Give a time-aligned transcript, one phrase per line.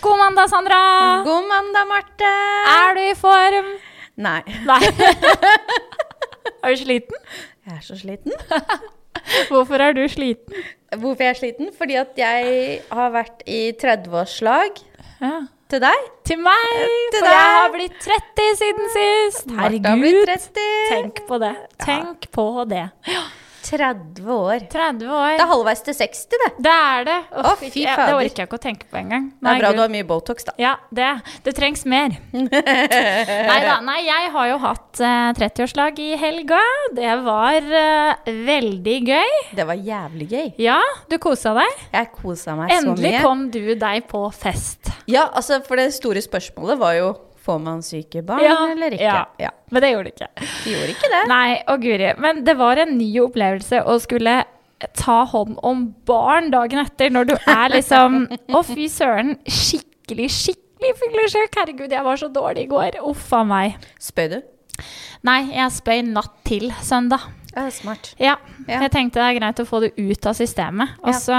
[0.00, 0.80] God mandag, Sandra!
[1.24, 2.30] God mandag, Marte.
[2.74, 3.68] Er du i form?
[4.24, 4.78] Nei, Nei.
[6.62, 7.18] er du sliten?
[7.66, 8.32] jeg er så sliten.
[9.50, 10.54] Hvorfor er du sliten?
[11.00, 11.70] Hvorfor jeg er sliten?
[11.78, 14.80] Fordi at jeg har vært i 30-årslag
[15.24, 15.34] Ja.
[15.72, 16.08] til deg.
[16.28, 16.74] Til meg!
[17.14, 19.54] Til for jeg har blitt 30 siden sist.
[19.58, 20.34] Herregud.
[20.92, 21.54] Tenk på det.
[21.84, 22.86] Tenk på det.
[23.64, 24.64] 30 år.
[24.72, 25.34] 30 år.
[25.38, 26.50] Det er halvveis til 60, det.
[26.66, 27.16] Det er det.
[27.32, 28.02] Å, oh, fy fader.
[28.10, 29.30] det orker jeg ikke å tenke på engang.
[29.38, 29.78] Det er bra Gud.
[29.78, 30.54] du har mye Botox, da.
[30.60, 31.10] Ja, det.
[31.46, 32.16] Det trengs mer.
[32.34, 33.78] Nei da.
[33.84, 36.60] Nei, jeg har jo hatt uh, 30-årslag i helga.
[36.96, 39.36] Det var uh, veldig gøy.
[39.56, 40.48] Det var jævlig gøy.
[40.62, 41.84] Ja, du kosa deg.
[41.94, 42.94] Jeg kosa meg så mye.
[42.94, 44.92] Endelig kom du deg på fest.
[45.10, 48.40] Ja, altså, for det store spørsmålet var jo Får man syke barn
[48.72, 49.04] eller ikke?
[49.04, 49.24] Ja.
[49.38, 49.50] Ja.
[49.70, 50.48] Men det gjorde det ikke.
[50.64, 51.22] De gjorde ikke det.
[51.28, 52.10] Nei, å guri.
[52.24, 54.38] Men det var en ny opplevelse å skulle
[54.96, 58.24] ta hånd om barn dagen etter, når du er liksom
[58.56, 59.36] Å, fy søren.
[59.44, 61.60] Skikkelig, skikkelig fuglesjuk.
[61.60, 62.98] Herregud, jeg var så dårlig i går.
[63.12, 63.76] Uff a meg.
[64.02, 64.40] Spøy du?
[65.24, 67.28] Nei, jeg spøy natt til søndag.
[67.54, 68.12] Ja, smart.
[68.18, 68.80] Ja, Ja.
[68.82, 70.94] jeg tenkte det er greit å få det ut av systemet.
[71.02, 71.38] Og så,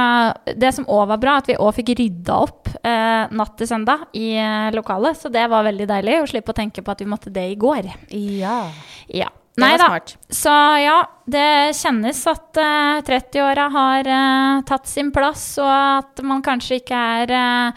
[0.55, 4.05] det som òg var bra, at vi òg fikk rydda opp eh, natt til søndag
[4.15, 5.17] i eh, lokalet.
[5.19, 7.57] Så det var veldig deilig å slippe å tenke på at vi måtte det i
[7.59, 7.89] går.
[8.11, 8.61] Ja.
[9.09, 9.31] Ja.
[9.57, 9.87] Nei da.
[10.35, 10.51] Så
[10.83, 10.97] ja,
[11.31, 17.03] det kjennes at eh, 30-åra har eh, tatt sin plass, og at man kanskje ikke
[17.21, 17.71] er ja,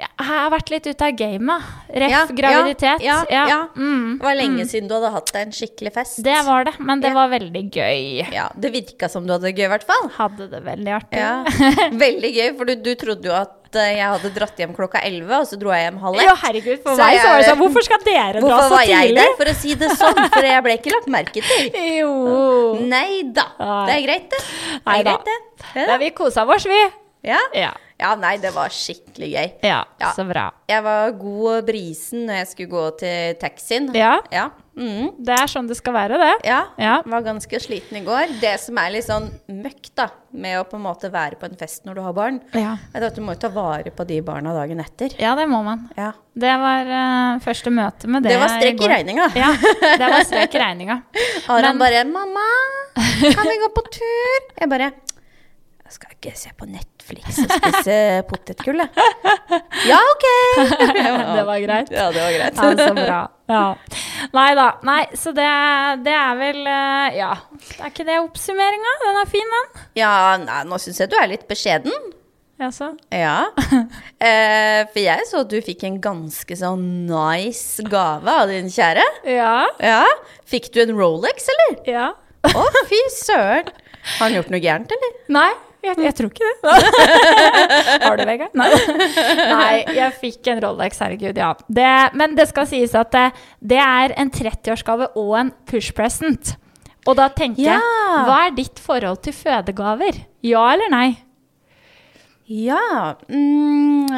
[0.00, 1.62] Jeg har vært litt ute av gamet.
[1.92, 3.02] Ref Ja, graviditet.
[3.04, 3.58] ja, ja, ja.
[3.76, 6.22] Mm, Det var lenge siden du hadde hatt deg en skikkelig fest.
[6.24, 7.14] det var det, men det Ja.
[7.18, 8.32] var veldig gøy.
[8.32, 10.08] Ja, Det virka som du hadde det gøy, i hvert fall.
[10.16, 11.18] Hadde det veldig artig.
[11.20, 11.44] Ja.
[12.04, 15.30] Veldig gøy, for du, du trodde jo at eh, jeg hadde dratt hjem klokka 11,
[15.36, 16.40] og så dro jeg hjem halv Ja, ett.
[16.46, 18.84] herregud, for Så meg så var det sånn Hvorfor skal dere dra Hvorfor så var
[18.88, 20.22] jeg der, for å si det sånn?
[20.32, 21.70] For jeg ble ikke lagt merke til.
[22.00, 22.78] Jo.
[22.80, 23.46] Nei da.
[23.86, 24.40] Det er greit, det.
[24.80, 25.38] Det er greit, det.
[25.76, 26.80] Ja, Ja, vi kosa oss, vi.
[27.28, 27.38] ja.
[27.54, 27.70] Ja.
[28.00, 29.52] Ja, nei, det var skikkelig gøy.
[29.68, 29.84] ja.
[30.00, 30.10] Ja.
[30.16, 30.48] Så bra.
[30.70, 33.90] Jeg var god og brisen når jeg skulle gå til taxien.
[33.94, 34.16] Ja.
[34.32, 34.48] Ja.
[34.80, 35.10] Mm.
[35.20, 36.46] Det er sånn det skal være, det.
[36.48, 36.60] ja.
[36.80, 36.94] Ja.
[37.04, 38.30] Var ganske sliten i går.
[38.40, 41.58] Det som er litt sånn møkk, da, med å på en måte være på en
[41.60, 42.76] fest når du har barn, Ja.
[42.94, 45.12] er at du må jo ta vare på de barna dagen etter.
[45.20, 45.90] Ja, det må man.
[45.98, 46.12] Ja.
[46.32, 48.32] Det var uh, første møte med det.
[48.32, 49.28] Det var strekk i regninga.
[49.36, 49.52] Ja,
[50.00, 51.02] det var strekk i regninga.
[51.48, 52.48] Aron Men- bare 'Mamma,
[53.34, 54.92] kan vi gå på tur?' Jeg bare
[55.84, 56.64] 'Jeg skal ikke se på
[57.10, 57.96] Netflix og spise
[58.30, 58.82] potetgull.
[59.88, 60.26] Ja, OK!
[61.36, 61.90] Det var greit.
[61.94, 62.56] Ja, det var greit.
[62.56, 63.20] Ja, så bra.
[63.50, 63.64] Ja.
[64.36, 64.66] Nei da.
[64.86, 65.48] Nei, så det,
[66.06, 67.32] det er vel eh, Ja.
[67.80, 68.94] Er ikke det oppsummeringa?
[69.04, 69.84] Den er fin, den.
[69.98, 72.10] Ja, nei, nå syns jeg du er litt beskjeden.
[72.60, 72.92] Jaså?
[73.14, 73.50] Ja.
[74.20, 79.06] Eh, for jeg så at du fikk en ganske sånn nice gave av din kjære.
[79.32, 79.62] Ja.
[79.80, 80.02] Ja.
[80.44, 81.78] Fikk du en Rolex, eller?
[81.88, 82.10] Ja.
[82.44, 83.70] Å, fy søren.
[84.18, 85.14] Har han gjort noe gærent, eller?
[85.32, 85.48] Nei,
[85.84, 86.72] jeg, jeg tror ikke det.
[88.04, 88.56] Har du, Vegard?
[88.58, 88.68] Nei.
[89.50, 91.52] Nei, jeg fikk en Rolex, herregud, ja.
[91.68, 93.26] Det, men det skal sies at det,
[93.72, 96.54] det er en 30-årsgave og en push present.
[97.08, 97.80] Og da tenker jeg,
[98.28, 100.20] hva er ditt forhold til fødegaver?
[100.44, 101.08] Ja eller nei?
[102.50, 104.10] Ja mm,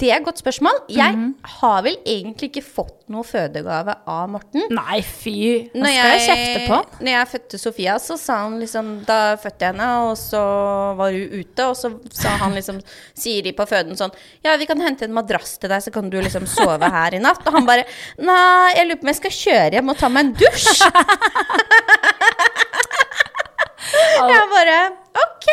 [0.00, 0.80] Det er et godt spørsmål.
[0.90, 1.14] Jeg
[1.60, 4.64] har vel egentlig ikke fått noe fødegave av Morten.
[4.74, 5.34] Nei, fy.
[5.70, 6.78] Nå Når jeg, jeg kjefte på.
[6.98, 10.40] Når jeg fødte Sofia, så sa han liksom Da fødte jeg henne, og så
[10.98, 12.82] var hun ute, og så sa han liksom
[13.22, 14.10] Sier de på føden sånn
[14.42, 17.22] Ja, vi kan hente en madrass til deg, så kan du liksom sove her i
[17.22, 17.46] natt.
[17.46, 17.86] Og han bare
[18.18, 20.82] Nei, jeg lurer på om jeg skal kjøre hjem og ta meg en dusj.
[23.92, 24.76] Jeg bare
[25.14, 25.44] OK,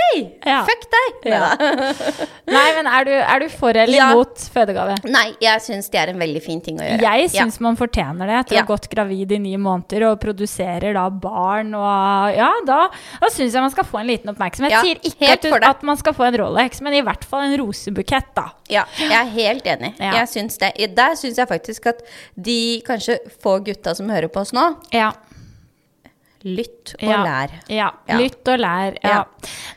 [0.47, 0.63] Ja.
[0.65, 1.25] fuck deg.
[1.29, 1.49] Ja.
[2.55, 4.07] Nei, men er du, er du for eller Ja.
[4.11, 4.95] imot fødegave?
[5.05, 7.01] Nei, jeg syns det er en veldig fin ting å gjøre.
[7.05, 10.97] Jeg syns man fortjener det etter å ha gått gravid i ni måneder og produserer
[10.97, 12.79] da barn og Ja, da,
[13.21, 14.73] da syns jeg man skal få en liten oppmerksomhet.
[14.73, 17.45] Jeg sier ikke at, du, at man skal få en Rolex, men i hvert fall
[17.45, 18.47] en rosebukett, da.
[18.71, 19.93] Ja, jeg er helt enig.
[20.01, 20.73] Jeg syns det.
[20.97, 22.01] Der syns jeg faktisk at
[22.35, 25.11] de kanskje få gutta som hører på oss nå, Ja.
[26.47, 27.19] Lytt og ja.
[27.25, 27.53] lær.
[27.72, 27.91] Ja.
[28.09, 28.18] Ja.
[28.22, 28.97] Lytt og lær.
[29.03, 29.19] Ja.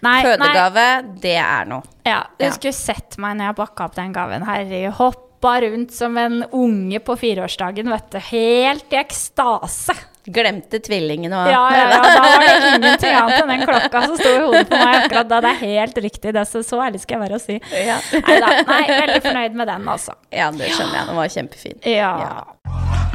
[0.04, 0.22] Nei, nei.
[0.28, 0.86] Fødegave,
[1.22, 1.84] det er noe.
[2.04, 4.44] Ja, du skulle sett meg når jeg bakka opp den gaven.
[4.48, 8.18] Herre, hoppa rundt som en unge på fireårsdagen, vet du.
[8.32, 9.96] Helt i ekstase.
[10.24, 14.30] Glemte tvillingen og Ja, ja, da var det ingenting annet enn den klokka som sto
[14.30, 15.40] i hodet på meg akkurat da.
[15.44, 17.58] Det er helt riktig, det, så, så ærlig skal jeg være å si.
[17.84, 17.98] Ja.
[18.14, 20.16] Neida, Nei, veldig fornøyd med den, altså.
[20.32, 21.10] Ja, det skjønner jeg.
[21.10, 21.78] Den var kjempefin.
[21.92, 23.12] Ja.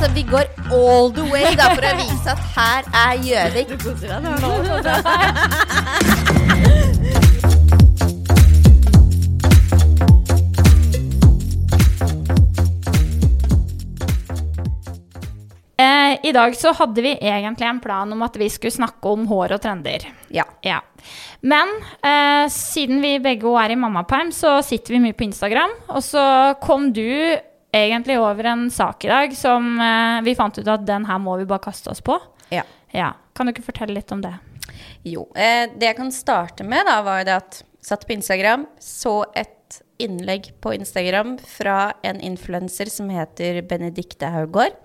[0.00, 3.68] Altså, vi går all the way da, for å vise at her er Gjøvik.
[15.76, 19.04] Eh, eh, i dag så hadde vi egentlig en plan om at vi skulle snakke
[19.12, 20.08] om hår og trender.
[20.32, 20.48] Ja.
[20.64, 20.80] Ja.
[21.44, 25.76] Men eh, siden vi begge er i mammaperm, så sitter vi mye på Instagram.
[25.92, 26.24] Og så
[26.64, 27.36] kom du
[27.72, 31.36] egentlig over en sak i dag som eh, vi fant ut at den her må
[31.40, 32.18] vi bare kaste oss på.
[32.50, 32.66] ja.
[32.90, 33.12] Ja.
[33.38, 34.32] Kan du ikke fortelle litt om det?
[35.06, 35.28] Jo.
[35.38, 39.22] Eh, det jeg kan starte med, da, var jo det at satt på Instagram, så
[39.38, 39.54] et
[40.00, 44.76] innlegg på Instagram fra en influenser som heter Benedikte Haugård.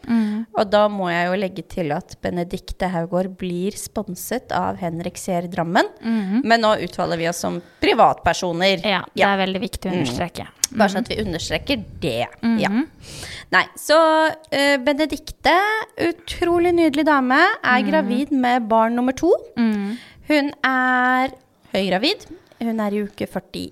[0.59, 5.47] Og da må jeg jo legge til at Benedikte Haugård blir sponset av Henrik Seer
[5.51, 5.87] Drammen.
[6.43, 8.83] Men nå uttaler vi oss som privatpersoner.
[8.83, 10.49] Ja, det er veldig viktig å understreke.
[10.75, 12.25] Bare sånn at vi understreker det.
[12.59, 12.71] Ja.
[13.55, 13.97] Nei, så
[14.33, 15.55] uh, Benedikte,
[16.09, 19.31] utrolig nydelig dame, er gravid med barn nummer to.
[20.27, 21.35] Hun er
[21.75, 22.27] høygravid.
[22.63, 23.71] Hun er i uke 41,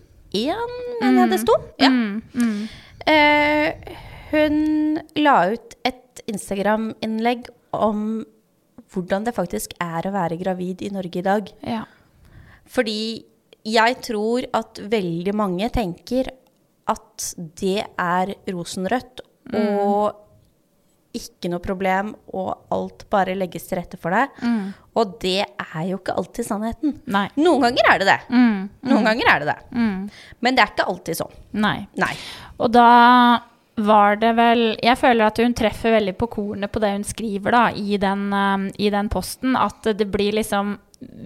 [1.02, 1.58] mener jeg det sto.
[1.82, 1.92] Ja.
[3.14, 3.98] Eh,
[4.34, 4.58] hun
[5.20, 8.24] la ut et Instagram-innlegg om
[8.94, 11.52] hvordan det faktisk er å være gravid i Norge i dag.
[11.66, 11.84] Ja.
[12.70, 13.26] Fordi
[13.68, 16.32] jeg tror at veldig mange tenker
[16.92, 17.30] at
[17.60, 20.23] det er rosenrødt og
[21.14, 24.34] ikke noe problem, og alt bare legges til rette for deg.
[24.98, 26.96] Og det er jo ikke alltid sannheten.
[27.14, 27.28] Nei.
[27.38, 28.20] Noen ganger er det det.
[28.34, 28.60] Mm.
[28.90, 29.58] Noen ganger er det det.
[30.42, 31.36] Men det er ikke alltid sånn.
[31.64, 31.78] Nei.
[32.02, 32.14] Nei.
[32.58, 32.90] Og da
[33.82, 37.56] var det vel Jeg føler at hun treffer veldig på kornet på det hun skriver
[37.56, 39.58] da, i den, um, i den posten.
[39.58, 40.78] At det blir liksom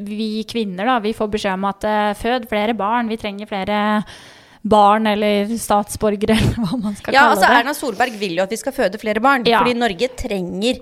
[0.08, 3.12] Vi kvinner, da, vi får beskjed om at uh, fød flere barn.
[3.12, 3.80] Vi trenger flere
[4.70, 7.60] barn eller statsborgere, eller hva man skal Ja, kalle altså det.
[7.62, 9.46] Erna Solberg vil jo at vi skal føde flere barn.
[9.48, 9.62] Ja.
[9.64, 10.82] Fordi Norge trenger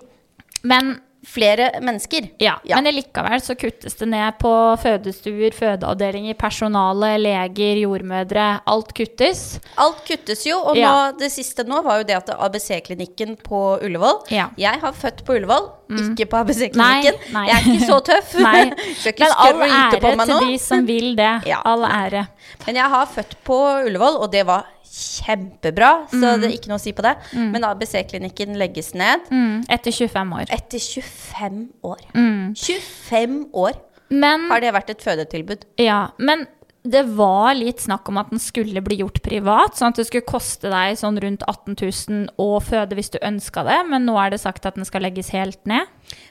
[0.66, 2.30] Men flere mennesker.
[2.40, 2.80] Ja, Ja.
[2.82, 4.52] men likevel så kuttes det ned på
[4.82, 8.62] fødestuer, fødeavdelinger, personale, leger, jordmødre.
[8.68, 9.60] Alt kuttes.
[9.78, 10.92] Alt kuttes jo, og Ja.
[11.12, 14.48] nå, det siste nå var jo det at ABC-klinikken på Ullevål Ja.
[14.58, 17.20] Jeg har født på Ullevål, ikke på ABC-klinikken.
[17.34, 18.34] Jeg er ikke så tøff.
[18.48, 18.66] Nei.
[18.66, 21.34] Men all ære til de som vil det.
[21.48, 21.62] Ja.
[21.66, 22.28] All ære.
[22.68, 26.80] Men jeg har født på Ullevål, og det var kjempebra, så det er ikke noe
[26.80, 27.16] å si på det.
[27.36, 30.46] Men ABC-klinikken legges ned Mm, etter 25 år.
[30.50, 32.02] etter 25 år.
[32.16, 32.54] Mm.
[32.56, 33.74] 25 år
[34.10, 35.66] Men, har det vært et fødetilbud.
[35.82, 36.48] ja, men
[36.86, 40.22] det var litt snakk om at den skulle bli gjort privat, sånn at det skulle
[40.30, 44.30] koste deg sånn rundt 18 000 å føde hvis du ønska det, men nå er
[44.36, 45.88] det sagt at den skal legges helt ned.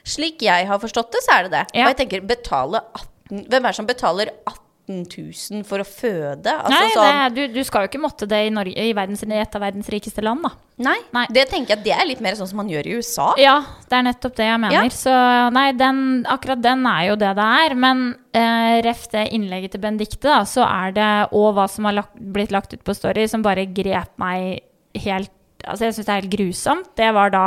[0.07, 1.65] Slik jeg har forstått det, så er det det.
[1.75, 1.89] Ja.
[1.89, 3.11] Og jeg tenker, betale 18
[3.49, 6.51] Hvem er det som betaler 18 000 for å føde?
[6.51, 9.23] Altså, Nei, sånn, det, du, du skal jo ikke måtte det i, Norge, i, verdens,
[9.25, 10.51] i et av verdens rikeste land, da.
[10.85, 11.23] nei, Nei.
[11.33, 13.31] det tenker jeg det er litt mer sånn som man gjør i USA.
[13.41, 13.55] Ja,
[13.89, 14.89] det er nettopp det jeg mener.
[14.89, 14.93] Ja.
[14.93, 15.15] Så
[15.55, 15.99] nei, den,
[16.29, 17.77] akkurat den er jo det det er.
[17.85, 18.05] Men
[18.37, 22.15] eh, ref det innlegget til Benedicte, da, så er det og hva som har lagt,
[22.35, 24.61] blitt lagt ut på Story, som bare grep meg
[25.05, 25.31] helt
[25.65, 26.89] Altså, jeg syns det er helt grusomt.
[26.99, 27.45] Det var da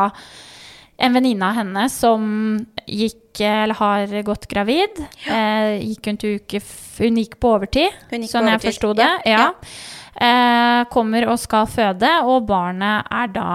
[0.98, 2.24] en venninne av henne som
[2.88, 4.98] gikk, eller har gått gravid.
[5.28, 6.60] Eh, gikk hun til uke
[6.98, 9.10] Hun gikk på overtid, gikk sånn på jeg forsto det.
[9.26, 9.52] ja, Ja.
[10.18, 13.50] Eh, kommer og skal føde, og barnet er da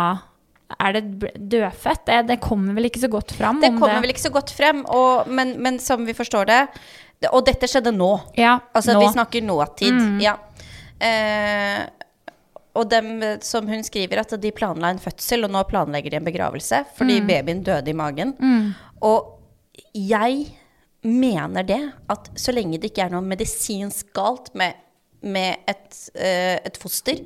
[0.80, 1.04] er det
[1.38, 2.06] dødfødt?
[2.08, 3.60] Det, det kommer vel ikke så godt fram?
[3.62, 6.62] Det kommer kommer vel ikke så godt frem, og, men, men som vi forstår det,
[7.22, 8.14] det Og dette skjedde nå.
[8.40, 9.04] Ja, Altså, nå.
[9.04, 10.00] vi snakker nåtid.
[10.24, 10.38] Ja.
[11.00, 11.84] Eh,
[12.74, 16.18] og dem eh, som hun skriver, at de planla en fødsel, og nå planlegger de
[16.22, 18.34] en begravelse fordi babyen døde i magen.
[19.04, 19.40] Og
[19.98, 20.46] jeg
[21.04, 24.78] mener det, at så lenge det ikke er noe medisinsk galt med,
[25.22, 27.20] med et, uh, et foster,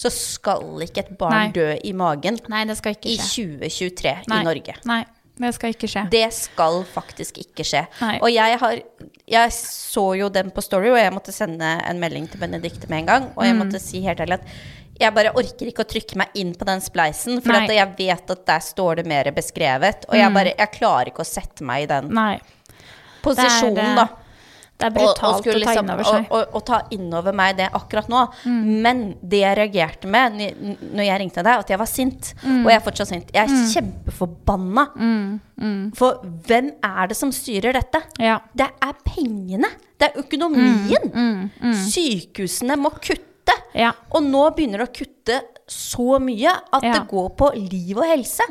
[0.00, 1.48] så skal ikke et barn Nei.
[1.54, 4.38] dø i magen Nei, det skal ikke i 2023 Nei.
[4.40, 4.74] i Norge.
[4.88, 5.02] Nei,
[5.40, 6.06] det skal ikke skje.
[6.12, 7.82] Det skal faktisk ikke skje.
[8.00, 8.14] Nei.
[8.24, 8.80] Og jeg har
[9.30, 13.04] Jeg så jo den på Story, og jeg måtte sende en melding til Benedicte med
[13.04, 13.28] en gang.
[13.36, 13.46] Og Mm.
[13.46, 14.48] jeg måtte si helt ærlig at
[15.00, 17.40] jeg bare orker ikke å trykke meg inn på den spleisen.
[17.44, 20.08] For jeg vet at der står det mer beskrevet.
[20.10, 22.34] Og jeg bare Jeg klarer ikke å sette meg i den Nei.
[23.24, 24.08] posisjonen, det er, da.
[24.80, 26.22] Det er Og, og, brutalt å ta liksom, inn over og, seg.
[26.24, 26.34] Mm.
[26.36, 28.24] og, og ta inn over meg det akkurat nå.
[28.84, 32.32] Men det jeg reagerte med når jeg ringte deg, at jeg var sint.
[32.42, 32.60] Mm.
[32.62, 33.32] Og jeg er fortsatt sint.
[33.36, 34.86] Jeg er kjempeforbanna.
[36.00, 38.04] For hvem er det som styrer dette?
[38.20, 38.40] Ja.
[38.56, 39.72] Det er pengene.
[40.00, 41.10] Det er økonomien.
[41.12, 43.29] Mm, Sykehusene må kutte.
[43.74, 43.92] Ja.
[44.14, 46.92] Og nå begynner det å kutte så mye at Ja.
[46.96, 48.42] det går på liv og helse.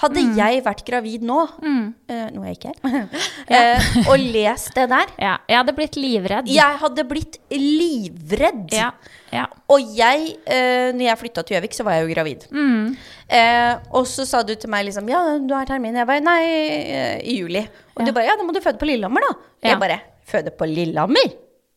[0.00, 3.02] Hadde jeg vært gravid nå, Nå noe jeg ikke er,
[3.50, 5.34] uh, og lest det der ja.
[5.48, 6.48] Jeg hadde blitt livredd.
[6.48, 8.72] Jeg hadde blitt livredd.
[8.72, 8.88] Ja.
[9.34, 9.44] ja.
[9.68, 12.48] Og jeg, uh, når jeg flytta til Gjøvik, så var jeg jo gravid.
[12.54, 12.96] Mm.
[13.28, 15.96] Eh, og så sa du til meg liksom Ja, du har termin.
[15.96, 17.64] Jeg bare Nei, eh, i juli.
[17.96, 19.68] Og du bare Ja, da må du føde på Lillehammer, da.
[19.68, 21.32] Jeg bare Føde på Lillehammer?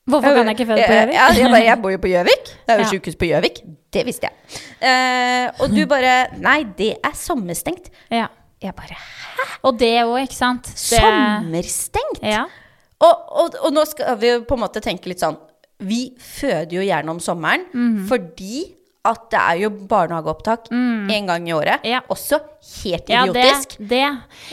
[0.07, 1.13] Hvorfor kan jeg ikke føde på Gjøvik?
[1.17, 2.45] Ja, jeg, bare, jeg bor jo på Gjøvik.
[2.67, 2.89] Det er jo Ja.
[2.93, 3.57] sykehus på Gjøvik.
[3.93, 4.61] Det visste jeg.
[4.87, 7.89] Eh, og du bare Nei, det er sommerstengt.
[8.11, 8.27] Ja.
[8.61, 9.47] Jeg bare Hæ?
[9.69, 10.63] Og det òg, ikke sant?
[10.63, 12.23] Det, Sommerstengt!
[12.23, 12.45] Ja.
[12.99, 15.37] Og, og, og nå skal vi jo på en måte tenke litt sånn
[15.85, 18.07] Vi føder jo gjerne om sommeren Mhm.
[18.09, 18.63] fordi
[19.07, 21.85] at det er jo barnehageopptak en gang i året.
[21.87, 22.03] Ja.
[22.11, 22.39] Også
[22.83, 23.77] helt idiotisk.
[23.79, 24.09] ja, det,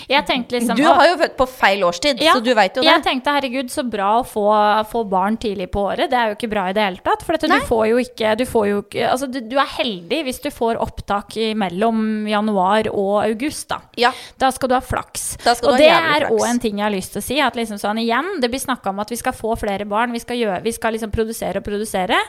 [0.06, 0.52] det.
[0.54, 2.90] Liksom du har jo født på feil årstid, ja, så du veit jo det.
[2.90, 4.44] Jeg tenkte herregud, så bra å få,
[4.90, 6.12] få barn tidlig på året.
[6.12, 7.25] Det er jo ikke bra i det hele tatt.
[7.26, 10.40] For dette, du får jo ikke, du får jo Altså, du, du er heldig hvis
[10.44, 13.80] du får opptak mellom januar og august, da.
[13.99, 14.12] Ja.
[14.40, 15.26] Da skal du ha flaks.
[15.44, 17.40] Da skal du og det er òg en ting jeg har lyst til å si.
[17.42, 20.23] At liksom sånn igjen, det blir snakka om at vi skal få flere barn, vi
[20.23, 22.20] skal, gjøre, vi skal liksom produsere og produsere.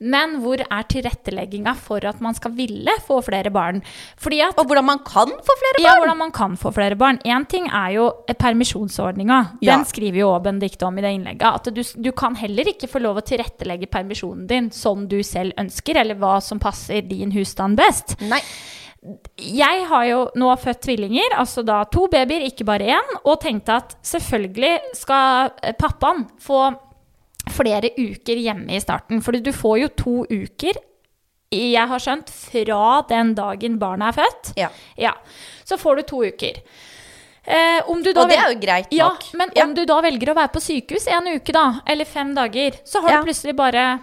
[0.00, 3.82] Men hvor er tilrettelegginga for at man skal ville få flere barn?
[4.20, 5.84] Fordi at Og hvordan man kan få flere barn!
[5.86, 7.18] ja, hvordan man kan få flere barn.
[7.24, 9.40] Én ting er jo permisjonsordninga.
[9.62, 9.76] Ja.
[9.76, 11.46] Den skriver jo også Benedicte om i det innlegget.
[11.54, 15.52] At du, du kan heller ikke få lov å tilrettelegge permisjonen din som du selv
[15.60, 18.16] ønsker, eller hva som passer din husstand best.
[18.20, 18.40] Nei.
[19.36, 23.76] Jeg har jo nå født tvillinger, altså da to babyer, ikke bare én, og tenkte
[23.82, 26.70] at selvfølgelig skal eh, pappaen få
[27.54, 29.22] flere uker hjemme i starten.
[29.24, 30.80] For du får jo to uker,
[31.54, 34.52] jeg har skjønt, fra den dagen barnet er født.
[34.58, 34.68] Ja.
[34.98, 35.12] Ja,
[35.64, 36.58] så får du to uker.
[37.44, 39.64] Eh, om du da Og det er jo greit Ja, men Ja.
[39.66, 43.02] om du da velger å være på sykehus en uke, da, eller fem dager, så
[43.02, 43.20] har Ja.
[43.20, 44.00] du plutselig bare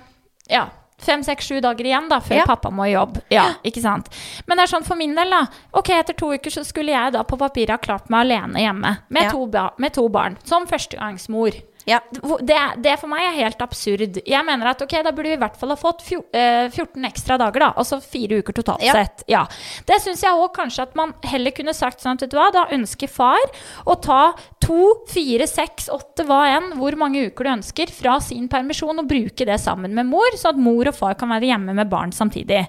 [0.48, 0.67] ja,
[1.00, 3.17] fem, seks, sju dager igjen da, før pappa må i jobb.
[3.31, 4.10] Ja, ikke sant?
[4.46, 5.48] Men det er sånn for min del, da.
[5.74, 8.98] Ok, etter to uker så skulle jeg da på papiret ha klart meg alene hjemme
[9.10, 9.48] med, to,
[9.79, 10.38] med to barn.
[10.43, 11.51] Som førstegangsmor.
[11.90, 12.00] Ja.
[12.46, 14.20] Det, det for meg er helt absurd.
[14.28, 17.38] Jeg mener at ok, da burde vi i hvert fall ha fått eh, 14 ekstra
[17.42, 17.70] dager, da.
[17.82, 18.94] Altså fire uker totalt Ja.
[18.94, 19.24] sett.
[19.32, 19.46] Ja.
[19.88, 22.50] Det syns jeg òg kanskje at man heller kunne sagt sånn at vet du hva,
[22.54, 23.42] da ønsker far
[23.90, 28.46] å ta to, fire, seks, åtte, hva enn, hvor mange uker du ønsker, fra sin
[28.52, 31.74] permisjon og bruke det sammen med mor, så at mor og far kan være hjemme
[31.78, 32.68] med barn samtidig.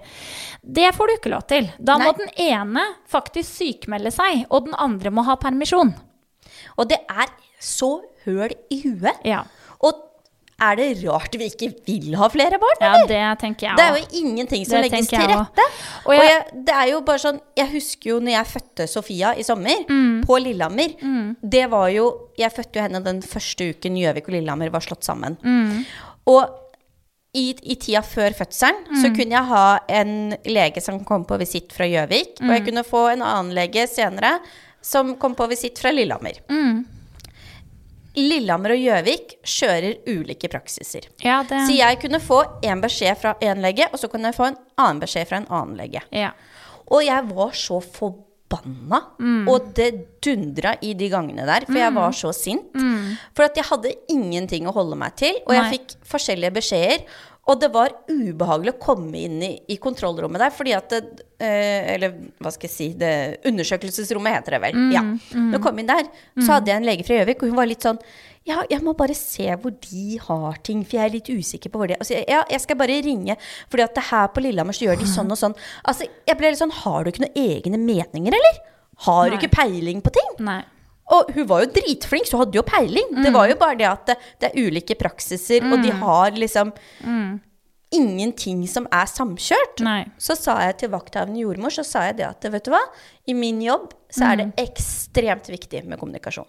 [0.63, 1.69] Det får du ikke lov til.
[1.79, 5.93] Da må den ene faktisk sykmelde seg, og den andre må ha permisjon.
[6.79, 7.29] Og det er
[7.63, 7.93] så
[8.27, 9.23] høl i huet.
[9.25, 9.45] Ja,
[9.83, 9.95] Og
[10.63, 13.79] er det rart vi ikke vil ha flere barn, ja det tenker jeg også.
[13.81, 15.65] Det er jo ingenting som Det legges til rette.
[16.05, 18.87] Og Og jeg- jeg, det er jo bare sånn Jeg husker jo når jeg fødte
[18.89, 20.23] Sofia i sommer, Mm.
[20.25, 21.35] på Lillehammer.
[21.43, 25.03] Det var jo Jeg fødte jo henne den første uken Gjøvik og Lillehammer var slått
[25.05, 25.37] sammen.
[25.43, 25.85] Mm.
[26.29, 26.49] Og
[27.35, 29.17] i, i tida før fødselen så Mm.
[29.17, 32.51] kunne jeg ha en lege som kom på visitt fra Gjøvik, og Mm.
[32.55, 34.39] jeg kunne få en annen lege senere
[34.83, 36.35] som kom på visitt fra Lillehammer.
[36.49, 36.87] Mm.
[38.17, 41.07] Lillehammer og Gjøvik kjører ulike praksiser.
[41.25, 44.37] Ja, det Så jeg kunne få en beskjed fra en lege, og så kunne jeg
[44.37, 46.03] få en annen beskjed fra en annen lege.
[46.13, 46.33] ja.
[46.93, 48.99] Og jeg var så forbanna,
[49.49, 52.75] og det dundra i de gangene der, for jeg var så sint.
[53.35, 57.07] For at jeg hadde ingenting å holde meg til, og jeg fikk forskjellige beskjeder.
[57.53, 61.03] Og det var ubehagelig å komme inn i, i kontrollrommet der, fordi at det,
[61.43, 63.13] eh, Eller hva skal jeg si det,
[63.49, 64.83] Undersøkelsesrommet heter det vel.
[64.95, 65.03] Ja.
[65.05, 66.09] Når jeg kom inn der,
[66.41, 68.01] så hadde jeg en lege fra Gjøvik, og hun var litt sånn
[68.43, 71.79] ja, jeg må bare se hvor de har ting, for jeg er litt usikker på
[71.79, 73.37] hvor de altså, Ja, jeg skal bare ringe,
[73.71, 75.55] fordi at det her på Lillehammer så gjør de sånn og sånn.
[75.87, 78.59] Altså, jeg ble litt sånn Har du ikke noen egne meninger, eller?
[79.07, 80.35] Har du ikke peiling på ting?
[80.43, 80.61] Nei.
[81.13, 83.09] Og hun var jo dritflink, så hun hadde jo peiling.
[83.25, 86.71] Det var jo bare det at det, det er ulike praksiser, og de har liksom
[87.93, 89.83] ingenting som er samkjørt.
[89.85, 90.07] Nei.
[90.17, 92.81] Så sa jeg til vakthavende jordmor, så sa jeg det at vet du hva,
[93.29, 96.49] i min jobb så er det ekstremt viktig med kommunikasjon.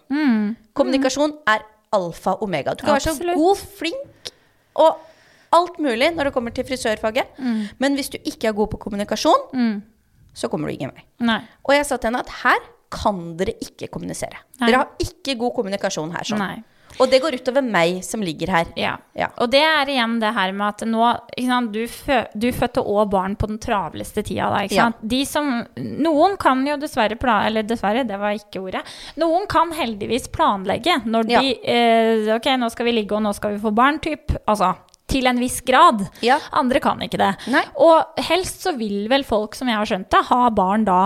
[0.78, 2.74] Kommunikasjon er alfa og omega.
[2.78, 4.32] Du kan være så god, flink
[4.80, 5.02] og
[5.54, 7.36] alt mulig når det kommer til frisørfaget,
[7.84, 9.82] men hvis du ikke er god på kommunikasjon,
[10.34, 11.04] så kommer du ingen vei.
[11.28, 11.42] Nei.
[11.68, 14.38] Og jeg sa til henne at her kan dere ikke kommunisere.
[14.62, 14.70] Nei.
[14.70, 16.30] Dere har ikke god kommunikasjon her.
[16.30, 16.40] sånn.
[16.46, 16.62] Nei.
[17.02, 18.68] Og det går utover meg som ligger her.
[18.78, 18.92] Ja.
[19.18, 19.32] Ja.
[19.42, 21.08] Og det er igjen det her med at nå
[21.42, 24.52] sant, du, fø, du fødte òg barn på den travleste tida.
[24.54, 24.92] Da, Ja.
[25.02, 28.84] De som, noen kan jo dessverre pla- Eller dessverre, det var ikke ordet.
[29.18, 33.56] Noen kan heldigvis planlegge når de eh, Ok, nå skal vi ligge, og nå skal
[33.58, 34.38] vi få barn, typ.
[34.46, 34.76] Altså
[35.14, 36.02] til en viss grad.
[36.26, 36.40] Ja.
[36.58, 37.30] Andre kan ikke det.
[37.54, 37.62] Nei.
[37.86, 41.00] Og helst så vil vel folk, som jeg har skjønt det, ha barn da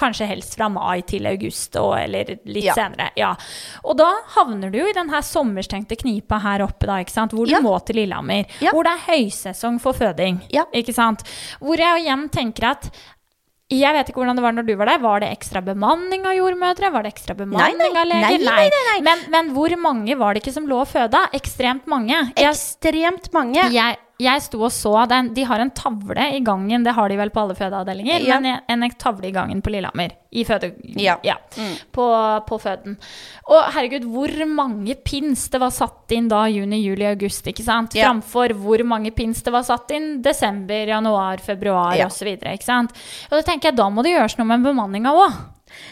[0.00, 2.74] kanskje helst fra mai til august, og, eller litt Ja.
[2.78, 3.10] senere.
[3.18, 3.32] Ja.
[3.84, 7.32] Og da havner du jo i den her sommerstengte knipa her oppe, da, ikke sant?
[7.36, 8.48] hvor du må til Lillehammer.
[8.72, 10.40] Hvor det er høysesong for føding.
[10.72, 11.24] Ikke sant?
[11.60, 12.90] Hvor jeg igjen tenker at
[13.80, 15.02] jeg vet ikke hvordan det var når du var der.
[15.02, 16.92] Var det ekstra bemanning av jordmødre?
[16.92, 18.00] Var det ekstra bemanning Nei, nei.
[18.02, 18.44] av leger?
[18.46, 18.96] Nei, nei, nei.
[19.08, 21.26] Men, men hvor mange var det ikke som lå og føda?
[21.38, 22.18] Ekstremt mange.
[22.36, 23.68] Jeg, Ekstremt mange.
[23.72, 27.16] jeg, jeg sto og så den, De har en tavle i gangen, det har de
[27.16, 28.38] vel på alle fødeavdelinger, Ja.
[28.40, 30.12] men en, en tavle i gangen på Lillehammer.
[30.32, 30.72] I føde...
[30.96, 31.16] Ja.
[31.58, 31.74] Mm.
[31.92, 32.06] på,
[32.46, 32.98] på føden.
[33.48, 37.94] Og herregud, hvor mange pins det var satt inn da juni, juli, august, ikke sant?
[37.94, 38.06] Ja.
[38.10, 42.06] Framfor hvor mange pins det var satt inn desember, januar, februar Ja.
[42.06, 42.26] osv.
[42.36, 42.92] Ikke sant?
[43.30, 45.32] Og da tenker jeg, da må det gjøres noe med bemanninga òg.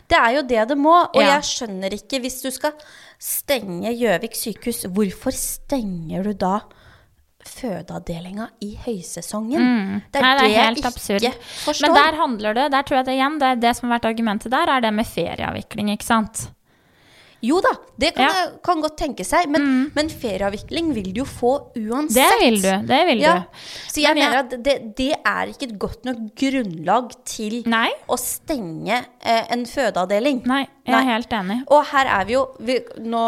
[0.08, 1.40] Det er jo det det må, og Ja.
[1.40, 2.72] jeg skjønner ikke hvis du skal
[3.18, 6.60] stenge Gjøvik sykehus, hvorfor stenger du da
[7.46, 10.02] fødeavdelinga i høysesongen?
[10.12, 10.24] Det er Mm.
[10.24, 11.22] Nei, det, er helt jeg absurd.
[11.22, 11.86] ikke forstår.
[11.88, 14.50] Men der handler det, der tror jeg det igjen, det, det som har vært argumentet
[14.52, 16.48] der, er det med ferieavvikling, ikke sant?
[17.42, 18.48] Jo da, det kan, Ja.
[18.50, 18.56] Mm.
[18.62, 22.20] kan godt tenke seg, men, men ferieavvikling vil du jo få uansett.
[22.20, 23.32] Det vil du, det vil Ja.
[23.38, 23.56] du.
[23.88, 27.88] Så jeg Men mener at det, det er ikke et godt nok grunnlag til Nei,
[28.12, 30.42] å stenge eh, en fødeavdeling.
[30.44, 31.12] nei, jeg er Nei.
[31.14, 31.58] helt enig.
[31.70, 33.24] Og her er vi jo vi, Nå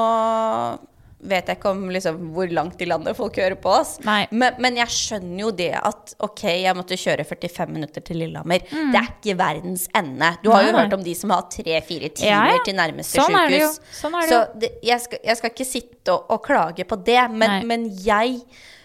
[1.23, 3.93] vet jeg ikke om liksom, hvor langt i landet folk hører på oss.
[4.05, 8.59] Men, men jeg skjønner jo det at ok, jeg måtte kjøre 45 minutter til Lillehammer.
[8.69, 10.33] Det er ikke verdens ende.
[10.43, 10.69] Du har Mm.
[10.73, 13.69] Jo hørt om de som har tre-fire timer Ja, til nærmeste Sånn det jo.
[13.71, 13.81] sykehus.
[14.03, 16.99] Sånn er det Så det, jeg, skal, jeg skal ikke sitte og, og klage på
[17.05, 18.41] det, men, men jeg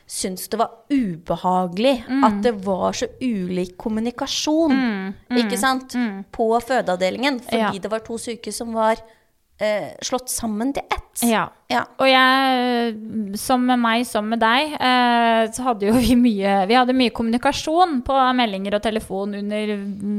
[0.08, 2.24] syns det var ubehagelig Mm.
[2.24, 4.78] at det var så ulik kommunikasjon,
[5.36, 5.96] ikke sant,
[6.32, 7.42] på fødeavdelingen.
[7.44, 7.72] Fordi Ja.
[7.72, 8.96] det var to sykehus som var
[9.60, 11.24] eh, slått sammen til ett.
[11.26, 11.48] Ja.
[11.68, 11.82] Ja.
[12.00, 12.92] Og jeg,
[13.36, 17.12] som med meg, som med deg, eh, så hadde jo vi mye Vi hadde mye
[17.12, 19.74] kommunikasjon på meldinger og telefon under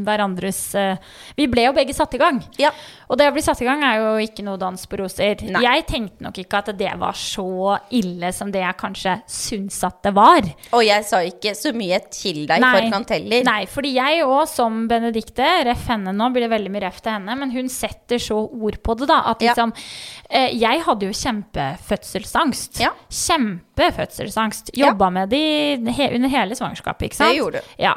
[0.05, 2.43] hverandres eh, Vi ble jo begge satt i gang.
[2.61, 2.69] Ja.
[3.09, 5.41] Og det å bli satt i gang er jo ikke noe dans på roser.
[5.49, 5.63] Nei.
[5.65, 10.03] Jeg tenkte nok ikke at det var så ille som det jeg kanskje syns at
[10.05, 10.45] det var.
[10.77, 13.49] Og jeg sa ikke så mye til deg i forkant heller.
[13.49, 17.17] Nei, fordi jeg òg, som Benedikte, ref henne nå, blir det veldig mye ref til
[17.17, 19.23] henne, men hun setter så ord på det, da.
[19.33, 19.73] At liksom
[20.29, 20.45] ja.
[20.53, 22.81] Jeg hadde jo kjempefødselsangst.
[22.81, 22.91] Ja.
[23.09, 24.71] Kjempefødselsangst.
[24.75, 24.89] Ja.
[24.89, 27.33] Jobba med det he under hele svangerskapet, ikke sant?
[27.33, 27.73] Det gjorde du.
[27.83, 27.95] Ja.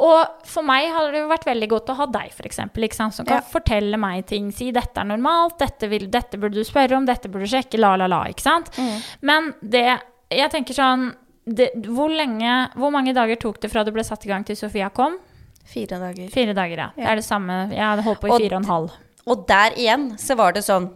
[0.00, 3.40] Og for meg hadde det vært veldig godt å ha deg, eksempel, som kan Ja.
[3.40, 4.50] fortelle meg ting.
[4.50, 7.78] Si 'dette er normalt', dette, vil, 'dette burde du spørre om', 'dette burde du sjekke',
[7.78, 8.24] la, la, la.
[8.24, 8.70] Ikke sant?
[8.76, 9.02] Mm.
[9.22, 10.00] Men det
[10.32, 14.24] Jeg tenker sånn det, hvor, lenge, hvor mange dager tok det fra du ble satt
[14.24, 15.18] i gang til Sofia kom?
[15.64, 16.30] Fire dager.
[16.30, 16.90] Fire dager, ja.
[16.96, 17.68] Det er det samme.
[17.72, 18.90] Jeg hadde holdt på i Og fire og en halv.
[19.26, 20.94] Og der igjen så var det sånn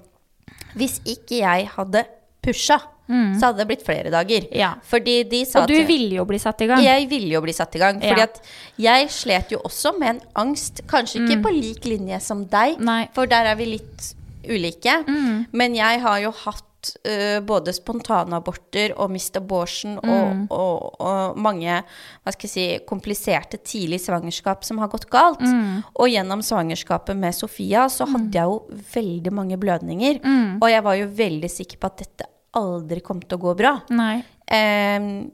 [0.77, 2.05] Hvis ikke jeg hadde
[2.43, 4.47] pusha, så hadde det blitt flere dager.
[4.49, 4.57] Mm.
[4.57, 4.71] Ja.
[4.89, 6.81] Fordi de sa Og du ville jo bli satt i gang.
[6.83, 8.01] Jeg ville jo bli satt i gang.
[8.01, 8.25] Fordi Ja.
[8.25, 8.41] at
[8.79, 10.81] jeg slet jo også med en angst.
[10.89, 12.85] Kanskje ikke på lik linje som deg, Mm.
[12.85, 13.03] Nei.
[13.05, 13.09] Mm.
[13.15, 14.15] for der er vi litt
[14.49, 15.05] ulike.
[15.53, 16.65] Men jeg har jo hatt
[17.09, 20.11] øh, både spontanaborter og mist abortion Mm.
[20.51, 25.41] og, og, og mange hva skal jeg si, kompliserte tidlig svangerskap som har gått galt.
[25.41, 25.83] Mm.
[25.95, 30.21] Og gjennom svangerskapet med Sofia så hadde jeg jo veldig mange blødninger.
[30.25, 30.59] Mm.
[30.61, 33.77] Og jeg var jo veldig sikker på at dette aldri kom til å gå bra.
[33.91, 34.23] Nei.
[34.45, 35.31] Um,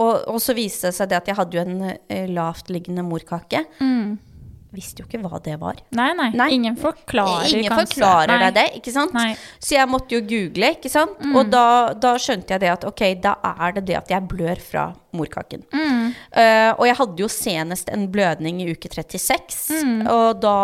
[0.00, 3.64] og, og så viste det seg det at jeg hadde jo en uh, lavtliggende morkake.
[3.82, 4.18] Mm.
[4.72, 5.76] Visste jo ikke hva det var.
[5.92, 6.46] Nei, nei, Nei.
[6.56, 9.12] Ingen forklarer Ingen forklarer deg det, ikke sant?
[9.12, 9.34] Nei.
[9.34, 9.42] Mm.
[9.60, 11.20] Så jeg måtte jo google, ikke sant?
[11.36, 11.64] Og da,
[12.00, 15.66] da skjønte jeg det at ok, da er det det at jeg blør fra morkaken.
[15.76, 16.06] Mm.
[16.32, 20.06] Uh, og jeg hadde jo senest en blødning i uke 36, Mm.
[20.08, 20.56] og da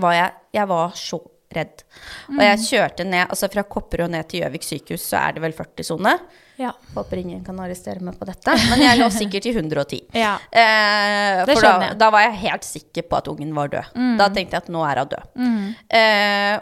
[0.00, 1.18] var jeg Jeg var så
[1.54, 1.84] redd.
[2.28, 2.64] Og jeg Mm.
[2.64, 6.18] kjørte ned, altså fra Kopperud ned til Gjøvik sykehus, så er det vel 40-sone.
[6.58, 6.72] Ja.
[6.94, 10.00] Håper ingen kan arrestere meg på dette, men jeg lå sikkert i 110.
[10.14, 10.36] Ja.
[10.50, 13.92] Eh, for da, da var jeg helt sikker på at ungen var død.
[14.18, 15.74] Da tenkte jeg at nå er hun død.
[15.90, 16.58] Eh,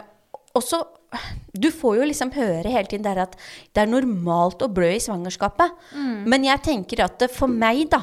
[0.55, 0.83] og så
[1.55, 3.35] Du får jo liksom høre hele tiden der at
[3.73, 5.71] det er normalt å blø i svangerskapet.
[6.25, 8.01] Men jeg tenker at for meg, da,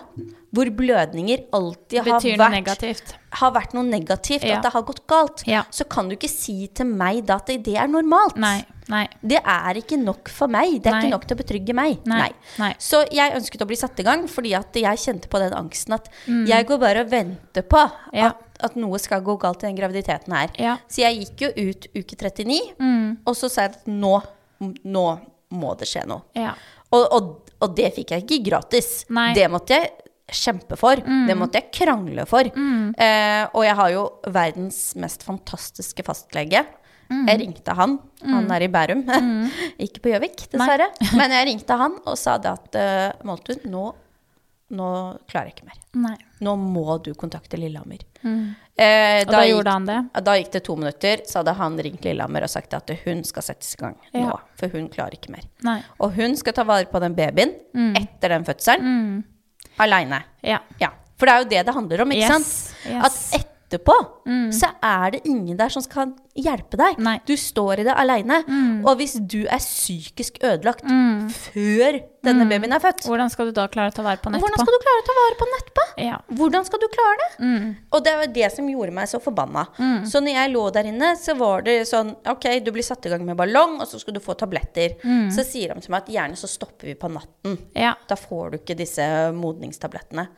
[0.53, 4.57] hvor blødninger alltid har vært har vært noe negativt, Ja.
[4.59, 5.63] at det har gått galt, Ja.
[5.71, 8.37] så kan du ikke si til meg da at det er normalt.
[8.37, 8.65] Nei.
[8.89, 9.09] Nei.
[9.25, 10.83] Det er ikke nok for meg.
[10.83, 11.03] Det er Nei.
[11.05, 12.05] ikke nok til å betrygge meg.
[12.07, 12.75] Nei.
[12.79, 15.95] Så jeg ønsket å bli satt i gang, fordi at jeg kjente på den angsten
[15.95, 16.47] at Mm.
[16.47, 18.27] jeg går bare og venter på Ja.
[18.29, 20.53] at, at noe skal gå galt i den graviditeten her.
[20.61, 20.77] Ja.
[20.91, 23.19] Så jeg gikk jo ut uke 39, Mm.
[23.27, 24.15] og så sa jeg at nå,
[24.85, 25.07] nå
[25.53, 26.23] må det skje noe.
[26.39, 26.55] Ja.
[26.93, 28.93] Og, og, og det fikk jeg ikke gratis.
[29.09, 29.31] Nei.
[29.33, 29.37] Mm.
[29.39, 29.91] Det måtte jeg
[30.33, 30.97] kjempe for.
[30.97, 32.47] Det måtte jeg krangle for.
[32.49, 36.63] Eh, og jeg har jo verdens mest fantastiske fastlege.
[37.13, 37.27] Mm.
[37.29, 37.99] Jeg ringte han.
[38.25, 39.03] Han er i Bærum.
[39.85, 40.87] ikke på Gjøvik, dessverre.
[41.21, 43.83] Men jeg ringte han og sa det at uh, Moltun, nå,
[44.73, 44.89] nå
[45.29, 45.83] klarer jeg ikke mer.
[46.07, 46.15] Nei.
[46.45, 48.01] Nå må du kontakte Lillehammer.
[48.25, 48.55] Eh, Mm.
[49.29, 49.97] Og da, gikk- gjorde han det?
[50.25, 53.43] da gikk det to minutter, så hadde han ringt Lillehammer og sagt at hun skal
[53.43, 54.39] settes i gang nå.
[54.57, 55.45] For hun klarer ikke mer.
[55.63, 55.83] Nei.
[56.01, 57.53] Og hun skal ta vare på den babyen
[57.97, 58.83] etter den fødselen.
[58.83, 59.25] Mm.
[59.79, 60.23] Aleine.
[60.43, 60.59] Ja.
[60.81, 60.89] Ja.
[61.19, 62.95] For det er jo det det handler om, ikke Yes, sant?
[62.95, 63.05] yes.
[63.35, 63.95] At etterpå
[64.53, 66.99] så er det ingen der som skal hjelpe deg.
[66.99, 67.19] Nei.
[67.27, 68.43] Du står i det aleine.
[68.87, 70.85] Og hvis du er psykisk ødelagt
[71.31, 73.05] før denne babyen er født.
[73.09, 75.07] Hvordan skal du da klare å ta vare på den Hvordan skal du klare å
[75.09, 75.85] ta vare på den etterpå?
[76.03, 76.19] Ja.
[76.39, 77.31] Hvordan skal du klare det?
[77.45, 77.67] Mm.
[77.93, 79.65] Og det var det som gjorde meg så forbanna.
[80.09, 83.13] Så når jeg lå der inne, så var det sånn Ok, du blir satt i
[83.13, 84.95] gang med ballong, og så skal du få tabletter.
[85.35, 87.59] Så sier de til meg at gjerne så stopper vi på natten.
[87.75, 87.95] Ja.
[88.09, 89.05] Da får du ikke disse
[89.37, 90.29] modningstablettene.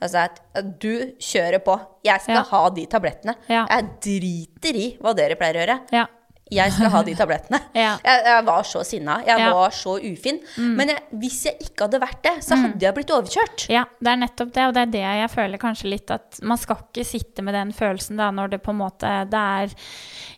[0.00, 0.40] Altså at
[0.80, 1.78] du kjører på.
[2.04, 2.42] Jeg skal Ja.
[2.50, 3.34] ha de tablettene.
[3.48, 3.66] Ja.
[3.70, 5.80] Jeg driter i hva dere pleier å gjøre.
[5.92, 6.06] Ja.
[6.54, 7.60] Jeg skal ha de tablettene.
[7.74, 7.96] Ja.
[8.04, 9.18] jeg, jeg var så sinna.
[9.26, 9.50] Jeg Ja.
[9.54, 10.40] var så ufin.
[10.56, 13.66] Men jeg, hvis jeg ikke hadde vært det, så hadde jeg blitt overkjørt.
[13.72, 16.58] Ja, det er nettopp det, og det er det jeg føler kanskje litt at man
[16.60, 19.74] skal ikke sitte med den følelsen da, når det på en måte det er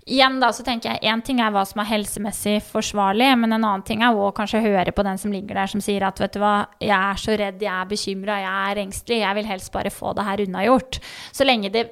[0.07, 3.65] Igjen da, så tenker jeg én ting er hva som er helsemessig forsvarlig, men en
[3.65, 6.37] annen ting er å kanskje høre på den som ligger der som sier at vet
[6.37, 9.73] du hva, jeg er så redd, jeg er bekymra, jeg er engstelig, jeg vil helst
[9.75, 11.01] bare få det her unnagjort.
[11.35, 11.89] Så lenge det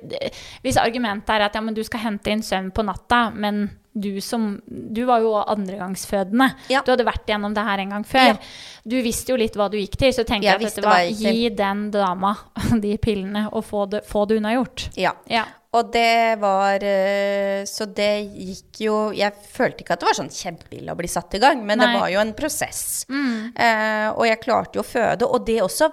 [0.62, 4.20] Hvis argumentet er at ja, men du skal hente inn søvn på natta, men du
[4.20, 6.48] som Du var jo andregangsfødende.
[6.70, 6.82] Ja.
[6.86, 8.32] Du hadde vært gjennom det her en gang før.
[8.32, 8.38] Ja.
[8.84, 11.28] Du visste jo litt hva du gikk til, så tenker Jeg at dette til.
[11.30, 12.34] gi den dama
[12.84, 14.88] de pillene og få det, få det unnagjort.
[14.98, 15.14] Ja.
[15.30, 15.46] Ja.
[15.74, 20.30] Og det var eh, Så det gikk jo Jeg følte ikke at det var sånn
[20.32, 21.88] kjempeille å bli satt i gang, men Nei.
[21.88, 22.82] det var jo en prosess.
[23.10, 25.90] Eh, og jeg klarte jo å føde, og det også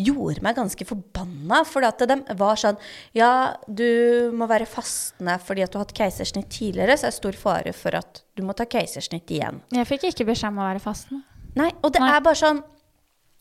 [0.00, 1.62] gjorde meg ganske forbanna.
[1.68, 2.80] For at de var sånn
[3.16, 7.20] Ja, du må være fastende fordi at du har hatt keisersnitt tidligere, så er det
[7.20, 9.60] stor fare for at du må ta keisersnitt igjen.
[9.74, 11.26] Jeg fikk ikke beskjed om å være fastende.
[11.58, 12.14] Nei, og det Nei.
[12.16, 12.62] er bare sånn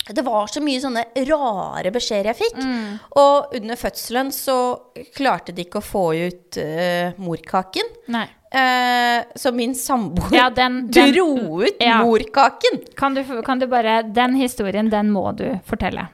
[0.09, 2.57] det var så mye sånne rare beskjeder jeg fikk.
[2.63, 2.95] Mm.
[3.21, 4.55] Og under fødselen så
[5.15, 7.91] klarte de ikke å få ut uh, morkaken.
[8.11, 8.25] Nei.
[8.51, 12.01] Uh, så min samboer Ja, den- den- dro ut ja.
[12.03, 12.81] morkaken.
[12.97, 16.07] Kan du, kan du bare Den historien, den må du fortelle.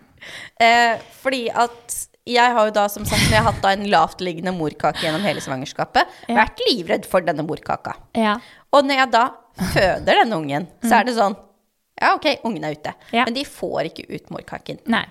[0.61, 1.97] Uh, fordi at
[2.27, 5.39] jeg har jo da, som sagt, jeg har hatt da en lavtliggende morkake gjennom hele
[5.39, 6.41] svangerskapet, Ja.
[6.43, 7.93] vært livredd for denne morkaka.
[8.19, 8.33] Ja.
[8.75, 9.25] Og når jeg da
[9.71, 11.37] føder denne ungen, så er det sånn
[12.01, 12.93] Ja, ok, ungen er ute.
[13.07, 13.13] Mm.
[13.17, 13.25] Ja.
[13.25, 14.79] Men de får ikke ut morkaken.
[14.93, 15.05] Nei.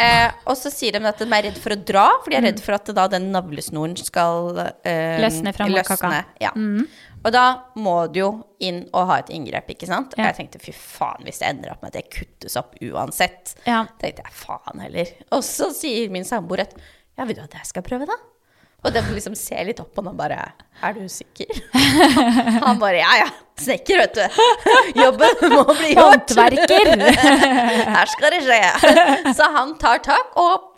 [0.00, 2.44] Eh, og så sier de at de er redd for å dra, for de er
[2.46, 4.54] redd for at da den navlesnoren skal
[4.86, 5.22] eh, Mm.
[5.26, 6.12] Løsne fra morkaka.
[6.40, 6.52] Ja.
[7.20, 7.42] Og da
[7.76, 8.28] må du jo
[8.64, 10.14] inn og ha et inngrep, ikke sant?
[10.16, 10.22] Ja.
[10.22, 13.52] Og jeg tenkte fy faen, hvis det ender opp med at jeg kuttes opp uansett.
[13.66, 13.82] Ja.
[14.00, 15.10] tenkte jeg faen heller.
[15.36, 16.72] Og så sier min samboer at
[17.18, 18.16] ja, vil du at jeg skal prøve, da?
[18.80, 20.38] Og de liksom ser litt opp på han og bare
[20.80, 21.50] Er du sikker?
[22.64, 23.26] Han bare ja ja,
[23.60, 25.02] snekker, vet du.
[25.02, 26.32] Jobben må bli gjort.
[26.32, 26.94] Håndverker!
[27.96, 28.60] Her skal det skje.
[29.36, 30.70] Så han tar tak og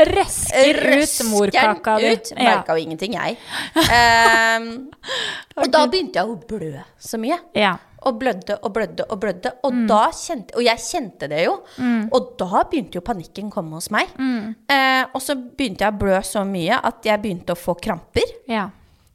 [0.00, 2.12] Røsker ut morkaka di.
[2.14, 2.30] ut.
[2.38, 3.36] Merka jo ingenting, jeg.
[3.76, 4.68] Um,
[5.60, 7.36] og da begynte jeg å blø så mye.
[7.58, 7.74] Ja.
[8.08, 9.50] Og blødde og blødde og blødde.
[9.68, 11.58] Og da kjente Og jeg kjente det jo.
[12.12, 14.08] Og da begynte jo panikken komme hos meg.
[14.16, 18.36] Eh, og så begynte jeg å blø så mye at jeg begynte å få kramper.
[18.48, 18.70] ja.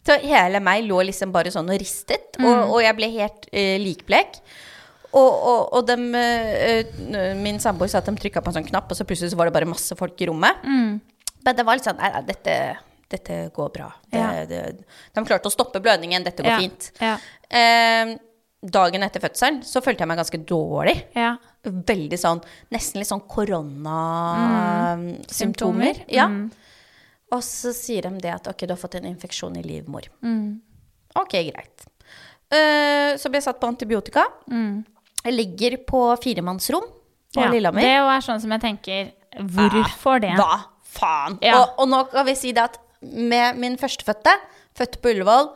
[0.05, 3.79] Så hele meg lå liksom bare sånn og ristet, og, og jeg ble helt eh,
[3.81, 4.35] likblek.
[5.17, 8.67] Og, og, og dem, eh, eh, min samboer sa at de trykka på en sånn
[8.67, 10.61] knapp, og så plutselig så var det bare masse folk i rommet.
[10.67, 12.53] Men det var litt sånn nei, dette,
[13.09, 13.87] dette går bra.
[14.11, 14.45] Det, Ja.
[14.45, 14.61] det,
[15.17, 16.23] de klarte å stoppe blødningen.
[16.29, 16.59] Dette går Ja.
[16.61, 16.91] fint.
[17.01, 17.17] Ja.
[17.49, 18.13] Eh,
[18.71, 20.97] dagen etter fødselen så følte jeg meg ganske dårlig.
[21.15, 21.36] ja.
[21.65, 25.32] Veldig sånn Nesten litt sånn koronasymptomer.
[25.34, 26.01] Symptomer.
[26.13, 26.28] Ja.
[27.34, 30.06] Og så sier de det at ok, du har fått en infeksjon i livmor.
[31.17, 31.88] Ok, greit.
[32.54, 34.23] Uh, så ble jeg satt på antibiotika.
[35.25, 37.49] Jeg ligger på firemannsrom på ja.
[37.49, 37.82] Lillehammer.
[37.82, 39.10] Det er sånn som jeg tenker
[39.41, 40.36] Hvorfor det?
[40.38, 40.60] Hva
[40.95, 41.39] faen?
[41.43, 41.58] Ja.
[41.63, 44.38] Og, og nå kan vi si det at med min førstefødte,
[44.78, 45.49] født på Ullevål,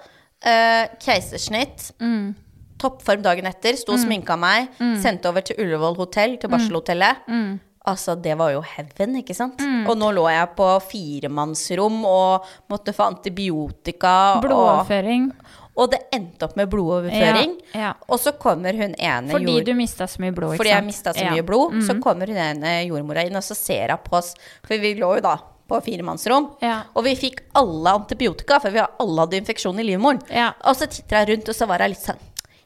[0.49, 2.33] uh, keisersnitt, Mm.
[2.79, 4.69] Toppform dagen etter, sto og sminka meg,
[5.03, 6.39] sendte over til Ullevål hotell, Mm.
[6.41, 7.59] til barselhotellet.
[7.89, 9.61] Altså, det var jo heaven, ikke sant?
[9.87, 14.39] Og nå lå jeg på firemannsrom og måtte få antibiotika.
[14.43, 15.31] Blodoverføring.
[15.79, 17.53] og det endte opp med blodoverføring.
[17.73, 17.91] Ja, ja.
[18.11, 20.81] Og så kommer hun ene Fordi jord- du mista så mye blod, ikke fordi jeg
[20.81, 20.85] sant?
[20.91, 21.29] mista så Ja.
[21.31, 21.71] mye blod.
[21.87, 24.35] Så kommer hun ene jordmora inn, og så ser hun på oss.
[24.63, 25.37] For vi lå jo da
[25.69, 26.57] på firemannsrom.
[26.61, 26.81] Ja.
[26.95, 30.19] Og vi fikk alle antibiotika, for vi har alle hadde infeksjon i livmoren.
[30.29, 30.51] Ja.
[30.65, 32.17] Og så titter jeg rundt, og så var hun litt sånn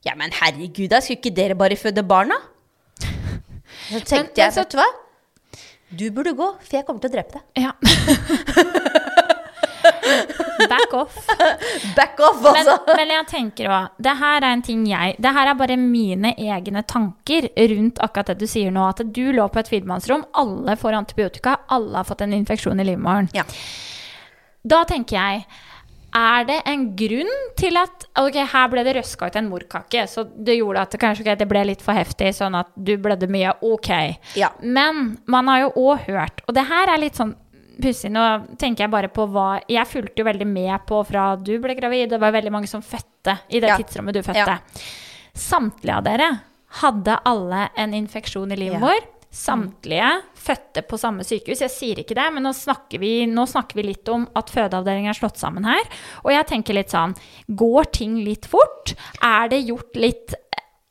[0.06, 2.36] Ja, men herregud, da skulle ikke dere bare føde barna?
[3.89, 4.89] Så tenkte Men- men jeg, så- vet du hva?
[5.94, 7.44] Du burde gå, for jeg kommer til å drepe deg.
[7.63, 7.72] Ja.
[10.70, 11.16] Back off.
[11.96, 12.96] Back off, Men, altså!
[12.98, 16.32] men jeg tenker òg Det her er en ting jeg Det her er bare mine
[16.39, 18.86] egne tanker rundt akkurat det du sier nå.
[18.94, 22.88] At du lå på et firemannsrom, alle får antibiotika, alle har fått en infeksjon i
[22.88, 23.30] livmoren.
[23.36, 23.44] Ja.
[24.63, 25.46] Da tenker jeg
[26.15, 30.23] er det en grunn til at Ok, her ble det røska ut en morkake, så
[30.23, 33.30] det gjorde at det kanskje okay, det ble litt for heftig, sånn at du blødde
[33.32, 33.56] mye.
[33.65, 33.89] Ok.
[34.38, 34.52] Ja.
[34.62, 37.34] Men man har jo òg hørt, og det her er litt sånn
[37.82, 38.23] pussig, nå
[38.62, 42.12] tenker jeg bare på hva Jeg fulgte jo veldig med på fra du ble gravid,
[42.13, 43.78] det var veldig mange som fødte i det Ja.
[43.78, 44.45] tidsrommet du fødte.
[44.45, 44.60] Ja.
[45.34, 46.30] Samtlige av dere
[46.84, 48.80] hadde alle en infeksjon i Ja.
[49.34, 51.63] Samtlige fødte på samme sykehus.
[51.65, 55.10] Jeg sier ikke det, men nå snakker, vi, nå snakker vi litt om at fødeavdelinger
[55.10, 55.82] er slått sammen her.
[56.22, 57.15] Og jeg tenker litt sånn
[57.50, 58.93] Går ting litt fort?
[59.26, 60.36] Er det gjort litt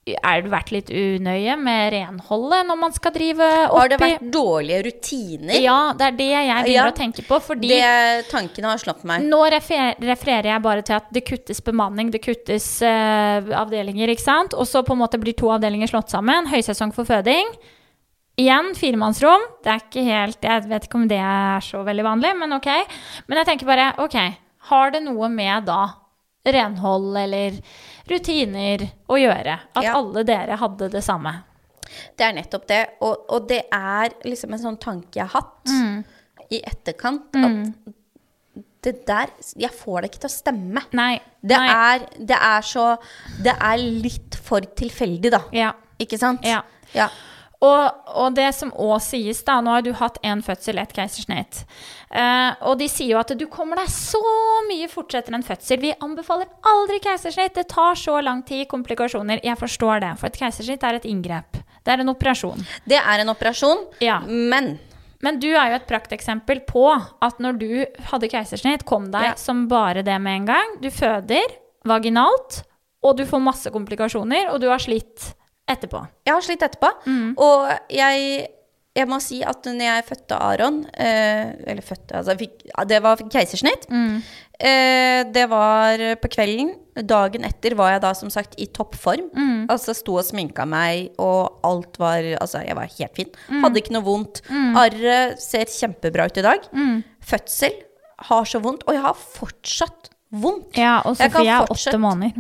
[0.03, 4.81] Er det vært litt unøye med renholdet når man skal drive Har det vært dårlige
[4.89, 5.61] rutiner?
[5.63, 6.87] Ja, det er det jeg begynner Ja.
[6.91, 7.39] å tenke på.
[7.47, 9.23] Fordi Det tankene har slått meg.
[9.23, 14.27] nå refer refererer jeg bare til at det kuttes bemanning, det kuttes uh, avdelinger, ikke
[14.27, 14.59] sant?
[14.59, 16.51] Og så på en måte blir to avdelinger slått sammen.
[16.51, 17.55] Høysesong for føding.
[18.43, 19.43] Igjen firemannsrom.
[19.63, 22.69] Det er ikke helt Jeg vet ikke om det er så veldig vanlig, men ok.
[23.29, 24.17] Men jeg tenker bare, ok,
[24.73, 25.81] har det noe med da
[26.53, 27.61] renhold eller
[28.11, 29.59] rutiner å gjøre?
[29.77, 29.95] At Ja.
[30.01, 31.37] alle dere hadde det samme?
[32.17, 32.81] Det er nettopp det.
[33.05, 36.05] Og, og det er liksom en sånn tanke jeg har hatt Mm.
[36.51, 37.37] i etterkant.
[37.37, 37.93] At
[38.83, 40.83] det der Jeg får det ikke til å stemme.
[40.93, 41.21] Nei.
[41.43, 41.69] Det nei.
[41.71, 42.99] er, det er så
[43.43, 45.43] Det er litt for tilfeldig, da.
[45.53, 45.73] Ja.
[46.01, 46.43] Ikke sant?
[46.45, 46.63] Ja.
[46.95, 47.09] ja.
[47.63, 51.61] Og, og det som òg sies, da Nå har du hatt én fødsel, ett keisersnitt.
[52.11, 54.19] Eh, og de sier jo at du kommer deg så
[54.67, 55.79] mye fortere etter en fødsel.
[55.81, 57.55] Vi anbefaler aldri keisersnitt.
[57.55, 59.41] Det tar så lang tid, komplikasjoner.
[59.47, 61.61] Jeg forstår det, for et keisersnitt er et inngrep.
[61.87, 62.67] Det er en operasjon.
[62.87, 64.21] Det er en operasjon, Ja.
[64.27, 64.79] men
[65.23, 66.83] Men du er jo et prakteksempel på
[67.23, 69.35] at når du hadde keisersnitt, kom deg Ja.
[69.39, 70.73] som bare det med en gang.
[70.83, 71.47] Du føder
[71.87, 72.65] vaginalt,
[73.05, 75.35] og du får masse komplikasjoner, og du har slitt
[75.71, 76.03] etterpå.
[76.27, 76.91] jeg har slitt etterpå.
[77.07, 77.33] Mm.
[77.41, 78.47] Og jeg,
[78.97, 83.23] jeg må si at når jeg fødte Aron eh, Eller fødte altså, fikk, Det var
[83.33, 83.87] keisersnitt.
[83.91, 84.17] Mm.
[84.59, 86.75] Eh, det var på kvelden.
[87.09, 89.31] Dagen etter var jeg da som sagt i toppform.
[89.33, 89.63] Mm.
[89.73, 93.33] Altså sto og sminka meg, og alt var Altså, jeg var helt fin.
[93.49, 93.63] Mm.
[93.65, 94.43] Hadde ikke noe vondt.
[94.51, 96.69] Arret ser kjempebra ut i dag.
[96.77, 97.01] Mm.
[97.33, 97.81] Fødsel
[98.29, 100.79] har så vondt, og jeg har fortsatt vondt.
[100.81, 102.33] Ja, og Sofie er åtte måneder.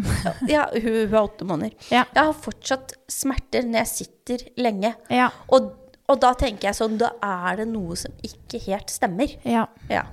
[0.48, 1.76] Ja, hun, hun er åtte måneder.
[1.92, 2.04] Ja.
[2.14, 4.94] Jeg har fortsatt smerter når jeg sitter lenge.
[5.12, 5.28] Ja.
[5.52, 5.72] Og,
[6.12, 9.32] og da tenker jeg sånn, da er det noe som ikke helt stemmer.
[9.48, 9.66] Ja.
[9.88, 10.04] Ja.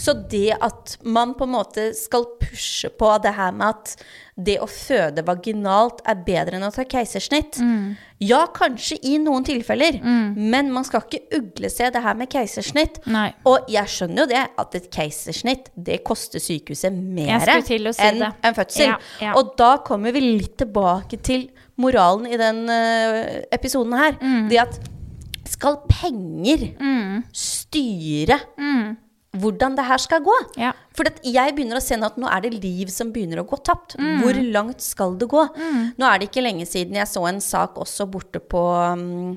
[0.00, 3.96] Så det at man på en måte skal pushe på det her med at
[4.36, 7.56] det å føde vaginalt er bedre enn å ta keisersnitt
[8.20, 9.96] Ja, kanskje i noen tilfeller,
[10.36, 13.02] men man skal ikke uglese det her med keisersnitt.
[13.12, 13.28] Nei.
[13.48, 18.56] Og jeg skjønner jo det, at et keisersnitt det koster sykehuset mer si enn en
[18.56, 18.92] fødsel.
[18.94, 19.36] Ja, ja.
[19.36, 21.48] Og da kommer vi litt tilbake til
[21.80, 24.16] moralen i den uh, episoden her.
[24.20, 24.46] Mm.
[24.52, 24.78] Det at
[25.56, 26.70] skal penger
[27.32, 28.38] styre
[29.40, 30.34] hvordan det her skal gå?
[30.60, 30.72] Ja.
[30.96, 33.96] For jeg begynner å se at nå er det liv som begynner å gå tapt.
[34.00, 34.22] Mm.
[34.22, 35.42] Hvor langt skal det gå?
[35.96, 38.62] Nå er det ikke lenge siden jeg så en sak også borte på
[38.96, 39.36] um,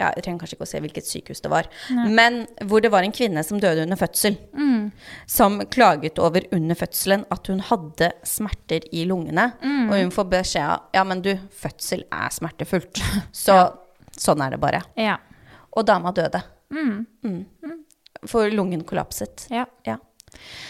[0.00, 1.68] ja, Jeg trenger kanskje ikke å se hvilket sykehus det var.
[1.90, 4.38] Men hvor det var en kvinne som døde under fødsel.
[4.56, 4.90] Mm.
[5.28, 9.50] Som klaget over under fødselen at hun hadde smerter i lungene.
[9.60, 9.90] Mm.
[9.90, 13.02] Og hun får beskjed av Ja, men du, fødsel er smertefullt.
[13.44, 13.58] Så
[14.20, 14.84] sånn er det bare.
[15.00, 15.18] Ja.
[15.72, 16.42] Og dama døde.
[16.70, 17.44] Mm.
[18.26, 19.46] For lungen kollapset.
[19.50, 19.64] ja.
[19.86, 19.96] Ja.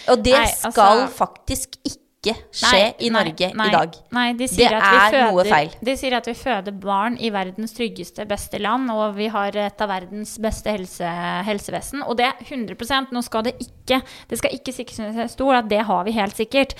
[0.08, 3.94] Og det Nei, altså- skal faktisk ikke skje Nei, i Norge nei, i dag.
[4.12, 5.70] Nei, de sier Det at vi er føder, noe feil.
[5.88, 9.80] De sier at vi føder barn i verdens tryggeste, beste land, og vi har et
[9.80, 11.12] av verdens beste helse,
[11.46, 12.02] helsevesen.
[12.04, 15.70] Og det er 100% Nå skal det ikke Det skal ikke stikkes under stol at
[15.70, 16.74] det har vi helt sikkert.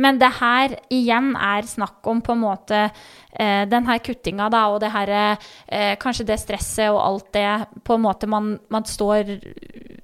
[0.00, 4.64] Men det her igjen er snakk om på en måte eh, den her kuttinga, da,
[4.72, 7.50] og det her eh, Kanskje det stresset og alt det
[7.84, 9.36] på en måte man, man står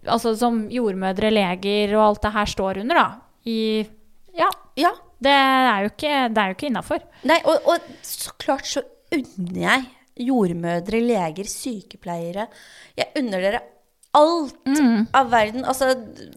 [0.05, 3.09] Altså som jordmødre, leger og alt det her står under, da.
[3.49, 3.89] I
[4.37, 4.51] Ja.
[4.81, 4.93] Ja.
[5.23, 7.03] Det er jo ikke, det er jo ikke innafor.
[7.31, 8.83] Nei, og, og så klart så
[9.15, 9.85] unner jeg
[10.27, 12.49] jordmødre, leger, sykepleiere
[12.99, 13.61] Jeg unner dere
[14.13, 14.59] alt
[15.17, 15.63] av verden.
[15.65, 15.87] Altså,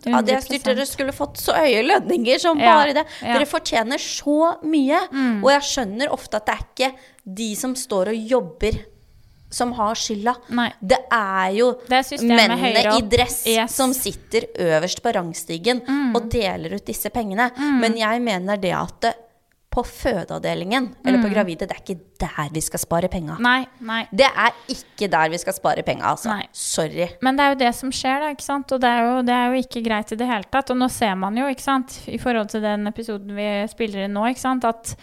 [0.06, 3.04] hadde jeg styrt dere skulle fått så høye lønninger som Ja, bare det.
[3.20, 3.34] ja.
[3.36, 5.02] Dere fortjener så mye.
[5.44, 6.92] Og jeg skjønner ofte at det er ikke
[7.42, 8.78] de som står og jobber,
[9.56, 10.34] som har skylda.
[10.58, 10.70] Nei.
[10.84, 13.76] Det er jo Det mennene i dress Yes.
[13.78, 15.84] som sitter øverst på rangstigen
[16.16, 17.52] og deler ut disse pengene.
[17.80, 19.14] Men jeg mener det at det,
[19.76, 23.36] på fødeavdelingen eller på gravide, det er ikke der vi skal spare penga.
[23.44, 24.06] Nei, nei.
[24.08, 26.32] Det er ikke der vi skal spare penga, altså.
[26.32, 26.46] Nei.
[26.56, 27.10] Sorry.
[27.26, 28.30] Men det er jo det som skjer, da.
[28.32, 28.72] ikke sant?
[28.72, 30.72] Og det er, jo, det er jo ikke greit i det hele tatt.
[30.72, 34.16] Og nå ser man jo, ikke sant, i forhold til den episoden vi spiller inn
[34.16, 34.96] nå, ikke sant, at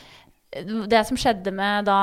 [0.52, 1.98] det som skjedde med da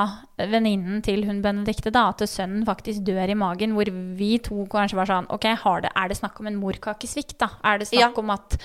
[0.50, 4.98] venninnen til hun Benedicte, da, at sønnen faktisk dør i magen, hvor vi to kanskje
[4.98, 7.52] var sånn Ok, har det, er det snakk om en morkakesvikt, da?
[7.62, 8.24] Er det snakk Ja.
[8.24, 8.56] om at,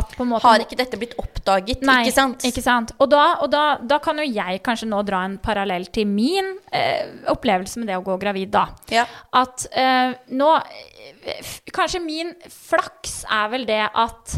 [0.00, 2.46] at måte Har ikke dette blitt oppdaget, Nei, ikke sant?
[2.48, 2.90] Ikke sant?
[2.98, 6.50] Og, da, og da, da kan jo jeg kanskje nå dra en parallell til min
[6.72, 8.66] eh, opplevelse med det å gå gravid, da.
[8.90, 9.06] Ja.
[9.36, 10.50] At eh, nå
[11.74, 14.36] Kanskje min flaks er vel det at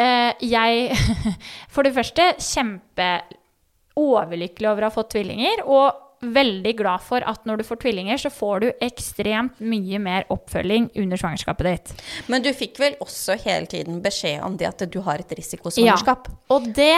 [0.00, 0.94] eh, jeg
[1.74, 3.08] For det første kjempe
[4.00, 5.64] overlykkelig over å ha fått tvillinger.
[5.66, 10.28] Og veldig glad for at når du får tvillinger, så får du ekstremt mye mer
[10.32, 12.06] oppfølging under svangerskapet ditt.
[12.32, 16.30] Men du fikk vel også hele tiden beskjed om det at du har et risikosvangerskap?
[16.30, 16.94] Ja, Og det,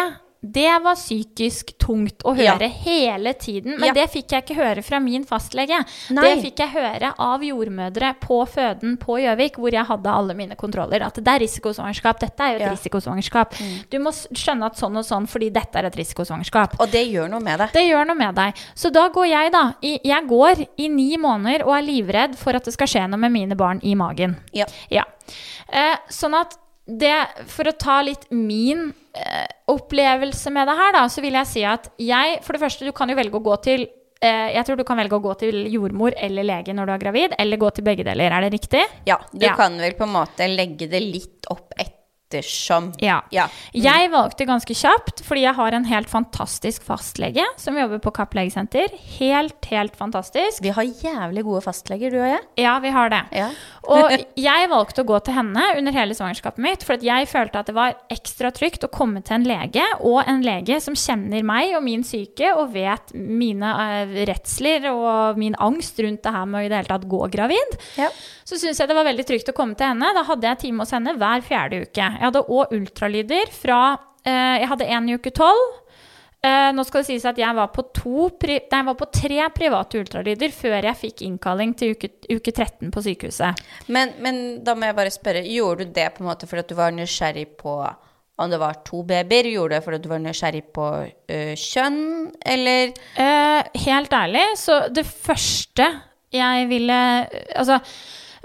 [0.52, 2.54] det var psykisk tungt å Ja.
[2.56, 3.78] høre hele tiden.
[3.80, 3.92] Men Ja.
[3.94, 5.84] det fikk jeg ikke høre fra min fastlege.
[6.10, 6.22] Nei.
[6.34, 10.56] Det fikk jeg høre av jordmødre på føden på Gjøvik, hvor jeg hadde alle mine
[10.56, 11.02] kontroller.
[11.02, 12.18] At det er risikosvangerskap.
[12.20, 12.68] Dette er jo et Ja.
[12.68, 12.76] Mm.
[12.76, 13.54] risikosvangerskap.
[13.90, 16.76] Du må skjønne at sånn og sånn fordi dette er et risikosvangerskap.
[16.80, 17.72] Og det gjør noe med deg.
[17.72, 18.54] Det gjør noe med deg.
[18.74, 19.74] Så da går jeg, da.
[19.82, 23.18] I, jeg går i ni måneder og er livredd for at det skal skje noe
[23.18, 24.36] med mine barn i magen.
[24.52, 24.66] Ja.
[24.90, 25.02] Ja.
[25.72, 27.14] Eh, sånn at det,
[27.50, 31.64] for å ta litt min eh, opplevelse med det her, da, så vil jeg si
[31.66, 33.86] at jeg For det første, du kan jo velge å gå til
[34.22, 37.02] eh, Jeg tror du kan velge å gå til jordmor eller lege når du er
[37.02, 38.30] gravid, eller gå til begge deler.
[38.30, 38.84] Er det riktig?
[39.06, 39.18] ja.
[39.32, 39.56] Du Ja.
[39.58, 41.74] kan vel på en måte legge det litt opp
[42.26, 42.90] ettersom.
[43.02, 43.20] Ja.
[43.30, 43.46] Ja.
[43.72, 48.34] Jeg valgte ganske kjapt, fordi jeg har en helt fantastisk fastlege som jobber på Kapp
[48.34, 48.90] legesenter.
[49.18, 50.62] Helt, helt fantastisk.
[50.64, 52.42] Vi har jævlig gode fastleger, du og jeg.
[52.62, 53.22] Ja, vi har det.
[53.36, 53.50] Ja.
[53.86, 57.60] Og jeg valgte å gå til henne under hele svangerskapet mitt, for at jeg følte
[57.60, 61.46] at det var ekstra trygt å komme til en lege, og en lege som kjenner
[61.46, 66.50] meg og min syke, og vet mine uh, redsler og min angst rundt det her
[66.50, 67.78] med å i det hele tatt gå gravid.
[68.00, 68.10] Ja.
[68.46, 70.10] Så syns jeg det var veldig trygt å komme til henne.
[70.18, 72.10] Da hadde jeg time hos henne hver fjerde uke.
[72.16, 73.80] Jeg hadde òg ultralyder fra
[74.24, 75.82] eh, Jeg hadde én i uke tolv.
[76.46, 79.46] Eh, nå skal det sies at jeg var på, to, nei, jeg var på tre
[79.56, 83.62] private ultralyder før jeg fikk innkalling til uke, uke 13 på sykehuset.
[83.90, 86.76] Men, men da må jeg bare spørre, gjorde du det på en måte fordi du
[86.78, 87.78] var nysgjerrig på
[88.36, 89.48] om det var to babyer?
[89.48, 92.02] Gjorde du det fordi du var nysgjerrig på ø, kjønn,
[92.44, 95.88] eller Eh, helt ærlig, så det første
[96.36, 96.98] jeg ville
[97.56, 97.78] Altså,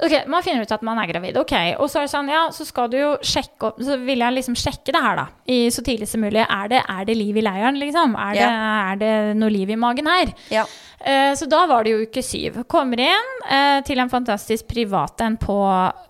[0.06, 1.56] ok, man finner ut at man er gravid, ok.
[1.80, 4.38] Og så er det sånn, ja, så skal du jo sjekke opp Så vil jeg
[4.38, 5.26] liksom sjekke det her, da.
[5.46, 6.44] I, så tidlig som mulig.
[6.46, 8.16] Er det, er det liv i leiren, liksom?
[8.20, 10.34] Er, det, er det noe liv i magen her?
[10.54, 10.66] Ja.
[11.06, 12.62] Eh, så da var det jo uke syv.
[12.70, 15.58] Kommer inn eh, til en fantastisk privat en på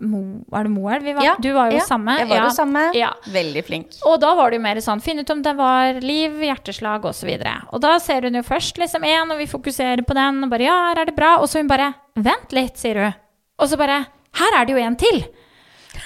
[0.04, 0.22] Mo...
[0.52, 1.06] Er det Moelv?
[1.06, 1.24] vi var?
[1.24, 2.18] Ja, Du var jo ja, samme.
[2.20, 2.44] Jeg var ja.
[2.44, 2.84] jo samme.
[2.96, 3.10] Ja.
[3.32, 3.96] Veldig flink.
[4.08, 7.32] Og da var det jo mer sånn Finn ut om det var liv, hjerteslag osv.
[7.32, 10.44] Og, så og da ser hun jo først liksom én, og vi fokuserer på den,
[10.44, 11.36] og bare Ja, her er det bra.
[11.40, 13.21] Og så hun bare Vent litt, sier hun.
[13.62, 14.00] Og så bare
[14.40, 15.22] Her er det jo en til!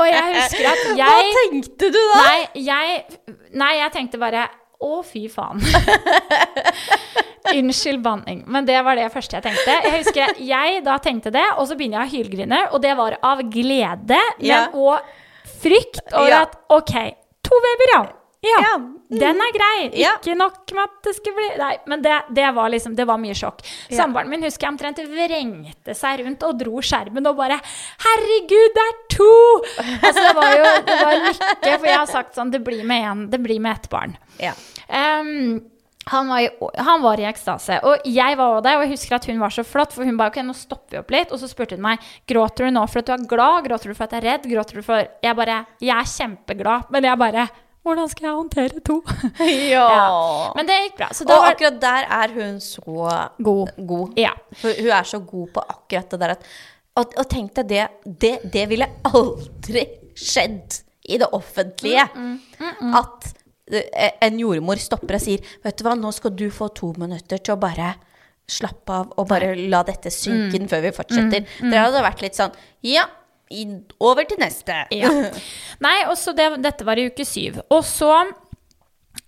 [0.00, 2.18] og jeg husker at jeg Hva tenkte du da?
[2.20, 2.98] Nei, jeg,
[3.56, 4.42] nei, jeg tenkte bare
[4.84, 5.62] Å, fy faen.
[7.54, 9.76] Unnskyld banning, men det var det første jeg tenkte.
[9.86, 12.92] Jeg husker at jeg da tenkte det, og så begynner jeg å hylgrine, og det
[12.98, 14.58] var av glede, Ja.
[14.66, 15.00] men og
[15.62, 16.42] frykt over Ja.
[16.44, 16.92] at OK,
[17.46, 18.02] to babyer, ja.
[18.44, 18.72] Ja, Ja.
[19.24, 19.90] den er grei.
[20.00, 20.14] Ja.
[20.20, 23.18] Ikke nok med at det skulle bli Nei, men det, det var liksom Det var
[23.22, 23.62] mye sjokk.
[23.88, 23.98] Ja.
[24.02, 27.60] Samboeren min husker jeg omtrent vrengte seg rundt og dro skjermen og bare
[28.06, 29.30] Herregud, det er to!
[30.04, 33.06] Altså, det var jo det var lykke, for jeg har sagt sånn Det blir med
[33.10, 34.16] én, det blir med ett barn.
[34.42, 34.52] Ja.
[34.88, 35.62] Um,
[36.10, 36.48] han, var i,
[36.84, 37.78] han var i ekstase.
[37.88, 39.94] Og jeg var også der, og jeg husker at hun var så flott.
[39.96, 41.32] For hun ba ok, nå stopper vi opp litt.
[41.32, 43.96] Og så spurte hun meg gråter du nå for at du er glad, gråter du
[43.96, 47.22] for at jeg er redd, gråter du for Jeg bare Jeg er kjempeglad, men jeg
[47.24, 47.46] bare
[47.84, 48.94] Hvordan skal jeg håndtere to?
[49.74, 49.88] Ja.
[50.56, 51.08] Men det gikk bra.
[51.12, 53.10] Og var akkurat der er hun så
[53.44, 53.74] god.
[53.76, 54.14] god.
[54.20, 54.32] Ja.
[54.62, 56.46] Hun er så god på akkurat det der at
[56.96, 59.82] Og, og tenk deg det, det Det ville aldri
[60.14, 62.06] skjedd i det offentlige.
[62.96, 63.26] At
[63.68, 67.42] eh, en jordmor stopper og sier Vet du hva, nå skal du få to minutter
[67.42, 67.92] til å bare
[68.48, 71.44] slappe av og bare la dette synke inn før vi fortsetter.
[71.64, 72.52] Det hadde vært litt sånn
[72.84, 73.04] Ja,
[73.62, 73.66] i,
[74.02, 74.84] over til neste.
[74.94, 75.10] Ja.
[75.84, 77.60] Nei, og så det, dette var i uke syv.
[77.74, 78.12] Og så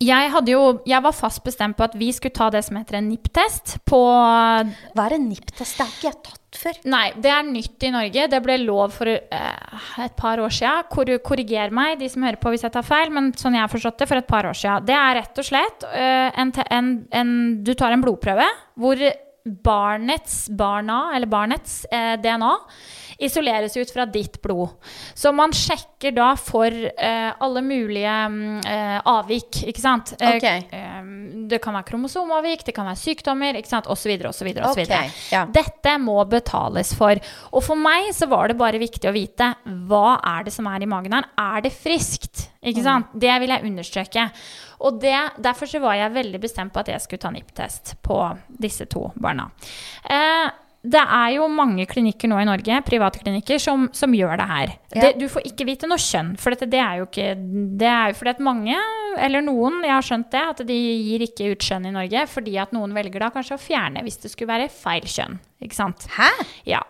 [0.03, 3.07] jeg, jo, jeg var fast bestemt på at vi skulle ta det som heter en
[3.09, 5.79] NIP-test på Hva er en NIP-test?
[5.79, 6.81] Det har ikke jeg tatt før.
[6.93, 8.27] Nei, det er nytt i Norge.
[8.33, 10.89] Det ble lov for eh, et par år siden.
[10.93, 13.73] Kor korriger meg, de som hører på hvis jeg tar feil, men sånn jeg har
[13.73, 14.85] forstått det, for et par år siden.
[14.89, 17.33] Det er rett og slett eh, en, en, en
[17.65, 19.01] Du tar en blodprøve hvor
[19.47, 22.53] barnets barna, eller barnets eh, DNA
[23.19, 24.77] isoleres ut fra ditt blod.
[25.15, 30.13] Så man sjekker da for eh, alle mulige mm, eh, avvik, ikke sant?
[30.17, 30.67] Okay.
[30.71, 30.99] Eh,
[31.51, 33.89] det kan være kromosomavvik, det kan være sykdommer, ikke sant?
[33.93, 34.13] osv.
[34.29, 34.51] osv.
[34.71, 34.83] osv.
[35.55, 37.21] Dette må betales for.
[37.53, 39.53] Og for meg så var det bare viktig å vite
[39.89, 41.31] hva er det som er i magen her.
[41.41, 42.49] Er det friskt?
[42.67, 43.13] Ikke sant?
[43.15, 44.29] Det vil jeg understreke.
[44.85, 48.21] Og det, derfor så var jeg veldig bestemt på at jeg skulle ta NIPT-test på
[48.61, 49.49] disse to barna.
[50.05, 50.49] Eh,
[50.93, 54.73] det er jo mange klinikker nå i Norge, private klinikker, som, som gjør det her.
[54.95, 55.01] Ja.
[55.03, 57.29] Det, du får ikke vite noe kjønn, for dette, det er jo ikke
[57.81, 58.79] Det er jo fordi at mange,
[59.27, 62.59] eller noen, jeg har skjønt det, at de gir ikke ut kjønn i Norge fordi
[62.63, 65.41] at noen velger da kanskje å fjerne hvis det skulle være feil kjønn.
[65.65, 66.07] Ikke sant?
[66.17, 66.29] Hæ?
[66.69, 66.83] Ja.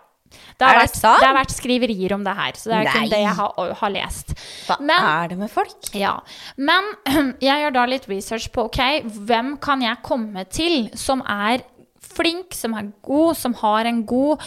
[0.58, 3.04] Det har, det vært, det har vært skriverier om det her, så det er kun
[3.04, 3.10] Nei.
[3.12, 4.34] det jeg har, har lest.
[4.66, 5.90] Hva Men- er det med folk?
[5.96, 6.16] Ja,
[6.56, 6.90] Men
[7.46, 8.80] jeg gjør da litt research på ok,
[9.28, 11.64] hvem kan jeg komme til som er
[12.16, 14.42] flink, som er god, som har en god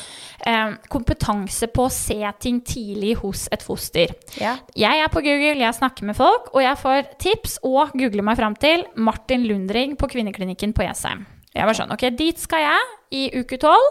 [0.47, 4.13] eh, kompetanse på å se ting tidlig hos et foster.
[4.41, 4.57] Ja.
[4.78, 8.39] Jeg er på Google, jeg snakker med folk, og jeg får tips og googler meg
[8.39, 11.28] fram til Martin Lundring på Kvinneklinikken på Jessheim.
[11.55, 13.88] Jeg var sånn, ok, dit skal jeg i uke 12,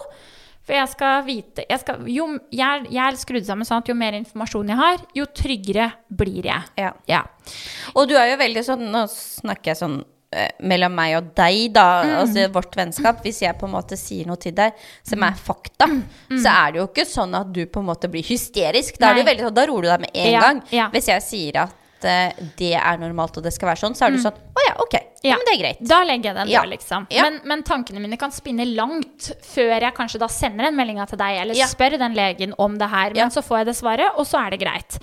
[0.68, 3.96] for jeg skal vite, jeg, skal, jo, jeg, jeg er skrudd sammen sånn at jo
[3.96, 6.68] mer informasjon jeg har, jo tryggere blir jeg.
[6.76, 6.92] Ja.
[7.08, 7.22] Ja.
[7.96, 9.98] Og du er jo veldig sånn Nå snakker jeg sånn
[10.60, 12.10] mellom meg og deg, da, Mm.
[12.20, 13.22] altså vårt vennskap.
[13.24, 14.72] Hvis jeg på en måte sier noe til deg
[15.02, 15.28] som Mm.
[15.28, 15.86] er fakta,
[16.30, 18.98] så er det jo ikke sånn at du på en måte blir hysterisk.
[18.98, 20.62] Da, er det veldig sånn, da roer du deg med en Ja, gang.
[20.70, 20.90] ja.
[20.90, 21.72] Hvis jeg sier at
[22.04, 24.74] uh, det er normalt og det skal være sånn, så er du sånn Å ja,
[24.78, 24.94] ok.
[25.22, 25.32] Ja.
[25.32, 25.36] Ja.
[25.36, 25.80] men det er greit.
[25.82, 26.60] Da legger jeg den Ja.
[26.62, 27.06] der, liksom.
[27.10, 27.22] Ja.
[27.26, 31.18] Men, men tankene mine kan spinne langt før jeg kanskje da sender en melding til
[31.18, 33.14] deg, eller spør den legen om det her.
[33.14, 34.98] Men så får jeg det svaret, og så er det greit.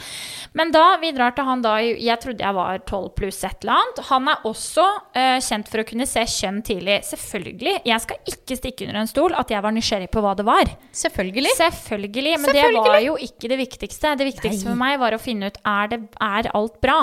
[0.56, 3.82] Men da, vi drar til han da Jeg trodde jeg var 12 pluss et eller
[3.82, 4.04] annet.
[4.10, 4.86] Han er også
[5.18, 7.02] uh, kjent for å kunne se kjønn tidlig.
[7.10, 7.82] Selvfølgelig.
[7.86, 10.72] Jeg skal ikke stikke under en stol at jeg var nysgjerrig på hva det var.
[10.96, 11.58] Selvfølgelig.
[11.60, 14.16] Selvfølgelig, men det var jo ikke det viktigste.
[14.16, 14.70] Det viktigste Nei.
[14.72, 17.02] for meg var å finne ut er, det, er alt bra.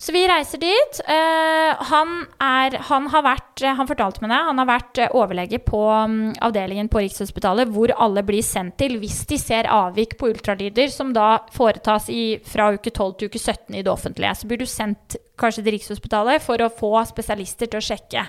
[0.00, 1.00] Så vi reiser dit.
[1.12, 4.38] Eh, han, er, han har vært eh, Han fortalte meg det.
[4.46, 8.96] Han har vært eh, overlege på mm, avdelingen på Rikshospitalet hvor alle blir sendt til
[9.02, 13.42] hvis de ser avvik på ultralyder, som da foretas i, fra uke 12 til uke
[13.42, 14.32] 17 i det offentlige.
[14.40, 18.24] Så blir du sendt kanskje til Rikshospitalet for å få spesialister til å sjekke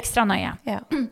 [0.00, 0.56] ekstra nøye.
[0.72, 0.80] Ja.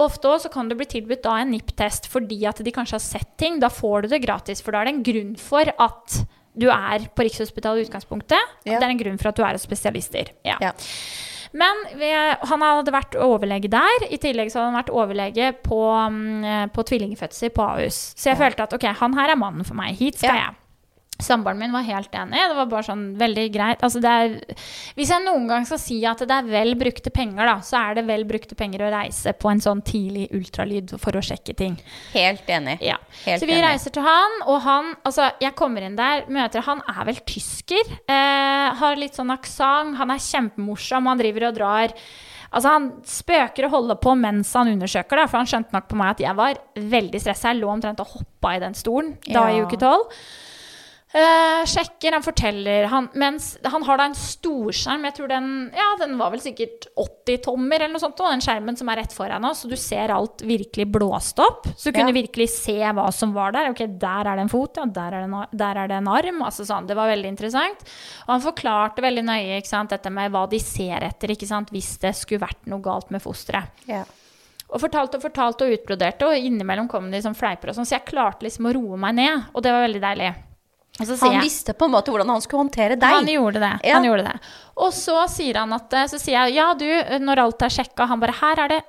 [0.00, 3.34] Ofte også kan du bli tilbudt da en NIPP-test fordi at de kanskje har sett
[3.40, 3.58] ting.
[3.60, 6.22] Da får du det gratis, for da er det en grunn for at
[6.60, 8.52] du er på Rikshospitalet i utgangspunktet.
[8.68, 8.76] Ja.
[8.78, 10.30] Det er en grunn for at du er hos spesialister.
[10.46, 10.58] Ja.
[10.62, 10.72] Ja.
[11.56, 11.80] Men
[12.46, 14.04] han hadde vært overlege der.
[14.06, 15.80] I tillegg så hadde han vært overlege på,
[16.14, 17.98] mm, på tvillingfødsel på Ahus.
[18.14, 18.44] Så jeg Ja.
[18.44, 19.96] følte at ok, han her er mannen for meg.
[19.98, 20.44] Hit skal Ja.
[20.46, 20.54] jeg.
[21.24, 22.40] Samboeren min var helt enig.
[22.50, 23.84] Det var bare sånn veldig greit.
[23.86, 24.36] Altså det er,
[24.98, 28.00] hvis jeg noen gang skal si at det er vel brukte penger, da, så er
[28.00, 31.76] det vel brukte penger å reise på en sånn tidlig ultralyd for å sjekke ting.
[32.14, 32.78] Helt enig.
[32.84, 32.98] Ja.
[33.24, 33.66] Helt så vi enig.
[33.68, 37.88] reiser til han, og han Altså, jeg kommer inn der, møter Han er vel tysker.
[38.10, 39.96] Eh, har litt sånn aksent.
[40.00, 41.08] Han er kjempemorsom.
[41.08, 41.94] Han driver og drar
[42.50, 45.98] Altså, han spøker og holder på mens han undersøker, da, for han skjønte nok på
[46.00, 47.52] meg at jeg var veldig stressa.
[47.52, 50.10] Jeg lå omtrent og hoppa i den stolen da i uke tolv.
[51.10, 55.88] Eh, sjekker, han forteller han, Mens han har da en storskjerm, jeg tror den Ja,
[55.98, 59.14] den var vel sikkert 80 tommer eller noe sånt, og den skjermen som er rett
[59.16, 61.66] foran oss, så du ser alt virkelig blåst opp.
[61.74, 63.72] Så du kunne virkelig se hva som var der.
[63.72, 66.10] Ok, der er det en fot, ja, der er det en, der er det en
[66.12, 66.44] arm.
[66.46, 67.82] Altså sånn, det var veldig interessant.
[68.28, 71.72] Og han forklarte veldig nøye ikke sant, dette med hva de ser etter, ikke sant,
[71.74, 73.82] hvis det skulle vært noe galt med fosteret.
[73.90, 74.04] Ja.
[74.70, 77.98] Og fortalte og fortalte og utbroderte, og innimellom kom de som fleiper og sånn, så
[77.98, 80.30] jeg klarte liksom å roe meg ned, og det var veldig deilig.
[81.00, 83.14] Han jeg- visste på en måte hvordan han skulle håndtere deg.
[83.18, 83.74] han gjorde det.
[83.88, 83.94] Ja.
[83.94, 84.36] han gjorde det.
[84.76, 86.86] Og så sier han at Så sier jeg ja, du,
[87.24, 88.82] når alt er sjekka Han bare her er det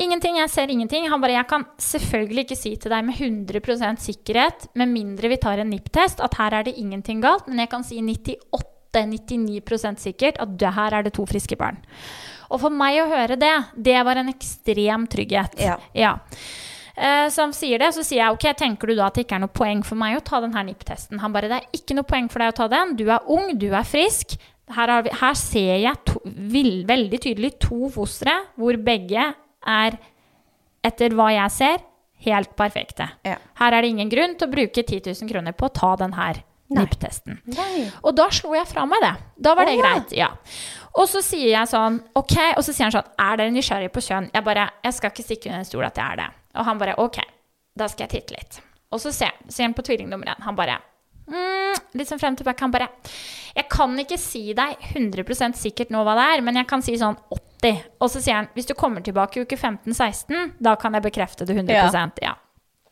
[0.00, 1.08] ingenting, jeg ser ingenting.
[1.10, 5.36] Han bare jeg kan selvfølgelig ikke si til deg med 100% sikkerhet, med mindre vi
[5.36, 10.40] tar en NIP-test, at her er det ingenting galt, men jeg kan si 98-99% sikkert
[10.40, 11.78] at det, her er det to friske barn.
[12.50, 15.58] Og for meg å høre det, det var en ekstrem trygghet.
[15.60, 15.76] Ja.
[15.94, 16.16] ja.
[17.00, 19.44] Eh, Så sier det, så sier jeg ok, tenker du da at det ikke er
[19.46, 21.20] noe poeng for meg å ta den her NIPP-testen?
[21.22, 23.54] Han bare det er ikke noe poeng for deg å ta den, du er ung,
[23.58, 24.36] du er frisk.
[24.70, 29.24] Her, har vi, her ser jeg to, vil, veldig tydelig to fostre hvor begge
[29.66, 29.96] er,
[30.86, 31.80] etter hva jeg ser,
[32.26, 33.08] helt perfekte.
[33.26, 33.38] Ja.
[33.58, 36.14] Her er det ingen grunn til å bruke 10 000 kroner på å ta den
[36.18, 36.44] her.
[36.70, 37.40] NIPP-testen.
[38.06, 39.14] Og da slo jeg fra meg det.
[39.42, 39.86] Da var det det ja.
[39.88, 40.12] greit.
[40.14, 40.28] ja.
[41.00, 42.36] Og så sier jeg sånn OK.
[42.56, 44.28] Og så sier han sånn Er dere nysgjerrig på kjønn?
[44.34, 46.28] Jeg bare Jeg skal ikke stikke under en stol at jeg er det.
[46.58, 47.20] Og han bare OK.
[47.78, 48.60] Da skal jeg titte litt.
[48.90, 49.30] Og så ser,
[49.60, 50.40] han på tvilling nummer én.
[50.42, 50.80] Han bare
[51.30, 52.64] mm, Litt sånn frem og tilbake.
[52.66, 52.88] Han bare
[53.54, 56.96] Jeg kan ikke si deg 100% sikkert nå hva det er, men jeg kan si
[56.98, 57.82] sånn 80.
[58.00, 61.46] Og så sier han hvis du kommer tilbake i uke 15-16, da kan jeg bekrefte
[61.46, 62.34] det 100% ja.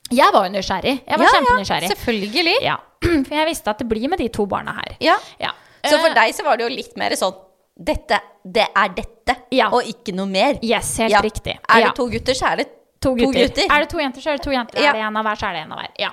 [0.09, 0.95] Jeg var jo nysgjerrig.
[1.05, 2.55] Jeg var Ja, ja, selvfølgelig.
[2.65, 2.77] Ja.
[3.29, 4.95] For jeg visste at det blir med de to barna her.
[5.05, 5.19] Ja.
[5.41, 5.51] Ja.
[5.85, 7.37] Så for Eh, deg så var det jo litt mer sånn
[7.79, 9.69] Dette, det er dette, Ja.
[9.71, 10.57] og ikke noe mer.
[10.67, 11.21] Yes, helt Ja.
[11.23, 11.55] riktig.
[11.69, 11.87] Er Ja.
[11.87, 12.67] det to gutter, så er det
[13.01, 13.47] To gutter.
[13.47, 13.67] gutter.
[13.71, 14.81] Er det to jenter, så er det to jenter.
[14.83, 14.91] Ja.
[14.91, 15.93] Er det en av hver, så er det en av hver.
[16.03, 16.11] Ja.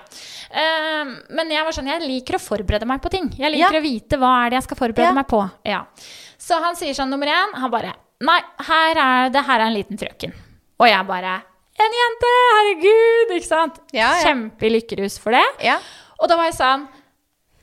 [0.54, 3.30] Ehm, men jeg var sånn, jeg liker å forberede meg på ting.
[3.38, 3.68] Jeg Ja.
[3.70, 5.14] liker å vite hva er det jeg skal forberede Ja.
[5.14, 5.52] meg på.
[5.66, 5.86] Ja.
[6.38, 9.74] Så han sier sånn nummer én, han bare Nei, her er det her er en
[9.74, 10.32] liten frøken.
[10.80, 11.42] Og jeg bare
[11.78, 12.30] En jente!
[12.56, 13.32] Herregud!
[13.36, 13.80] Ikke sant?
[13.92, 14.24] Ja, ja.
[14.24, 15.44] Kjempe i lykkerus for det.
[15.62, 15.80] Ja.
[16.22, 16.88] Og da var jeg sånn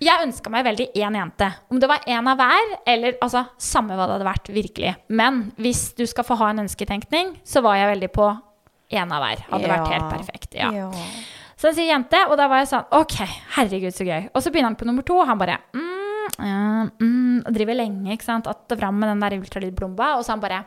[0.03, 1.55] Jeg ønska meg veldig én jente.
[1.71, 4.97] Om det var én av hver, eller altså samme hva det hadde vært, virkelig.
[5.09, 8.43] Men hvis du skal få ha en ønsketenkning, så var jeg veldig på
[8.93, 9.47] én av hver.
[9.51, 10.59] Hadde vært helt perfekt.
[10.59, 10.69] Ja.
[10.77, 10.91] Ja.
[11.57, 13.17] Så han sier jente, og da var jeg sånn OK,
[13.57, 14.29] herregud, så gøy.
[14.33, 17.79] Og så begynner han på nummer to, og han bare mm, ja, mm, og driver
[17.79, 20.65] lenge, ikke sant, att og fram med den der ultralydplomba, og så han bare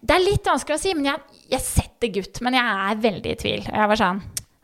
[0.00, 3.34] Det er litt vanskelig å si, men jeg, jeg setter gutt, men jeg er veldig
[3.34, 3.60] i tvil.
[3.68, 4.22] Og jeg var sånn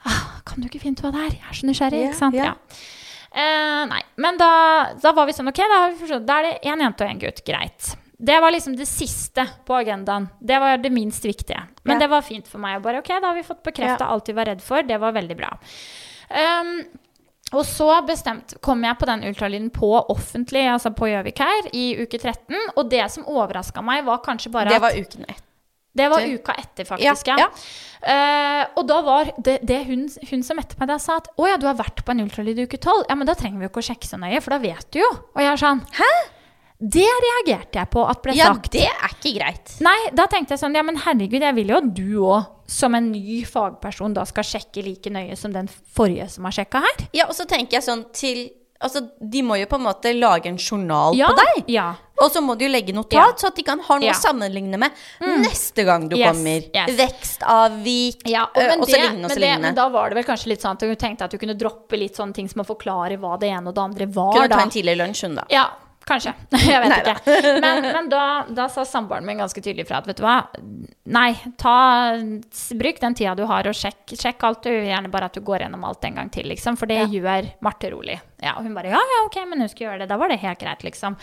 [0.08, 1.36] «Ah, Kan du ikke finne ut hva det er?
[1.36, 2.34] Jeg er så nysgjerrig, Yeah, ikke sant?
[2.34, 2.56] Yeah.
[2.56, 2.96] Ja.
[3.38, 4.00] Eh, nei.
[4.16, 4.50] Men da,
[4.98, 7.20] da var vi sånn OK, da, har vi da er det én jente og én
[7.22, 7.44] gutt.
[7.46, 7.92] Greit.
[8.20, 10.28] Det var liksom det siste på agendaen.
[10.42, 11.60] Det var det minst viktige.
[11.84, 12.00] Men Ja.
[12.00, 12.76] det var fint for meg.
[12.76, 14.08] Og bare, ok, Da har vi fått bekrefta Ja.
[14.10, 14.82] alt vi var redd for.
[14.82, 15.52] Det var veldig bra.
[16.30, 16.82] Um,
[17.52, 21.96] og så bestemt kom jeg på den ultralyden på offentlig, altså på Gjøvik her, i
[22.02, 22.56] uke 13.
[22.76, 25.44] Og det som overraska meg, var kanskje bare Det var uken etter.
[25.96, 27.26] det var uka etter, faktisk.
[27.26, 27.48] Ja, Ja,
[27.98, 31.48] Uh, og da var det, det hun, hun som etter meg da sa at å
[31.48, 33.06] ja, du har vært på en ultralyd i uke 12.
[33.08, 35.00] Ja, men da trenger vi jo ikke å sjekke så nøye, for da vet du
[35.00, 35.08] jo.
[35.34, 36.10] Og jeg er sånn Hæ?
[36.80, 38.70] Det reagerte jeg på at ble Ja, sagt.
[38.70, 39.80] det er ikke greit.
[39.82, 42.94] Nei, da tenkte jeg sånn, ja, men herregud, jeg vil jo at du òg, som
[42.94, 47.08] en ny fagperson, da skal sjekke like nøye som den forrige som har sjekka her.
[47.12, 48.50] Ja, og så tenker jeg sånn til
[48.80, 51.64] Altså, de må jo på en måte lage en journal Ja, på deg.
[51.66, 51.96] Ja.
[52.22, 53.24] Og så må de jo legge notat, Ja.
[53.34, 54.12] så at de kan ha noe Ja.
[54.12, 56.62] å sammenligne med neste gang du Yes, kommer.
[56.72, 56.96] yes.
[57.42, 59.62] Vekstavvik, Ja, og, men, og så det, lignende og men, det, lignende.
[59.62, 61.98] men da var det vel kanskje litt sånn at du tenkte at du kunne droppe
[61.98, 64.32] litt sånne ting som å forklare hva det ene og det andre var.
[64.34, 64.56] Kunne da.
[64.56, 65.44] ta en tidlig lunsj, hun da.
[65.50, 65.66] Ja,
[66.08, 66.32] kanskje.
[66.72, 67.14] Jeg vet Neida.
[67.16, 67.52] ikke.
[67.64, 68.22] Men, men da,
[68.60, 70.38] da sa samboeren min ganske tydelig fra at vet du hva,
[71.14, 71.30] nei,
[71.60, 71.76] ta,
[72.80, 74.64] bruk den tida du har, og sjekk, sjekk alt.
[74.66, 76.78] Du gjerne bare at du går gjennom alt en gang til, liksom.
[76.80, 78.18] For det gjør Marte rolig.
[78.38, 80.10] Ja, og hun bare ja, ja, ok, men hun skal gjøre det.
[80.12, 81.16] Da var det helt greit, liksom.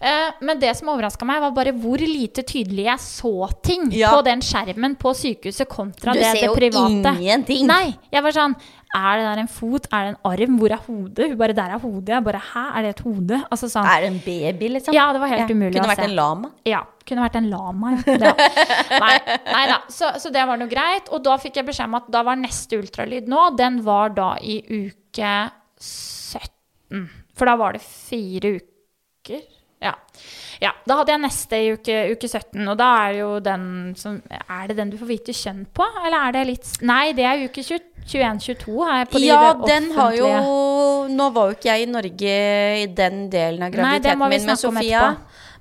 [0.00, 3.32] Eh, men det som overraska meg, var bare hvor lite tydelig jeg så
[3.64, 4.12] ting Ja.
[4.14, 7.66] på den skjermen på sykehuset kontra Du det, ser jo ingenting.
[7.68, 8.56] Nei, jeg var sånn
[8.96, 9.84] Er det der en fot?
[9.94, 10.56] Er det en arm?
[10.58, 11.28] Hvor er hodet?
[11.30, 12.08] Hun bare Der er hodet.
[12.08, 13.36] Jeg bare Hæ, er det et hode?
[13.50, 13.86] Altså sånn.
[13.86, 14.94] Er det en baby, liksom?
[14.96, 16.50] Ja, det var helt umulig Kunne vært en lama.
[16.66, 18.16] Ja, kunne vært en lama, ja.
[18.18, 18.32] ja.
[19.04, 19.14] Nei,
[19.46, 21.10] nei da, så, så det var noe greit.
[21.14, 24.32] Og da fikk jeg beskjed om at da var neste ultralyd nå, den var da
[24.42, 25.32] i uke
[25.78, 27.06] 17.
[27.38, 29.46] For da var det fire uker.
[29.80, 29.94] Ja.
[30.60, 30.70] ja.
[30.86, 34.66] Da hadde jeg neste i uke, uke 17, og da er jo den som Er
[34.68, 37.64] det den du får vite kjønn på, eller er det litt Nei, det er uke
[37.64, 40.28] 21-22 her på Ja, de den har jo.
[41.14, 42.34] Nå var jo ikke jeg i Norge
[42.82, 45.06] i den delen av graviditeten min med Sofia.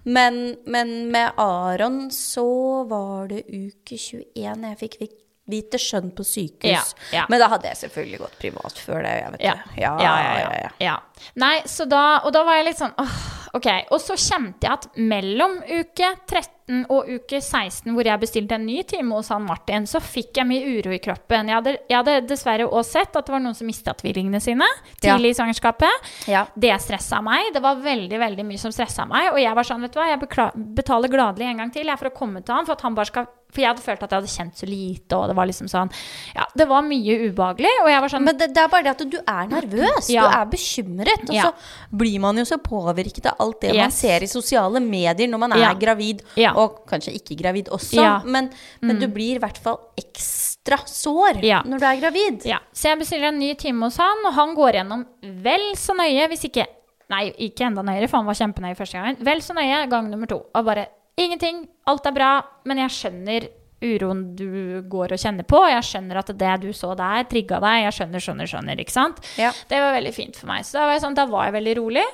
[0.10, 2.46] Men, men med Aron så
[2.90, 5.12] var det uke 21 jeg fikk vi-
[5.50, 6.94] vite skjønn på sykehus.
[7.10, 7.26] Ja, ja.
[7.30, 9.14] Men da hadde jeg selvfølgelig gått privat før det.
[9.24, 9.54] Jeg vet Ja.
[9.56, 9.82] det.
[9.82, 10.98] Ja, ja, ja, ja, ja.
[11.42, 13.16] Nei, så da, og da var jeg litt sånn åh,
[13.58, 13.68] ok.
[13.92, 16.56] Og så kjente jeg at mellom uke 13
[16.94, 20.46] og uke 16, hvor jeg bestilte en ny time hos han Martin, så fikk jeg
[20.46, 21.50] mye uro i kroppen.
[21.50, 24.68] Jeg hadde, jeg hadde dessverre også sett at det var noen som mista tvillingene sine
[25.02, 26.12] tidlig i svangerskapet.
[26.30, 26.46] Ja.
[26.54, 27.50] Det stressa meg.
[27.56, 29.32] Det var veldig veldig mye som stressa meg.
[29.34, 32.12] Og jeg var sånn, vet du hva, jeg betaler gladelig en gang til jeg, for
[32.12, 34.20] å komme til han, for at han bare skal for jeg hadde følt at jeg
[34.22, 35.90] hadde kjent så lite, og det var liksom sånn
[36.36, 38.92] Ja, det var mye ubehagelig, og jeg var sånn Men det, det er bare det
[38.94, 40.10] at du er nervøs.
[40.14, 40.28] Ja.
[40.28, 41.24] Du er bekymret.
[41.26, 41.48] Og Ja.
[41.50, 45.40] så blir man jo så påvirket av alt det man ser i sosiale medier når
[45.40, 45.74] man er Ja.
[45.74, 46.54] gravid, Ja.
[46.56, 47.96] og kanskje ikke gravid også.
[47.96, 48.22] Ja.
[48.26, 48.50] men,
[48.82, 49.00] Men, mm.
[49.00, 52.42] du blir i hvert fall ekstra sår når du er gravid.
[52.74, 55.06] Så jeg bestiller en ny time hos han, og han går gjennom
[55.44, 56.68] vel så nøye, hvis ikke
[57.10, 59.16] Nei, ikke enda nøyere, for han var kjempenøye første gangen.
[59.26, 60.44] Vel så nøye gang nummer to.
[60.54, 60.86] Og bare
[61.18, 62.34] ingenting, alt er bra,
[62.70, 63.48] men jeg skjønner
[63.82, 65.60] uroen du går og kjenner på.
[65.72, 67.86] Jeg skjønner at det du så der, trigga deg.
[67.86, 68.82] Jeg skjønner, skjønner, skjønner.
[68.84, 69.22] Ikke sant?
[69.40, 69.54] Ja.
[69.72, 70.68] Det var veldig fint for meg.
[70.68, 72.06] Så da var jeg, sånn, da var jeg veldig rolig.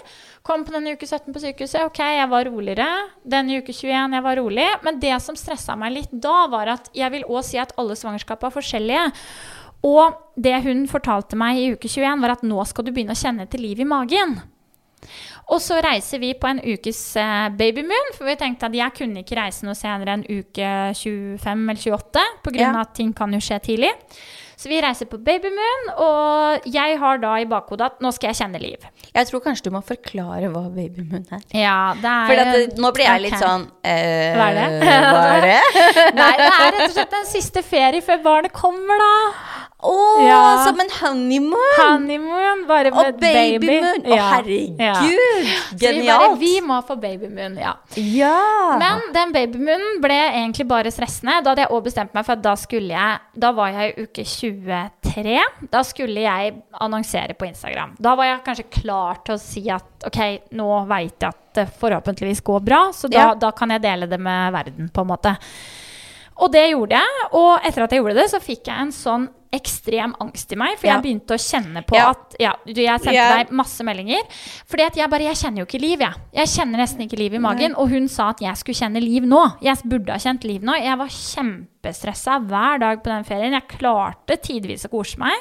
[0.45, 1.87] Kom på denne uke 17 på sykehuset.
[1.87, 2.87] Ok, jeg var roligere.
[3.25, 4.67] Denne uke 21, jeg var rolig.
[4.85, 7.97] Men det som stressa meg litt da, var at jeg vil òg si at alle
[7.97, 9.05] svangerskap er forskjellige.
[9.85, 13.23] Og det hun fortalte meg i uke 21, var at nå skal du begynne å
[13.23, 14.37] kjenne til liv i magen.
[15.53, 19.21] Og så reiser vi på en ukes eh, babymoon, for vi tenkte at jeg kunne
[19.21, 22.57] ikke reise noe senere enn uke 25 eller 28, pga.
[22.61, 22.71] Ja.
[22.81, 23.93] at ting kan jo skje tidlig.
[24.55, 28.39] Så vi reiser på babymoon, og jeg har da i bakhodet at nå skal jeg
[28.39, 28.85] kjenne liv.
[29.15, 31.43] Jeg tror kanskje du må forklare hva Babymoon er.
[31.55, 33.43] Ja, det er For det, nå blir jeg litt okay.
[33.43, 34.95] sånn eh, Hva er det?
[35.05, 35.59] Hva er det?
[36.19, 39.54] Nei, det er rett og slett den siste ferie før barnet kommer, da.
[39.83, 40.63] Å, Ja.
[40.63, 41.75] som en honeymoon!
[41.77, 44.05] Honeymoon, bare med Og babymoon!
[44.07, 44.29] Å, Ja.
[44.31, 44.79] herregud!
[44.79, 45.01] Ja.
[45.75, 47.73] Vi, bare, vi må få babymoon, ja.
[47.99, 48.77] Ja!
[48.79, 51.41] Men den babymoonen ble egentlig bare stressende.
[51.43, 54.03] Da hadde jeg også bestemt meg for at da skulle jeg Da var jeg i
[54.07, 55.39] uke 23.
[55.69, 57.95] Da skulle jeg annonsere på Instagram.
[57.99, 60.21] Da var jeg kanskje klar til å si at ok,
[60.55, 64.19] nå veit jeg at det forhåpentligvis går bra, så da, da kan jeg dele det
[64.19, 65.35] med verden, på en måte.
[66.43, 69.29] Og det gjorde jeg, og etter at jeg gjorde det, så fikk jeg en sånn
[69.55, 70.95] ekstrem angst i meg, for Ja.
[70.97, 72.09] jeg begynte å kjenne på Ja.
[72.09, 73.37] at ja, du, Jeg sendte yeah.
[73.37, 74.19] deg masse meldinger.
[74.67, 76.13] Fordi at jeg bare Jeg kjenner jo ikke liv, jeg.
[76.33, 77.75] Jeg kjenner nesten ikke liv i magen.
[77.77, 79.61] Og hun sa at jeg skulle kjenne liv nå.
[79.61, 80.75] Jeg burde ha kjent liv nå.
[80.75, 83.53] Jeg var kjempestressa hver dag på den ferien.
[83.55, 85.37] Jeg klarte tidvis å kose meg,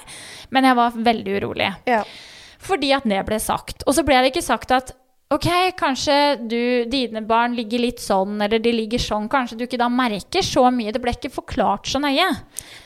[0.51, 1.75] men jeg var veldig urolig.
[1.91, 2.05] Ja.
[2.65, 3.83] Fordi at det ble sagt.
[3.87, 4.95] Og så ble det ikke sagt at
[5.35, 6.17] ok, kanskje
[6.49, 9.29] du, dine barn ligger litt sånn, eller de ligger sånn.
[9.33, 10.93] Kanskje du ikke da merker så mye.
[10.95, 12.29] Det ble ikke forklart så nøye.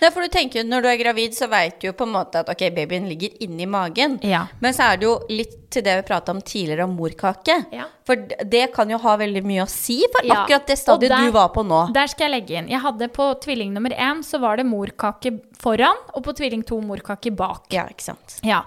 [0.00, 2.42] Nei, for du tenker Når du er gravid, så veit du jo på en måte
[2.42, 4.18] at ok, babyen ligger inni magen.
[4.26, 4.46] Ja.
[4.60, 7.58] Men så er det jo litt til det vi prata om tidligere, om morkake.
[7.76, 7.84] Ja.
[8.08, 8.16] For
[8.48, 11.34] det kan jo ha veldig mye å si for Ja, akkurat det stadiet der- du
[11.34, 11.92] var på nå.
[11.92, 12.68] Der skal jeg legge inn.
[12.72, 16.80] Jeg hadde På tvilling nummer én så var det morkake foran, og på tvilling to
[16.80, 17.66] morkake bak.
[17.70, 18.38] Ja, ikke sant.
[18.42, 18.62] Ja.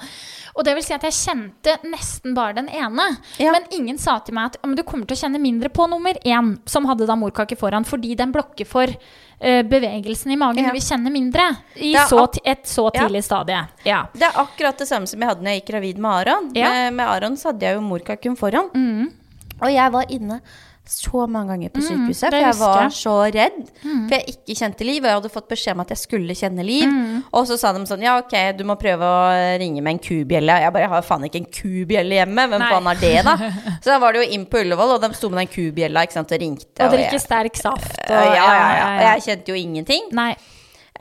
[0.55, 3.05] Og det vil si at jeg kjente nesten bare den ene.
[3.39, 3.53] Ja.
[3.55, 6.57] Men ingen sa til meg at du kommer til å kjenne mindre på nummer én,
[6.65, 10.63] som hadde da morkake foran, fordi den blokker for eh, bevegelsen i magen.
[10.63, 10.69] Ja.
[10.73, 11.47] Du vil kjenne mindre
[11.77, 13.05] i så, et så Ja.
[13.07, 13.61] tidlig stadie.
[13.87, 14.01] Ja.
[14.13, 16.51] Det er akkurat det samme som jeg hadde når jeg gikk gravid med Aron.
[16.55, 16.69] Ja.
[16.69, 18.69] Med, med Aron så hadde jeg jo morkaken foran.
[18.75, 19.09] Mm.
[19.61, 20.41] Og jeg var inne
[20.91, 22.91] så mange ganger på sykehuset, Mm, for jeg var jeg.
[22.97, 23.59] så redd.
[23.81, 26.65] For jeg ikke kjente liv, og jeg hadde fått beskjed om at jeg skulle kjenne
[26.67, 26.85] liv.
[26.91, 27.23] Mm.
[27.33, 30.59] Og så sa de sånn, ja ok, du må prøve å ringe med en kubjelle.
[30.65, 32.69] Jeg bare, jeg har faen ikke en kubjelle hjemme, hvem Nei.
[32.73, 33.35] faen har det da?
[33.83, 36.19] Så da var det jo inn på Ullevål, og de sto med den kubjella, ikke
[36.19, 36.67] sant, og ringte.
[36.83, 37.95] Og jeg- drikke sterk saft.
[38.09, 40.11] Og, ja, ja, ja, Og jeg kjente jo ingenting.
[40.11, 40.35] Nei.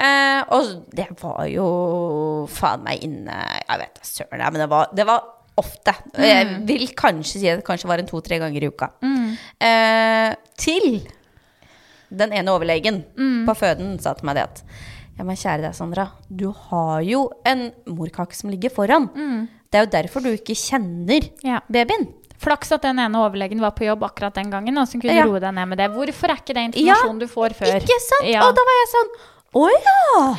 [0.01, 3.35] Eh, og det var jo faen meg inne
[3.69, 5.21] Jeg vet da søren, men det var, det var
[5.61, 5.95] ofte.
[6.17, 6.25] Mm.
[6.25, 6.67] Jeg Mm.
[6.67, 8.91] vil kanskje si at det kanskje var en to-tre ganger i uka.
[9.61, 11.03] Eh, til
[12.11, 13.45] den ene overlegen Mm.
[13.47, 14.63] på føden sa til meg det at
[15.19, 16.07] Ja, men kjære deg, Sandra.
[16.35, 19.11] Du har jo en morkake som ligger foran.
[19.71, 21.45] Det er jo derfor du ikke kjenner Mm.
[21.45, 21.61] Ja.
[21.71, 22.07] babyen.
[22.41, 25.25] Flaks at den ene overlegen var på jobb akkurat den gangen, og som kunne Ja.
[25.27, 25.91] roe deg ned med det.
[25.91, 27.77] Hvorfor er ikke det Ja, du får før?
[27.77, 28.25] Ikke sant?
[28.25, 29.11] Og da var jeg sånn
[29.57, 30.35] Å ja!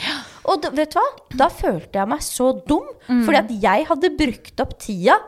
[0.47, 1.07] Og da, vet du hva?
[1.37, 2.87] Da følte jeg meg så dum.
[3.09, 3.23] Mm.
[3.27, 5.19] Fordi at jeg hadde brukt opp tida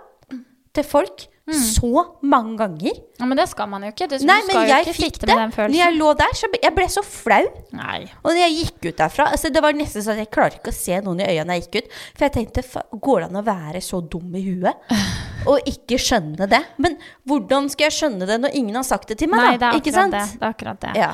[0.73, 1.55] til folk Mm.
[1.59, 2.99] så mange ganger.
[3.19, 4.05] Ja, men det skal man jo ikke.
[4.07, 5.27] Du, Nei, du men skal jo ikke fikk det.
[5.27, 7.41] med den Når jeg lå der, så ble jeg ble så flau.
[7.75, 7.97] Nei.
[8.21, 10.71] Og når jeg gikk ut derfra altså Det var nesten sånn at jeg klarte ikke
[10.71, 11.97] å se noen i øynene når jeg gikk ut.
[12.15, 12.63] For jeg tenkte
[13.09, 14.93] går det an å være så dum i huet?
[15.51, 16.61] Og ikke skjønne det?
[16.79, 16.95] Men
[17.27, 19.43] hvordan skal jeg skjønne det når ingen har sagt det til meg?
[19.43, 20.15] Nei, det er akkurat sant?
[20.15, 20.23] det.
[20.31, 20.93] det, er akkurat det.
[21.01, 21.11] Ja.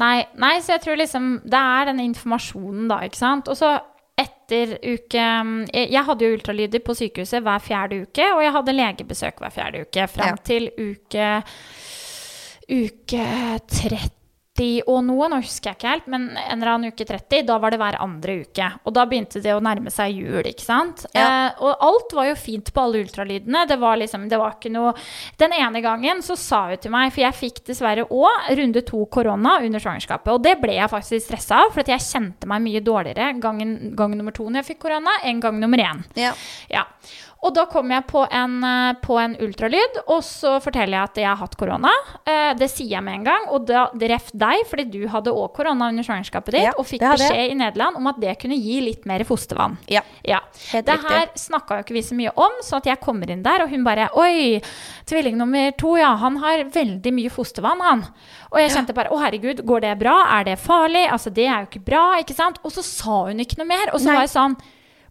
[0.00, 3.52] Nei, nei, så jeg tror liksom Det er den informasjonen, da, ikke sant.
[3.52, 3.76] Og så
[4.18, 5.24] etter uke
[5.74, 9.50] Jeg jeg hadde jo ultralyder på sykehuset hver fjerde uke, og jeg hadde legebesøk hver
[9.52, 10.44] fjerde uke fram Ja.
[10.44, 11.42] til uke
[12.66, 13.24] Uke
[13.68, 14.15] 30
[14.86, 17.74] og noe, nå husker jeg ikke helt, men en eller annen uke 30, da var
[17.74, 18.68] det hver andre uke.
[18.86, 21.04] Og da begynte det å nærme seg jul, ikke sant.
[21.16, 21.26] Ja.
[21.26, 23.66] Eh, og alt var jo fint på alle ultralydene.
[23.68, 24.94] Det var liksom, det var ikke noe
[25.38, 29.04] Den ene gangen så sa hun til meg, for jeg fikk dessverre òg runde to
[29.12, 32.64] korona under svangerskapet, og det ble jeg faktisk stressa av, for at jeg kjente meg
[32.64, 36.04] mye dårligere gangen, gang nummer to når jeg fikk korona, enn gang nummer én.
[36.18, 36.32] Ja.
[36.72, 36.86] Ja.
[37.44, 41.18] Og da kom jeg på en, eh, på en ultralyd, og så forteller jeg at
[41.20, 41.90] jeg har hatt korona.
[42.26, 45.30] Eh, Det sier jeg med en gang, og da det ref deg, fordi du hadde
[45.30, 47.18] òg korona under svangerskapet ditt, Ja, og fikk jeg.
[47.18, 49.76] beskjed i Nederland om at det kunne gi litt mer fostervann.
[49.88, 50.00] ja.
[50.24, 50.40] Ja.
[50.72, 51.10] Helt det riktig.
[51.10, 53.68] her snakka jo ikke vi så mye om, så at jeg kommer inn der, og
[53.70, 54.60] hun bare Oi,
[55.06, 58.04] tvilling nummer to, ja, han har veldig mye fostervann, han.
[58.50, 60.16] Og jeg kjente bare Å, herregud, går det bra?
[60.40, 61.06] Er det farlig?
[61.10, 62.58] Altså, det er jo ikke bra, ikke sant?
[62.64, 63.90] Og så sa hun ikke noe mer.
[63.92, 64.14] Og så Nei.
[64.14, 64.56] var jeg sånn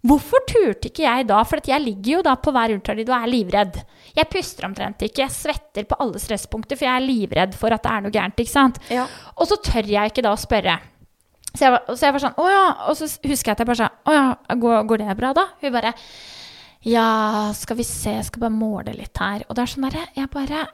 [0.06, 1.40] Hvorfor turte ikke jeg da?
[1.48, 3.80] For at jeg ligger jo da på hver ultralyd og er livredd.
[4.16, 5.24] Jeg puster omtrent ikke.
[5.24, 8.44] Jeg svetter på alle stresspunkter, for jeg er livredd for at det er noe gærent.
[8.44, 8.78] ikke sant?
[8.94, 9.08] Ja.
[9.36, 10.78] Og så tør jeg ikke da å spørre.
[11.56, 12.64] Så jeg, var, så jeg var sånn Å ja.
[12.92, 14.24] Og så husker jeg at jeg bare sa Å ja,
[14.60, 15.46] går, går det bra, da?
[15.62, 15.94] Hun bare
[16.84, 17.06] Ja,
[17.56, 19.46] skal vi se, jeg skal bare måle litt her.
[19.48, 20.66] Og det er sånn derre Jeg bare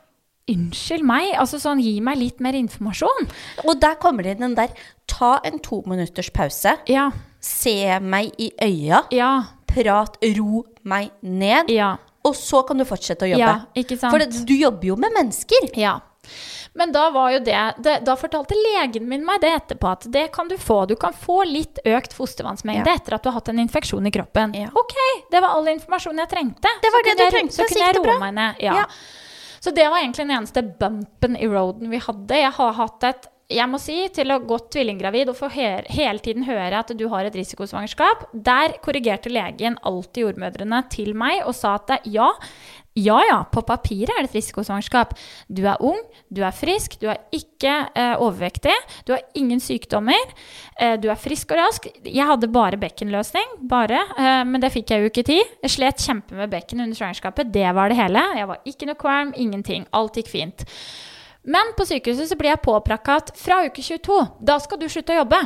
[0.52, 1.36] Unnskyld meg.
[1.40, 3.28] Altså sånn, gi meg litt mer informasjon.
[3.62, 4.74] Og der kommer det inn den der
[5.12, 6.74] Ta en to minutters pause.
[6.90, 7.12] Ja.
[7.42, 9.04] Se meg i øya.
[9.12, 9.32] Ja.
[9.72, 11.70] Prat, ro meg ned.
[11.74, 11.96] Ja.
[12.28, 13.54] Og så kan du fortsette å jobbe.
[13.76, 14.10] Ja?
[14.12, 15.72] For det, du jobber jo med mennesker.
[15.80, 16.00] Ja.
[16.78, 20.28] Men da var jo det, det Da fortalte legen min meg det etterpå, at det
[20.32, 20.86] kan du få.
[20.88, 22.94] Du kan få litt økt fostervannsmengde Ja.
[22.96, 24.54] etter at du har hatt en infeksjon i kroppen.
[24.56, 24.70] Ja.
[24.78, 24.94] Ok,
[25.32, 26.70] det var all informasjonen jeg trengte.
[26.84, 28.56] Det var Så det du jeg- trengte, Så kunne jeg roe meg ned.
[28.62, 28.76] Ja.
[28.76, 28.86] Ja.
[29.60, 32.36] Så det var egentlig den eneste bumpen i roaden vi hadde.
[32.36, 36.24] Jeg har hatt et jeg må si, til å gå tvillinggravid og få he hele
[36.24, 41.56] tiden høre at du har et risikosvangerskap, der korrigerte legen alltid jordmødrene til meg og
[41.58, 42.32] sa at ja,
[43.00, 45.14] ja ja, på papiret er det et risikosvangerskap.
[45.48, 48.74] Du er ung, du er frisk, du er ikke eh, overvektig,
[49.08, 50.34] du har ingen sykdommer,
[50.76, 51.88] eh, du er frisk og rask.
[52.04, 55.56] Jeg hadde bare bekkenløsning, bare, eh, men det fikk jeg jo ikke tid.
[55.64, 58.26] Jeg slet kjempe med bekken under svangerskapet, det var det hele.
[58.42, 59.88] Jeg var ikke noe kvalm, ingenting.
[59.96, 60.68] Alt gikk fint.
[61.44, 65.16] Men på sykehuset så blir jeg påprakka at fra uke 22, da skal du slutte
[65.16, 65.40] å jobbe.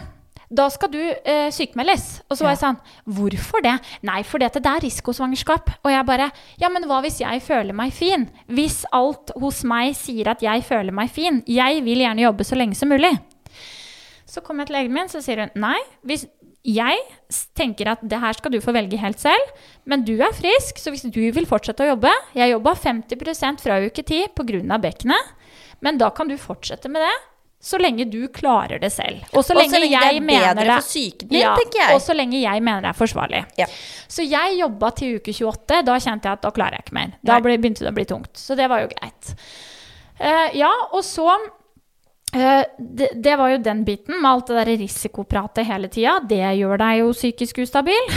[0.56, 2.22] Da skal du eh, sykemeldes.
[2.30, 2.78] Og så var jeg sånn
[3.18, 3.74] Hvorfor det?
[4.06, 5.72] Nei, for det er risikosvangerskap.
[5.82, 6.30] Og jeg bare
[6.62, 8.28] Ja, men hva hvis jeg føler meg fin?
[8.46, 11.42] Hvis alt hos meg sier at jeg føler meg fin?
[11.50, 13.16] Jeg vil gjerne jobbe så lenge som mulig.
[14.30, 15.80] Så kommer jeg til legen min, så sier hun nei.
[16.06, 16.28] Hvis
[16.66, 17.02] jeg
[17.58, 19.52] tenker at det her skal du få velge helt selv,
[19.86, 23.78] men du er frisk, så hvis du vil fortsette å jobbe Jeg jobba 50% fra
[23.86, 24.80] uke 10 pga.
[24.82, 25.34] bekkenet,
[25.84, 27.16] men da kan du fortsette med det.
[27.66, 29.24] Så lenge du klarer det selv.
[29.34, 31.96] Og så lenge, lenge det jeg er mener bedre det for psyken din, tenker jeg.
[31.96, 33.40] Og så lenge jeg mener det er forsvarlig.
[33.58, 33.66] Ja.
[34.12, 35.80] Så jeg jobba til uke 28.
[35.88, 37.16] Da kjente jeg at da klarer jeg ikke mer.
[37.26, 38.36] Da ble, begynte det å bli tungt.
[38.38, 39.32] Så det var jo greit.
[40.20, 41.26] Uh, ja, og så
[42.36, 46.18] det, det var jo den biten med alt det der risikopratet hele tida.
[46.28, 48.12] Det gjør deg jo psykisk ustabil.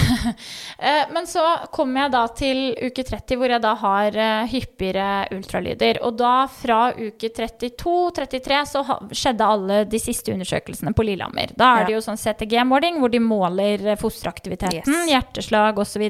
[0.79, 1.43] Eh, Men så
[1.75, 5.99] kommer jeg da til uke 30, hvor jeg da har eh, hyppigere ultralyder.
[6.07, 11.51] Og da fra uke 32-33 så skjedde alle de siste undersøkelsene på Lillehammer.
[11.59, 15.11] Da er det jo sånn CTG-måling hvor de måler eh, fosteraktiviteten, Yes.
[15.11, 16.07] hjerteslag osv.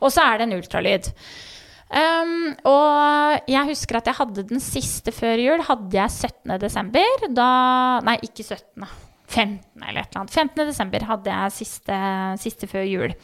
[0.00, 1.12] Og så er det en ultralyd.
[1.92, 5.64] Um, og jeg husker at jeg hadde den siste før jul.
[5.66, 6.58] Hadde jeg 17.
[6.62, 7.26] desember.
[7.36, 7.48] Da
[8.06, 8.86] Nei, ikke 17.
[9.32, 9.60] 15.
[9.88, 10.34] eller et eller annet.
[10.34, 10.66] 15.
[10.68, 11.98] desember hadde jeg siste,
[12.42, 13.14] siste før jul.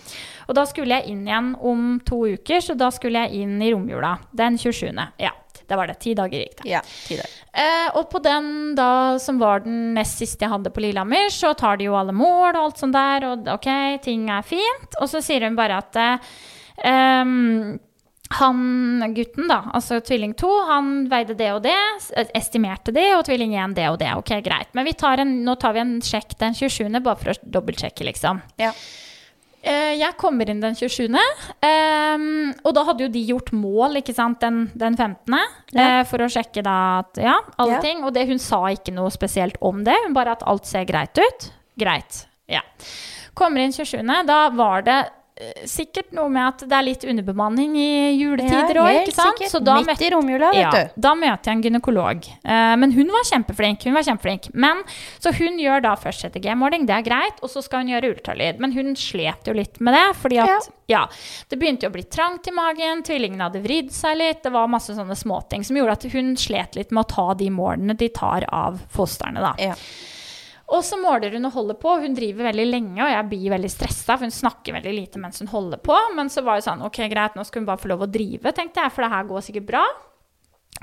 [0.49, 3.73] Og da skulle jeg inn igjen om to uker, så da skulle jeg inn i
[3.75, 4.14] romjula.
[4.37, 4.89] Den 27.
[5.21, 5.35] Ja,
[5.69, 5.99] det var det.
[6.01, 6.71] Ti dager gikk det.
[6.71, 7.35] Ja, ti dager.
[7.53, 8.91] Eh, og på den da
[9.21, 12.55] som var den nest siste jeg hadde på Lillehammer, så tar de jo alle mål
[12.55, 13.69] og alt sånt der, og ok,
[14.05, 14.97] ting er fint.
[15.03, 16.33] Og så sier hun bare at eh,
[18.31, 21.74] han gutten, da, altså tvilling 2, han veide det og det,
[22.37, 24.11] estimerte det, og tvilling 1 det og det.
[24.20, 24.68] Ok, greit.
[24.76, 28.05] Men vi tar en, nå tar vi en sjekk den 27., bare for å dobbeltsjekke,
[28.11, 28.43] liksom.
[28.61, 28.74] Ja.
[29.62, 31.09] Eh, jeg kommer inn den 27.,
[31.66, 32.29] ehm,
[32.62, 35.35] og da hadde jo de gjort mål, ikke sant, den, den 15.,
[35.72, 36.01] Ja.
[36.01, 37.81] eh, for å sjekke da at, ja, alle Ja.
[37.81, 38.05] ting.
[38.05, 41.16] Og det, hun sa ikke noe spesielt om det, hun bare at alt ser greit
[41.18, 41.51] ut.
[41.79, 42.61] Greit, ja.
[43.35, 45.12] Kommer inn 27., da var det eh,
[45.68, 49.49] sikkert noe med at det er litt underbemanning i juletider Ja, òg, Ja?
[49.51, 51.01] Så da møtte- i romjula, vet ja, du.
[51.01, 52.28] Da møter jeg en gynekolog.
[52.45, 53.84] Eh, men hun var kjempeflink.
[53.84, 54.51] Hun var kjempeflink.
[54.55, 54.82] Men,
[55.18, 58.59] så hun gjør da først CTG-måling, det er greit, og så skal hun gjøre ultralyd.
[58.59, 61.07] Men hun slet jo litt med det, fordi at ja.
[61.49, 64.70] det begynte jo å bli trangt i magen, tvillingene hadde vridd seg litt, det var
[64.70, 68.09] masse sånne småting som gjorde at hun slet litt med å ta de målene de
[68.09, 69.55] tar av fosterne, da.
[70.69, 71.95] Og så måler hun og holder på.
[72.03, 75.41] Hun driver veldig lenge, og jeg blir veldig stressa, for hun snakker veldig lite mens
[75.41, 75.97] hun holder på.
[76.16, 78.53] Men så var det sånn, ok, greit, nå skal hun bare få lov å drive,
[78.57, 79.87] tenkte jeg, for det her går sikkert bra.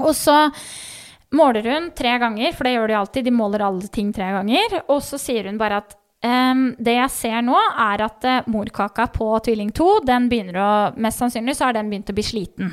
[0.02, 0.40] Og så
[1.36, 4.80] måler hun tre ganger, for det gjør de alltid, de måler alle ting tre ganger.
[4.88, 9.04] Og så sier hun bare at Um, det jeg ser nå, er at uh, morkaka
[9.14, 12.72] på tvilling 2, den begynner å Mest sannsynlig så har den begynt å bli sliten.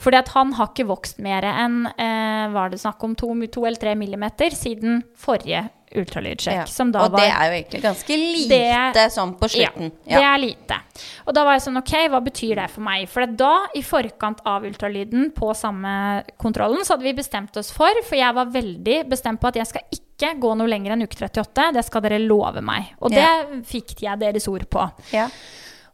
[0.00, 3.62] Fordi at han har ikke vokst mer enn uh, var det snakk om to, to
[3.68, 6.54] eller tre millimeter siden forrige ultralydsjekk.
[6.54, 6.64] Ja.
[6.70, 9.92] Som da og det er jo egentlig ganske lite Det- sånn på slutten.
[10.06, 10.80] ja, det er lite.
[11.26, 13.08] Og da var jeg sånn, ok, hva betyr det for meg?
[13.08, 17.90] For da, i forkant av ultralyden på samme kontrollen, så hadde vi bestemt oss for,
[18.02, 21.16] for jeg var veldig bestemt på at jeg skal ikke gå noe lenger enn uke
[21.16, 22.92] 38, det skal dere love meg.
[23.00, 23.44] Og det Ja.
[23.64, 24.90] fikk jeg deres ord på.
[25.12, 25.28] Ja.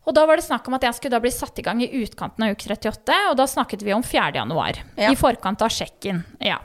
[0.06, 1.88] Og da var det snakk om at jeg skulle da bli satt i gang i
[1.88, 4.34] utkanten av uke 38, og da snakket vi om 4.
[4.34, 5.10] januar, Ja.
[5.10, 6.24] i forkant av sjekken.
[6.40, 6.58] Ja.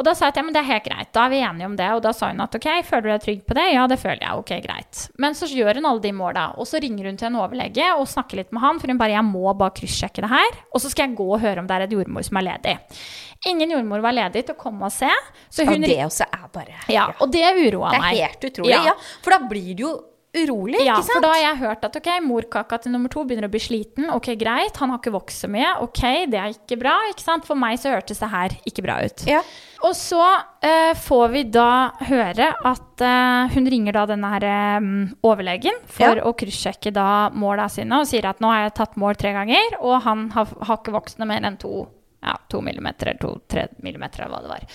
[0.00, 1.66] Og da sa jeg at ja, men det er helt greit, da er vi enige
[1.68, 1.88] om det.
[1.92, 3.66] Og da sa hun at ok, føler du deg trygg på det?
[3.74, 4.40] Ja, det føler jeg.
[4.40, 5.02] Ok, greit.
[5.20, 8.08] Men så gjør hun alle de måla, og så ringer hun til en overlege og
[8.08, 10.88] snakker litt med han, for hun bare jeg må bare kryssjekke det her, og så
[10.92, 12.76] skal jeg gå og høre om det er et jordmor som er ledig.
[13.50, 15.08] Ingen jordmor var ledig til å komme og se,
[15.52, 18.16] så Og hun det også er bare Ja, og det uroa Det meg.
[18.16, 18.72] er helt utrolig.
[18.74, 18.82] Ja.
[18.90, 18.96] Ja.
[19.24, 19.92] For da blir det jo
[20.36, 21.12] urolig, Ja, ikke sant?
[21.16, 24.06] for da har jeg hørt at ok, morkaka til nummer to begynner å bli sliten.
[24.14, 25.72] Ok, greit, han har ikke vokst så mye.
[25.82, 26.96] Ok, det er ikke bra.
[27.10, 27.44] ikke sant?
[27.48, 29.24] For meg så hørtes det her ikke bra ut.
[29.26, 29.42] Ja.
[29.82, 31.68] Og så uh, får vi da
[32.06, 34.90] høre at uh, hun ringer da denne her um,
[35.24, 36.24] overlegen for Ja.
[36.28, 39.78] å kryssjekke da måla sine og sier at nå har jeg tatt mål tre ganger,
[39.80, 41.88] og han har, har ikke vokst noe mer enn to
[42.22, 44.66] ja, to millimeter eller to-tre millimeter, eller hva det var.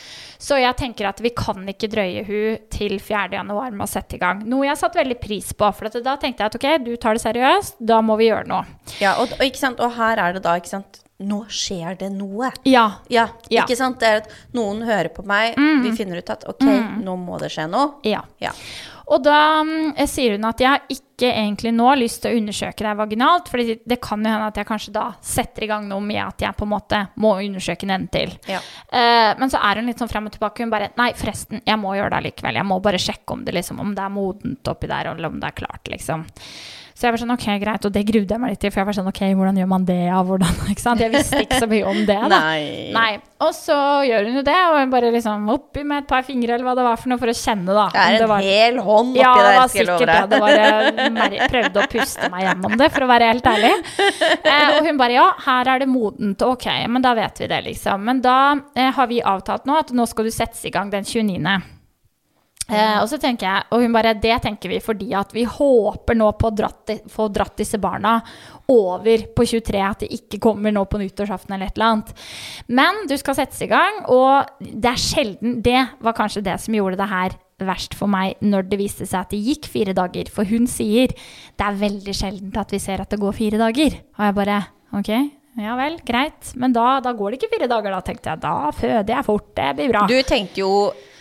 [0.41, 3.27] Så jeg tenker at vi kan ikke drøye hun til 4.
[3.37, 4.41] januar med å sette i gang.
[4.49, 7.25] Noe jeg satte veldig pris på, for da tenkte jeg at ok, du tar det
[7.25, 8.65] seriøst, da må vi gjøre noe.
[8.99, 9.79] Ja, og, og, ikke sant?
[9.83, 12.49] og her er det da, ikke sant Nå skjer det noe.
[12.67, 12.97] Ja.
[13.07, 13.63] Ja, Ja.
[13.71, 14.01] sant?
[14.01, 16.65] Det er at noen hører på meg, vi finner ut at ok,
[17.05, 18.01] nå må det skje noe.
[18.03, 18.25] Ja.
[18.43, 18.51] Ja.
[19.05, 22.85] Og da mm, sier hun at jeg har ikke egentlig nå lyst til å undersøke
[22.85, 26.03] deg vaginalt, for det kan jo hende at jeg kanskje da setter i gang noe
[26.03, 28.33] med at jeg på en måte må undersøke den til.
[28.49, 28.61] Ja.
[28.89, 30.65] Eh, men så er hun litt sånn frem og tilbake.
[30.65, 32.59] Hun bare Nei, forresten, jeg må gjøre det likevel.
[32.61, 35.39] Jeg må bare sjekke om det, liksom, om det er modent oppi der, eller om
[35.41, 36.25] det er klart, liksom.
[36.95, 38.87] Så jeg var sånn, ok, greit, og det grudde jeg meg litt til, for jeg
[38.87, 41.01] var sånn, ok, hvordan gjør man det, ja, hvordan, ikke sant?
[41.03, 42.29] Jeg visste ikke så mye om det, da.
[42.39, 42.91] Nei.
[42.95, 43.09] Nei.
[43.43, 43.75] Og så
[44.07, 46.75] gjør hun jo det, og hun bare liksom oppi med et par fingre, eller hva
[46.79, 47.89] det var for noe, for å kjenne, da.
[47.91, 49.99] Det er en en var- hel hånd oppi ja, det der, var skal jeg love
[49.99, 50.39] sikkert det.
[50.39, 50.47] deg.
[50.55, 53.73] det jeg mer- prøvde å puste meg gjennom det, for å være helt ærlig.
[54.55, 56.47] Eh, og hun bare ja, her er det modent.
[56.47, 58.07] Ok, men da vet vi det, liksom.
[58.07, 58.37] Men da
[58.71, 61.59] eh, har vi avtalt nå at nå skal du settes i gang den 29.
[62.65, 66.17] Eh, og så tenker jeg, og hun bare, det tenker vi fordi at vi håper
[66.17, 68.17] nå på å dratt, få dratt disse barna
[68.71, 72.13] over på 23, at de ikke kommer nå på nyttårsaften eller et eller annet.
[72.73, 76.77] Men du skal settes i gang, og det er sjelden Det var kanskje det som
[76.77, 80.33] gjorde det her verst for meg når det viste seg at det gikk fire dager.
[80.33, 84.01] For hun sier det er veldig sjeldent at vi ser at det går fire dager.
[84.17, 84.59] Og jeg bare
[84.95, 85.11] ok,
[85.57, 86.51] ja vel, greit.
[86.55, 88.41] Men da, da går det ikke fire dager, da tenkte jeg.
[88.43, 90.01] Da føder jeg fort, det blir bra.
[90.11, 90.71] Du tenkte jo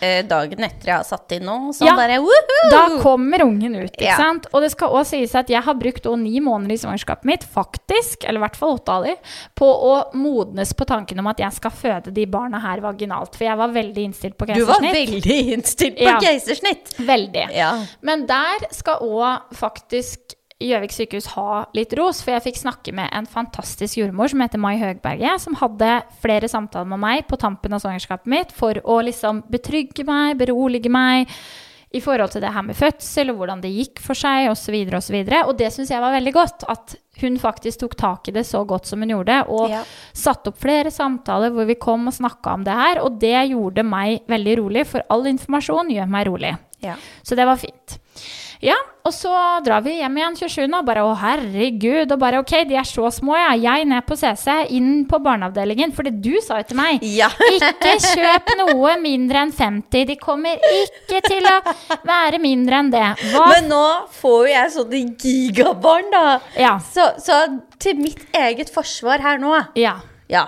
[0.03, 1.95] eh, dagen etter jeg har satt inn nå, sånn Ja.
[1.95, 2.69] bare woohoo!
[2.69, 4.17] Da kommer ungen ut, ikke Ja.
[4.19, 4.45] sant?
[4.53, 8.25] Og det skal også sies at jeg har brukt ni måneder i svangerskapet mitt, faktisk,
[8.27, 9.15] eller i hvert fall åtte av de,
[9.55, 13.35] på å modnes på tanken om at jeg skal føde de barna her vaginalt.
[13.39, 14.67] For jeg var veldig innstilt på keisersnitt.
[14.67, 16.19] Du var veldig innstilt på Ja.
[16.19, 16.93] keisersnitt.
[16.99, 17.47] Veldig.
[17.55, 17.71] Ja.
[18.01, 23.09] Men der skal òg faktisk Gjøvik sykehus ha litt ros, for jeg fikk snakke med
[23.11, 27.75] en fantastisk jordmor som heter Mai Høgberget, som hadde flere samtaler med meg på tampen
[27.75, 31.27] av svangerskapet mitt for å liksom betrygge meg, berolige meg
[31.95, 34.77] i forhold til det her med fødsel og hvordan det gikk for seg osv.
[34.95, 35.41] Og, så videre.
[35.47, 36.65] og det syns jeg var veldig godt.
[36.71, 39.41] At hun faktisk tok tak i det så godt som hun gjorde.
[39.51, 39.83] Og Ja.
[40.15, 43.03] satte opp flere samtaler hvor vi kom og snakka om det her.
[43.03, 46.57] Og det gjorde meg veldig rolig, for all informasjon gjør meg rolig.
[46.83, 46.95] Ja.
[47.23, 47.99] Så det var fint.
[48.63, 48.75] Ja,
[49.05, 49.31] og så
[49.65, 50.63] drar vi hjem igjen 27.
[50.73, 52.11] og bare å herregud.
[52.15, 53.51] Og bare ok, de er så små, ja.
[53.59, 55.93] Jeg ned på CC, inn på barneavdelingen.
[55.95, 57.03] For det du sa jo til meg.
[57.05, 57.29] Ja.
[57.55, 60.07] Ikke kjøp noe mindre enn 50.
[60.09, 61.55] De kommer ikke til å
[62.07, 63.05] være mindre enn det.
[63.35, 63.85] Hva Men nå
[64.17, 66.25] får jo jeg sånne gigabarn, da.
[66.59, 66.75] Ja.
[66.79, 67.43] Så, så
[67.81, 69.97] til mitt eget forsvar her nå, Ja.
[70.31, 70.47] ja.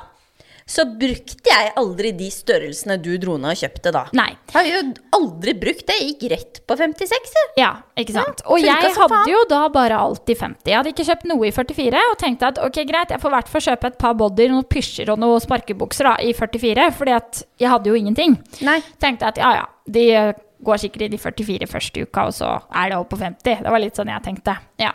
[0.67, 4.01] Så brukte jeg aldri de størrelsene du dro ned og kjøpte da.
[4.17, 4.29] Nei.
[4.51, 4.81] Jeg Har jo
[5.15, 5.95] aldri brukt det.
[6.01, 7.53] Jeg gikk rett på 56, jeg.
[7.61, 8.43] Ja, ikke sant.
[8.43, 10.67] Ja, og jeg hadde jo da bare alltid 50.
[10.67, 13.37] Jeg hadde ikke kjøpt noe i 44 og tenkte at ok, greit, jeg får i
[13.37, 17.15] hvert fall kjøpe et par bodyer, noen pysjer og noen sparkebukser da, i 44, fordi
[17.15, 18.35] at jeg hadde jo ingenting.
[18.67, 18.81] Nei.
[18.99, 20.33] Tenkte at ja, ja, de eh,
[20.65, 23.63] går sikkert i de 44 første uka, og så er det opp på 50.
[23.65, 24.55] Det var litt sånn jeg tenkte.
[24.81, 24.91] Ja.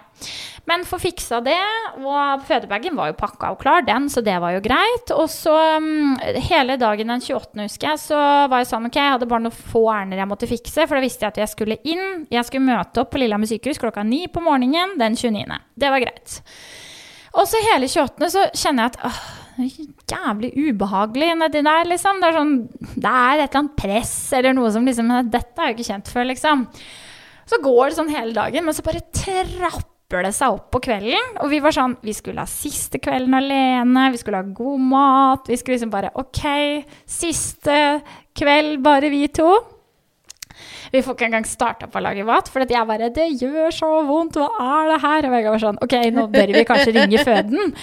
[0.70, 1.58] Men få fiksa det,
[1.98, 5.14] og fødebagen var jo pakka og klar, den, så det var jo greit.
[5.14, 6.14] Og så um,
[6.50, 7.62] hele dagen den 28.
[7.64, 10.50] husker jeg, så var jeg sånn, ok, jeg hadde bare noen få ærender jeg måtte
[10.50, 12.24] fikse, for da visste jeg at jeg skulle inn.
[12.32, 15.60] Jeg skulle møte opp på Lillehammer sykehus klokka ni på morgenen den 29.
[15.78, 16.40] Det var greit.
[17.32, 18.28] Og så hele 28.
[18.34, 19.20] så kjenner jeg at åh,
[19.58, 22.20] jævlig ubehagelig nedi der, liksom.
[22.22, 22.52] Det er sånn
[22.96, 26.12] Det er et eller annet press eller noe som liksom Dette er jo ikke kjent
[26.12, 26.66] før, liksom.
[27.48, 31.36] Så går det sånn hele dagen, men så bare trapper det seg opp på kvelden.
[31.42, 35.48] Og vi var sånn Vi skulle ha siste kvelden alene, vi skulle ha god mat.
[35.50, 36.42] Vi skulle liksom bare OK,
[37.08, 37.78] siste
[38.38, 39.50] kveld, bare vi to.
[40.92, 43.90] Vi får ikke engang starta på å lage mat, for jeg bare 'Det gjør så
[44.06, 47.18] vondt, hva er det her?' Og Vegard var sånn 'Ok, nå bør vi kanskje ringe
[47.24, 47.74] føden'.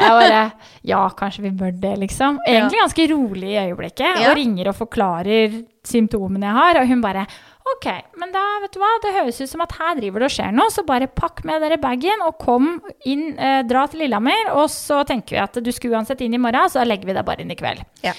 [0.00, 0.52] Jeg bare
[0.84, 2.38] 'Ja, kanskje vi bør det', liksom.
[2.46, 4.28] Egentlig ganske rolig i øyeblikket.
[4.28, 7.26] Og ringer og forklarer symptomene jeg har, og hun bare
[7.70, 7.86] Ok,
[8.18, 10.52] men da, vet du hva, det høres ut som at her driver det og skjer
[10.56, 14.66] noe, så bare pakk med dere bagen og kom inn, eh, dra til Lillehammer, og
[14.72, 17.44] så tenker vi at du skal uansett inn i morgen, så legger vi deg bare
[17.44, 17.84] inn i kveld.
[18.02, 18.16] Ja.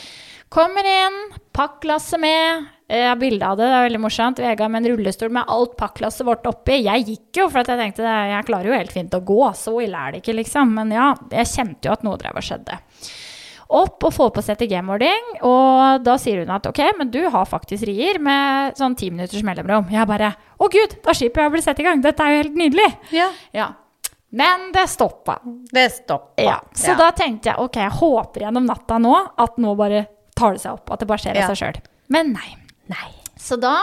[0.52, 1.18] Kommer inn,
[1.56, 2.66] pakklasset med.
[2.91, 4.39] Jeg har bilde av det, det er veldig morsomt.
[4.43, 6.82] Vega med en rullestol med alt pakklasset vårt oppi.
[6.84, 9.45] Jeg gikk jo, for at jeg tenkte jeg klarer jo helt fint å gå.
[9.56, 10.74] Så ille er det ikke, liksom.
[10.76, 12.82] Men ja, jeg kjente jo at noe drev og skjedde.
[13.80, 17.88] Opp og få på CTG-måling, og da sier hun at ok, men du har faktisk
[17.88, 19.88] rier med sånn ti minutters mellomrom.
[19.88, 22.04] Jeg bare å gud, da skipet jeg å bli satt i gang.
[22.04, 22.91] Dette er jo helt nydelig.
[23.16, 23.32] Ja.
[23.56, 23.72] Ja.
[24.36, 25.39] Men det stoppa.
[25.72, 26.43] Det stoppa.
[26.43, 30.10] Ja, så da tenkte jeg ok, jeg håper gjennom natta nå at nå bare
[30.42, 31.54] tar det seg opp, at det bare skjer av Ja.
[31.54, 31.82] seg sjøl.
[32.10, 32.52] Men nei.
[32.92, 33.08] Nei.
[33.42, 33.78] Så da,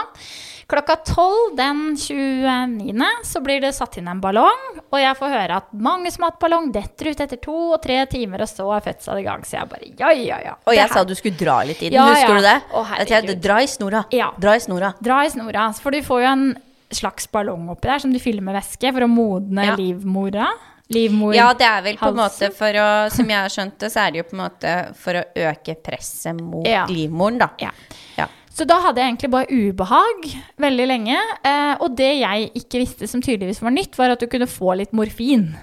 [0.71, 5.57] klokka tolv den 29., så blir det satt inn en ballong, og jeg får høre
[5.57, 8.69] at mange som har hatt ballong, detter ut etter to og tre timer, og så
[8.77, 9.43] er fødselen i gang.
[9.43, 10.53] Så jeg bare ja, ja, ja.
[10.65, 12.39] Og jeg her- sa du skulle dra litt i den, Ja, husker ja.
[12.39, 12.57] du det?
[12.71, 14.05] Å, jeg, dra i snora.
[14.15, 14.31] Ja.
[14.39, 14.93] Dra i snora.
[15.01, 16.47] Dra i snora, for du får jo en
[16.91, 20.47] slags ballong oppi der som du fyller med væske for å modne livmora.
[20.89, 21.35] Livmor.
[21.37, 24.07] Ja, det er vel på en måte for å Som jeg har skjønt det, så
[24.07, 26.85] er det jo på en måte for å øke presset mot Ja.
[26.89, 27.49] livmoren, da.
[27.61, 27.69] Ja.
[28.17, 28.25] Ja.
[28.51, 30.25] Så da hadde jeg egentlig bare ubehag
[30.59, 31.17] veldig lenge.
[31.45, 34.75] Eh, og det jeg ikke visste som tydeligvis var nytt, var at du kunne få
[34.75, 35.55] litt morfin.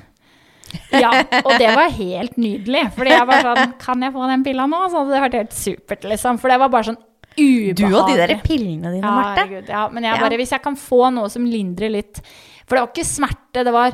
[0.93, 1.11] Ja,
[1.45, 2.87] og det var helt nydelig.
[2.97, 4.81] Fordi jeg var sånn Kan jeg få den pilla nå?
[4.91, 6.39] Så hadde det vært helt supert, liksom.
[6.41, 6.99] For det var bare sånn
[7.37, 7.77] ubehagelig.
[7.77, 9.43] Du og de der pillene dine, Ja, Marte.
[9.43, 10.21] herregud, ja, men jeg Ja.
[10.23, 12.21] bare, hvis jeg kan få noe som lindrer litt
[12.67, 13.93] For det var ikke smerte, det var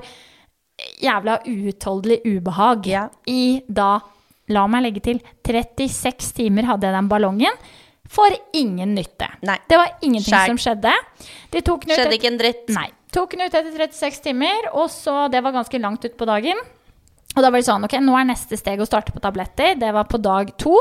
[1.02, 3.08] jævla uutholdelig ubehag Ja.
[3.26, 4.00] i da
[4.50, 7.54] La meg legge til 36 timer hadde jeg den ballongen.
[8.10, 9.28] For ingen nytte.
[9.46, 9.56] Nei.
[9.68, 10.46] Det var ingenting Skjær.
[10.50, 10.92] som skjedde.
[11.52, 12.68] De tok den ut Skjedde ikke en dritt.
[12.74, 12.88] Nei.
[13.12, 16.58] Tok den ut etter 36 timer, og så Det var ganske langt ut på dagen.
[17.36, 19.78] Og da var det sånn Ok, nå er neste steg å starte på tabletter.
[19.78, 20.74] Det var på dag to.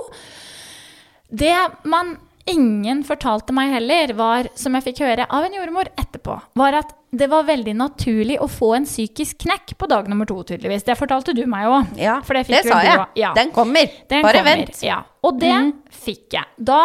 [1.31, 2.17] Det man
[2.49, 6.91] ingen fortalte meg heller, var, som jeg fikk høre av en jordmor etterpå, var at
[7.11, 10.85] det var veldig naturlig å få en psykisk knekk på dag nummer to, tydeligvis.
[10.87, 11.97] Det fortalte du meg òg.
[11.99, 13.01] Ja, For det det, sa jeg.
[13.19, 13.33] Ja.
[13.35, 13.89] Den kommer.
[14.07, 14.79] Den Bare kommer, vent.
[14.85, 15.01] Ja.
[15.27, 15.73] Og det mm.
[16.05, 16.47] fikk jeg.
[16.71, 16.79] Da,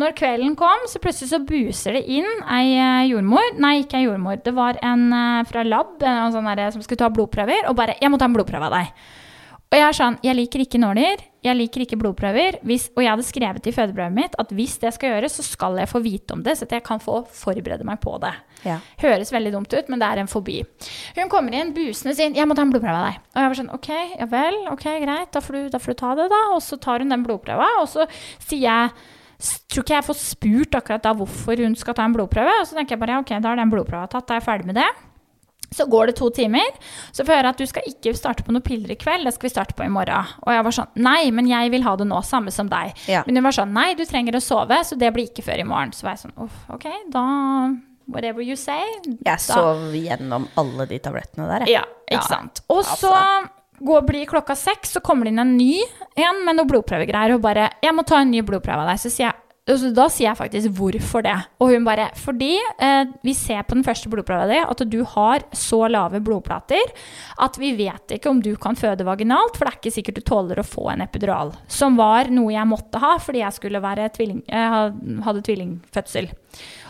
[0.00, 3.52] når kvelden kom, så plutselig så buser det inn ei eh, jordmor.
[3.60, 4.40] Nei, ikke ei jordmor.
[4.40, 7.98] Det var en eh, fra lab en sånn der, som skulle ta blodprøver, og bare
[8.00, 8.94] 'Jeg må ta en blodprøve av deg'.
[9.70, 11.20] Og jeg er sånn Jeg liker ikke nåler.
[11.46, 12.58] Jeg liker ikke blodprøver.
[12.66, 15.78] Hvis, og jeg hadde skrevet i fødebrevet mitt at hvis det skal gjøres, så skal
[15.80, 18.32] jeg få vite om det, så at jeg kan få forberede meg på det.
[18.66, 18.76] Ja.
[19.00, 20.58] Høres veldig dumt ut, men det er en fobi.
[21.16, 23.22] Hun kommer inn busende sin 'Jeg må ta en blodprøve av deg'.
[23.32, 25.98] Og jeg var sånn 'OK, ja vel, ok, greit, da får, du, da får du
[26.02, 26.42] ta det', da.
[26.52, 28.06] Og så tar hun den blodprøva, og så
[28.38, 28.90] sier jeg
[29.40, 32.60] Tror ikke jeg får spurt akkurat da hvorfor hun skal ta en blodprøve.
[32.60, 34.44] Og så tenker jeg bare ja, ok, da er den blodprøva tatt, da er jeg
[34.44, 35.09] ferdig med det.
[35.72, 36.66] Så går det to timer,
[37.12, 39.34] så får jeg høre at du skal ikke starte på noen piller i kveld, det
[39.34, 40.26] skal vi starte på i morgen.
[40.42, 42.90] Og jeg var sånn nei, men jeg vil ha det nå, samme som deg.
[43.06, 43.22] Ja.
[43.26, 45.68] Men hun var sånn nei, du trenger å sove, så det blir ikke før i
[45.70, 45.92] morgen.
[45.92, 47.70] Så var jeg sånn uff, ok, da
[48.10, 48.82] Whatever you say.
[49.06, 51.68] Jeg Da- sov gjennom alle de tablettene der, jeg.
[51.76, 52.20] Ja, ikke Ja.
[52.26, 52.60] sant.
[52.68, 53.06] Og Altså.
[53.06, 53.48] så
[53.86, 55.80] går, blir klokka seks, så kommer det inn en ny
[56.16, 57.34] en med noen blodprøvegreier.
[57.36, 58.98] Og bare 'Jeg må ta en ny blodprøve av deg'.
[58.98, 59.34] Så sier jeg
[59.94, 63.84] da sier jeg faktisk 'hvorfor det?' Og hun bare 'fordi eh, vi ser på den
[63.84, 66.92] første blodplata di at du har så lave blodplater
[67.38, 70.20] at vi vet ikke om du kan føde vaginalt, for det er ikke sikkert du
[70.22, 71.54] tåler å få en epidural'.
[71.68, 76.30] Som var noe jeg måtte ha fordi jeg skulle være tvilling, eh, hadde tvillingfødsel.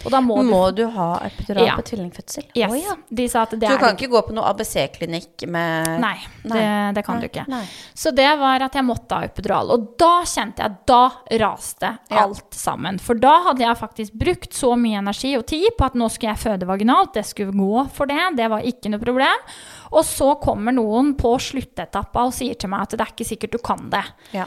[0.04, 1.74] Og da må, Må du ha epidural Ja.
[1.76, 2.44] på tvillingfødsel?
[2.56, 2.70] Yes.
[2.70, 2.94] Oh, ja.
[3.10, 6.14] De sa at det Så er du kan ikke gå på noe ABC-klinikk med Nei,
[6.42, 7.44] det, det kan Nei, du ikke.
[7.52, 7.62] nei.
[7.94, 9.70] Så det var at jeg måtte ha epidural.
[9.74, 11.02] Og da kjente jeg Da
[11.42, 12.24] raste Ja.
[12.24, 12.98] alt sammen.
[12.98, 16.34] For da hadde jeg faktisk brukt så mye energi og tid på at nå skulle
[16.34, 17.12] jeg føde vaginalt.
[17.14, 18.36] Det skulle gå for det.
[18.36, 19.46] Det var ikke noe problem.
[19.92, 23.52] Og så kommer noen på sluttetappa og sier til meg at det er ikke sikkert
[23.52, 24.04] du kan det.
[24.32, 24.46] Ja.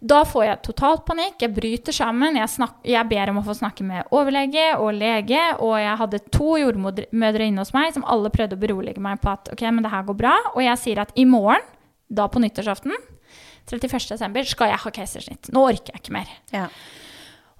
[0.00, 2.38] Da får jeg totalt panikk, jeg bryter sammen.
[2.38, 6.22] Jeg, snak, jeg ber om å få snakke med overlege og lege, og jeg hadde
[6.32, 9.84] to jordmødre inne hos meg som alle prøvde å berolige meg på at ok, men
[9.84, 10.32] det her går bra.
[10.54, 11.66] Og jeg sier at i morgen,
[12.08, 12.96] da på nyttårsaften,
[13.68, 14.08] 31.
[14.16, 15.52] desember, skal jeg ha keisersnitt.
[15.54, 16.32] Nå orker jeg ikke mer.
[16.54, 16.66] Ja.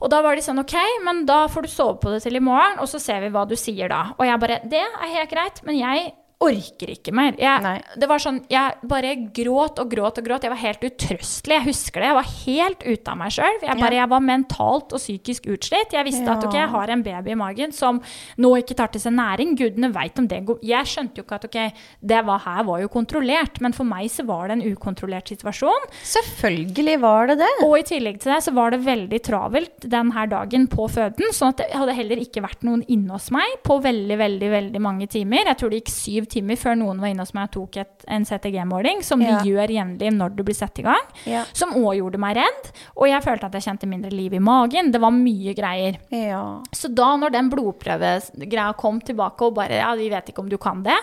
[0.01, 0.75] Og da var de sånn ok,
[1.05, 3.45] men da får du sove på det til i morgen, og så ser vi hva
[3.45, 4.15] du sier da.
[4.17, 6.09] Og jeg bare det er helt greit, men jeg
[6.41, 7.35] orker ikke mer.
[7.37, 10.47] Jeg, det var sånn, jeg bare gråt og gråt og gråt.
[10.47, 11.57] Jeg var helt utrøstelig.
[11.59, 12.09] Jeg husker det.
[12.09, 13.59] Jeg var helt ute av meg sjøl.
[13.61, 13.91] Jeg, Ja.
[14.01, 15.93] jeg var mentalt og psykisk utslitt.
[15.93, 18.01] Jeg visste at ok, jeg har en baby i magen som
[18.41, 19.53] nå ikke tar til seg næring.
[19.61, 21.59] Gudene veit om det går Jeg skjønte jo ikke at ok,
[22.01, 25.89] det var, her var jo kontrollert, men for meg så var det en ukontrollert situasjon.
[26.03, 27.51] Selvfølgelig var det det.
[27.69, 31.33] Og i tillegg til det så var det veldig travelt den her dagen på føden,
[31.37, 34.81] sånn at det hadde heller ikke vært noen inne hos meg på veldig, veldig, veldig
[34.85, 35.45] mange timer.
[35.51, 38.05] Jeg tror det gikk syv timer før noen var inne hos meg og tok et,
[38.09, 39.39] en CTG-måling, som Ja.
[39.43, 41.45] de gjør jevnlig når du blir satt i gang, Ja.
[41.53, 42.71] som òg gjorde meg redd.
[42.97, 44.91] Og jeg følte at jeg kjente mindre liv i magen.
[44.93, 45.99] Det var mye greier.
[46.11, 46.61] Ja.
[46.73, 50.57] Så da når den blodprøvegreia kom tilbake og bare ja, vi vet ikke om du
[50.59, 50.97] kan det,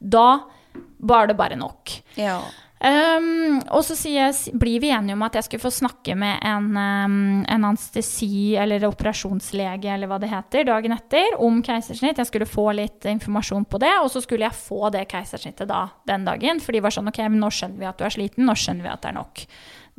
[0.00, 0.40] da
[1.00, 2.02] var det bare nok.
[2.16, 2.40] ja.
[2.82, 6.64] Um, og så jeg, blir vi enige om at jeg skulle få snakke med en,
[6.74, 12.18] um, en anestesi- eller operasjonslege eller hva det heter, dagen etter om keisersnitt.
[12.18, 15.84] Jeg skulle få litt informasjon på det, og så skulle jeg få det keisersnittet da
[16.10, 16.58] den dagen.
[16.62, 18.94] For de var sånn ok, nå skjønner vi at du er sliten, nå skjønner vi
[18.96, 19.46] at det er nok.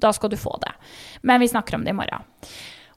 [0.03, 0.75] Da skal du få det.
[1.23, 2.27] Men vi snakker om det i morgen.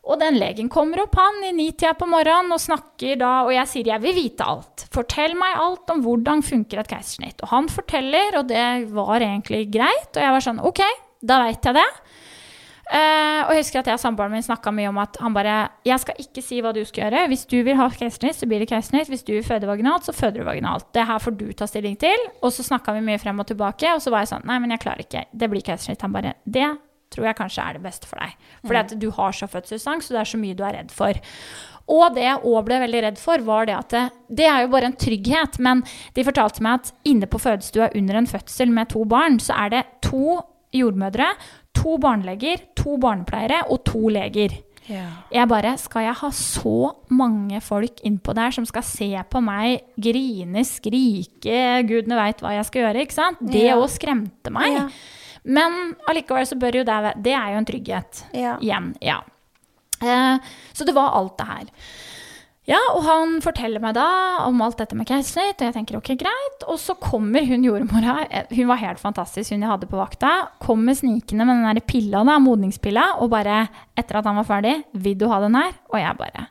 [0.07, 3.71] Og den legen kommer opp han i nitida på morgenen og snakker da, og jeg
[3.71, 4.87] sier jeg vil vite alt.
[4.95, 7.43] Fortell meg alt om hvordan funker et keisersnitt.
[7.43, 10.13] Og han forteller, og det var egentlig greit.
[10.15, 10.85] Og jeg var sånn ok,
[11.27, 11.89] da veit jeg det.
[12.87, 15.55] Eh, og jeg husker at jeg og samboeren min snakka mye om at han bare
[15.83, 17.25] Jeg skal ikke si hva du skal gjøre.
[17.33, 19.11] Hvis du vil ha keisersnitt, så blir det keisersnitt.
[19.11, 20.87] Hvis du vil føde vaginalt, så føder du vaginalt.
[20.95, 22.29] Det her får du ta stilling til.
[22.47, 24.77] Og så snakka vi mye frem og tilbake, og så var jeg sånn Nei, men
[24.77, 25.27] jeg klarer ikke.
[25.35, 26.07] Det blir keisersnitt.
[26.07, 26.69] Han bare Det
[27.15, 28.35] tror jeg kanskje er det beste for deg.
[28.67, 31.21] Fordi at du har så fødselsangst, så det er så mye du er redd for.
[31.87, 34.05] Og det jeg òg ble veldig redd for, var det at det,
[34.41, 35.61] det er jo bare en trygghet.
[35.63, 35.85] Men
[36.17, 39.71] de fortalte meg at inne på fødestua under en fødsel med to barn, så er
[39.77, 40.41] det to
[40.75, 41.29] jordmødre,
[41.79, 44.57] to barneleger, to barnepleiere og to leger.
[44.89, 45.07] ja.
[45.33, 49.81] Jeg bare Skal jeg ha så mange folk innpå der som skal se på meg
[49.99, 53.39] grine, skrike, gudene veit hva jeg skal gjøre, ikke sant?
[53.41, 53.79] Det Ja.
[53.87, 54.73] skremte meg.
[54.75, 54.89] Ja.
[55.47, 58.25] Men allikevel så bør jo det være Det er jo en trygghet.
[58.35, 58.59] Ja.
[58.59, 58.93] Igjen.
[59.05, 59.21] Ja.
[60.03, 61.73] Eh, så det var alt det her.
[62.67, 64.07] Ja, og han forteller meg da
[64.43, 66.65] om alt dette med keisersnitt, og jeg tenker ok, greit.
[66.67, 70.33] Og så kommer hun jordmora, eh, hun var helt fantastisk, hun jeg hadde på vakta,
[70.59, 74.75] kommer snikende med den der pilla, da, modningspilla, og bare, etter at han var ferdig,
[74.99, 75.79] vil du ha den her?
[75.93, 76.49] Og jeg bare,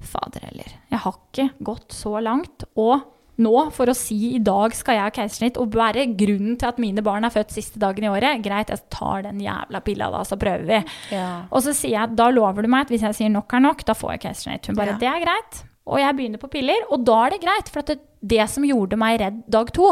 [0.00, 3.04] fader heller, jeg har ikke gått så langt, og
[3.42, 6.78] nå for å si i dag skal jeg ha keisersnitt, og være grunnen til at
[6.82, 8.42] mine barn er født siste dagen i året.
[8.44, 10.82] Greit, jeg tar den jævla pilla da, så prøver vi.
[11.16, 11.30] Ja.
[11.50, 13.84] Og så sier jeg, da lover du meg at hvis jeg sier nok er nok,
[13.88, 14.66] da får jeg keisersnitt.
[14.70, 15.02] Hun bare, Ja.
[15.02, 15.64] det er greit.
[15.90, 17.68] Og jeg begynner på piller, og da er det greit.
[17.72, 19.88] For at det, det som gjorde meg redd dag to,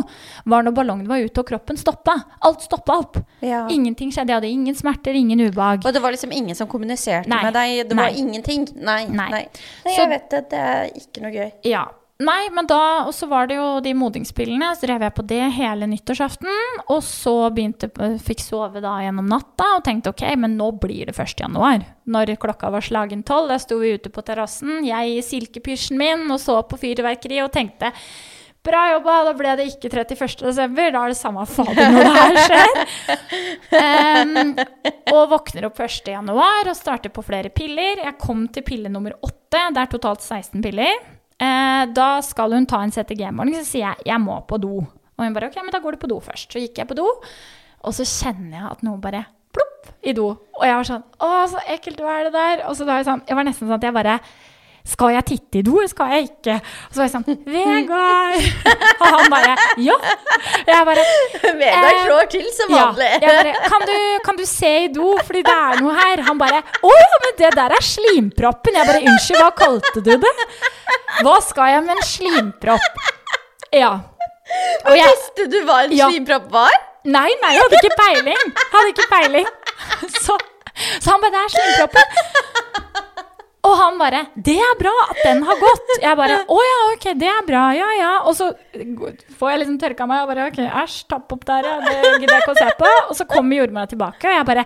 [0.46, 2.14] var når ballongen var ute og kroppen stoppa.
[2.44, 3.16] Alt stoppa opp.
[3.42, 3.64] Ja.
[3.72, 4.28] Ingenting skjedde.
[4.30, 5.82] Jeg hadde ingen smerter, ingen ubehag.
[5.88, 7.42] Og det var liksom ingen som kommuniserte Nei.
[7.42, 7.88] med deg?
[7.88, 8.68] Det var ingenting?
[8.76, 9.06] Nei.
[9.06, 9.28] Nei.
[9.32, 9.42] Nei.
[9.84, 10.42] Nei, Så- jeg vet det.
[10.50, 11.52] Det er ikke noe gøy.
[11.64, 11.86] Ja.
[12.18, 14.72] Nei, men da Og så var det jo de modingspillene.
[14.74, 16.80] Så drev jeg på det hele nyttårsaften.
[16.90, 17.90] Og så begynte
[18.24, 21.36] Fikk sove da gjennom natta og tenkte ok, men nå blir det 1.
[21.44, 21.84] januar.
[22.10, 23.52] Når klokka var slagen tolv.
[23.52, 27.54] Da sto vi ute på terrassen, jeg i silkepysjen min og så på fyrverkeri og
[27.54, 27.92] tenkte
[28.66, 30.42] Bra jobba, da ble det ikke 31.
[30.42, 30.90] desember.
[30.92, 32.82] Da er det samme fader når det her skjer.
[33.68, 34.56] Um,
[35.12, 36.08] og våkner opp 1.
[36.10, 38.00] januar og starter på flere piller.
[38.02, 39.60] Jeg kom til pille nummer åtte.
[39.60, 41.17] Det er totalt 16 piller.
[41.38, 44.80] Eh, da skal hun ta en CTG-måling, så sier jeg jeg må på do.
[44.82, 46.50] Og hun bare ok, men da går du på do først.
[46.52, 47.06] Så gikk jeg på do,
[47.86, 49.24] og så kjenner jeg at noe bare
[49.54, 50.28] plopp i do.
[50.58, 52.64] Og jeg var sånn å, så ekkelt, hva er det der?
[52.68, 54.18] Og så da var jeg sånn, jeg var nesten sånn at jeg bare
[54.88, 56.54] skal jeg titte i do, eller skal jeg ikke?
[56.88, 58.46] Og så var jeg sånn Vegard!
[59.02, 59.96] Og han bare ja.
[60.68, 61.04] Jeg bare
[61.44, 62.86] Vegard Eh, slår til som ja.
[62.96, 66.22] Jeg bare, kan, du, kan du se i do, fordi det er noe her?
[66.30, 68.78] Han bare Å ja, men det der er slimproppen.
[68.80, 70.34] Jeg bare Unnskyld, hva kalte du det?
[71.22, 73.02] Hva skal jeg med en slimpropp?
[73.76, 73.92] Ja.
[74.88, 76.08] Og jeg Visste du hva en Ja.
[76.08, 76.72] slimpropp var?
[77.08, 78.52] Nei, nei, jeg hadde ikke peiling.
[78.72, 79.46] Hadde ikke peiling.
[80.24, 80.34] Så,
[81.00, 82.87] så han bare Det er slimproppen.
[83.66, 86.02] Og han bare 'Det er bra at den har gått'.
[86.02, 88.26] Jeg bare 'Å ja, ok, det er bra, ja ja'.
[88.26, 88.52] Og så
[89.38, 91.80] får jeg liksom tørka meg og bare 'Ok, æsj, tapp opp der, ja.
[91.80, 92.92] Det gidder jeg ikke å se på'.
[93.10, 94.64] Og så kommer jordmora tilbake, og jeg bare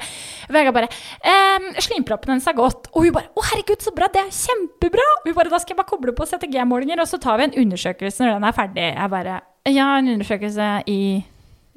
[0.52, 0.88] Vegard bare
[1.24, 2.90] ehm, 'Slimproppen hennes har gått'.
[2.92, 4.08] Og hun bare 'Å, herregud, så bra.
[4.12, 5.10] Det er kjempebra'.
[5.24, 8.20] Hun bare 'Da skal jeg bare koble på CTG-målinger, og så tar vi en undersøkelse
[8.20, 8.94] når den er ferdig'.
[9.00, 11.24] Jeg bare 'Ja, en undersøkelse i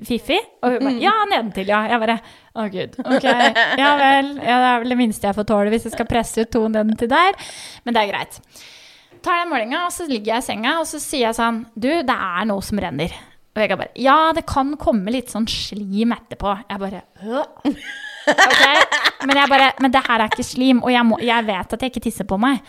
[0.04, 0.38] Fifi?
[0.66, 1.84] Og hun bare Ja, nedentil, ja.
[1.88, 2.18] Jeg bare
[2.56, 2.98] Å, gud.
[3.00, 3.28] Ok.
[3.80, 4.32] Ja vel.
[4.44, 6.66] Ja, det er vel det minste jeg får tåle hvis jeg skal presse ut to
[6.72, 7.38] nedentil der.
[7.86, 8.40] Men det er greit.
[9.26, 11.90] Tar den målinga, og så ligger jeg i senga, og så sier jeg sånn Du,
[12.06, 13.16] det er noe som renner.
[13.56, 16.58] Og Vegard bare Ja, det kan komme litt sånn slim etterpå.
[16.70, 17.80] Jeg bare «Åh».
[18.28, 18.62] Ok,
[19.26, 21.82] Men jeg bare Men det her er ikke slim, og jeg, må, jeg vet at
[21.86, 22.62] jeg ikke tisser på meg.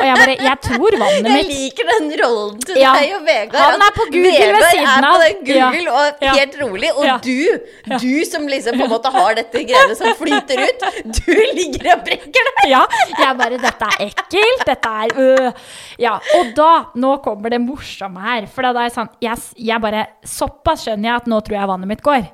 [0.00, 2.92] Og jeg bare Jeg tror vannet Jeg mitt liker den rollen til Ja.
[2.96, 3.74] deg og Vegard.
[3.74, 5.68] Han er på Google ved Vegard siden er på Google Ja.
[6.00, 6.90] og helt rolig.
[6.96, 7.16] Og Ja.
[7.24, 11.92] du, du som liksom på en måte har dette greiene som flyter ut, du ligger
[11.96, 12.70] og brekker deg.
[12.70, 12.82] Ja,
[13.18, 14.64] jeg bare Dette er ekkelt.
[14.66, 15.52] Dette er øh.
[16.00, 16.70] Ja, og da
[17.00, 18.46] Nå kommer det morsomme her.
[18.50, 21.68] For da er jeg sånn yes, jeg bare Såpass skjønner jeg at nå tror jeg
[21.70, 22.24] vannet mitt går.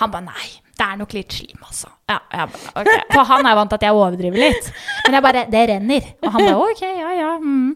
[0.00, 0.48] Han bare Nei,
[0.78, 1.90] det er nok litt slim, altså.
[2.10, 2.98] Ja, ja, okay.
[3.12, 4.70] For han er vant til at jeg overdriver litt.
[5.06, 6.10] Men jeg bare Det renner.
[6.24, 7.32] Og han bare OK, ja, ja.
[7.38, 7.72] Mm.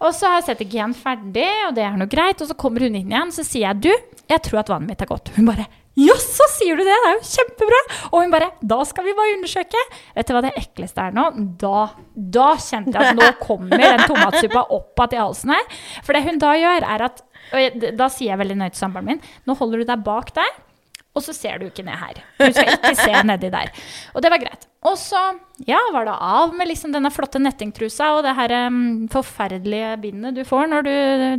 [0.00, 2.40] Og så har jeg sett igjen ferdig, og det er noe greit.
[2.40, 5.04] Og så kommer hun inn igjen, så sier jeg du, jeg tror at vannet mitt
[5.04, 5.34] er godt.
[5.36, 6.90] Hun bare Jaså, sier du det?
[6.90, 7.80] Det er jo kjempebra.
[8.08, 9.82] Og hun bare Da skal vi bare undersøke.
[10.16, 11.28] Vet du hva det ekleste er nå?
[11.60, 15.78] Da, da kjente jeg at nå kommer den tomatsuppa opp igjen i halsen her.
[16.02, 17.22] For det hun da gjør, er at
[17.54, 20.54] og Da sier jeg veldig nøye til samboeren min Nå holder du deg bak der,
[21.14, 22.16] og så ser du ikke ned her.
[22.40, 23.70] Du skal ikke se nedi der.
[24.14, 24.66] Og det var greit.
[24.84, 25.20] Og så
[25.64, 30.34] ja, var det av med liksom denne flotte nettingtrusa og det her um, forferdelige bindet
[30.36, 30.92] du får når du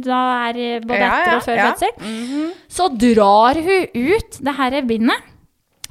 [0.07, 1.67] da er både Ja, etter og før ja.
[1.75, 2.49] fødsel.
[2.71, 5.31] Så drar hun ut det her bindet.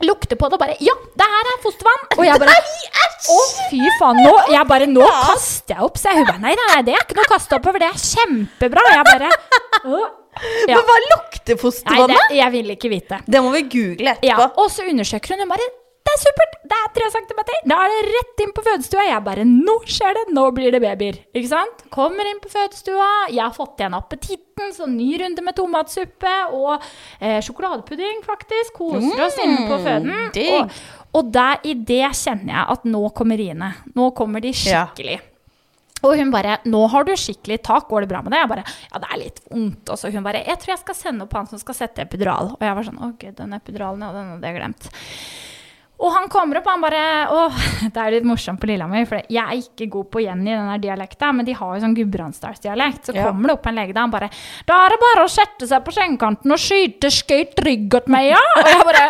[0.03, 2.03] Lukter på det og bare Ja, det her er fostervann!
[2.17, 2.57] Og jeg bare
[3.31, 3.37] Å,
[3.71, 4.19] fy faen.
[4.25, 6.01] Nå, jeg bare, nå kaster jeg opp.
[6.01, 7.85] Så hun bare Nei, nei, det er ikke noe å kaste oppover.
[7.85, 8.83] Det er kjempebra.
[8.85, 9.31] Og Jeg bare
[9.85, 10.05] «Å».
[10.71, 10.75] ja.
[10.77, 12.29] Men hva lukter Nei, fostervannet?
[12.31, 13.23] det, jeg vil ikke vite.
[13.27, 14.29] Det må vi google etterpå.
[14.31, 15.67] Ja, og så undersøker hun Hun bare
[16.05, 16.57] Det er supert!
[16.69, 17.57] Det er tre centimeter!
[17.69, 19.05] Da er det rett inn på fødestua.
[19.09, 20.25] Jeg bare Nå skjer det!
[20.37, 21.17] Nå blir det babyer.
[21.33, 21.85] Ikke sant?
[21.93, 23.09] Kommer inn på fødestua.
[23.33, 26.75] Jeg har fått igjen appetitten, så ny runde med tomatsuppe og
[27.21, 28.77] eh, sjokoladepudding, faktisk.
[28.77, 30.13] Koser oss inne på føden.
[30.37, 30.53] digg.
[30.61, 30.81] Og,
[31.21, 33.73] og der i det kjenner jeg at nå kommer riene.
[33.97, 34.87] Nå kommer de Ja.
[36.05, 38.65] Og hun bare 'Nå har du skikkelig tak, går det bra med det?' Jeg bare
[38.65, 39.91] 'Ja, det er litt vondt'.
[39.91, 42.53] Og så hun bare 'Jeg tror jeg skal sende opp han som skal sette epidural'.
[42.53, 44.91] Og jeg var sånn 'Å gud, den epiduralen, ja, den hadde jeg glemt'.
[46.05, 47.49] Og han kommer opp, og han bare Å,
[47.95, 50.69] det er litt morsomt på Lillehammer, for jeg er ikke god på Jenny i den
[50.69, 53.07] der dialekta, men de har jo sånn Gudbrandsdalsdialekt.
[53.07, 53.31] Så Ja.
[53.31, 54.29] kommer det opp en lege der, han bare
[54.67, 58.31] 'Da er det bare å sette seg på sengekanten og skyte skøyt rygg åt meg,
[58.35, 59.07] ja?' Og jeg bare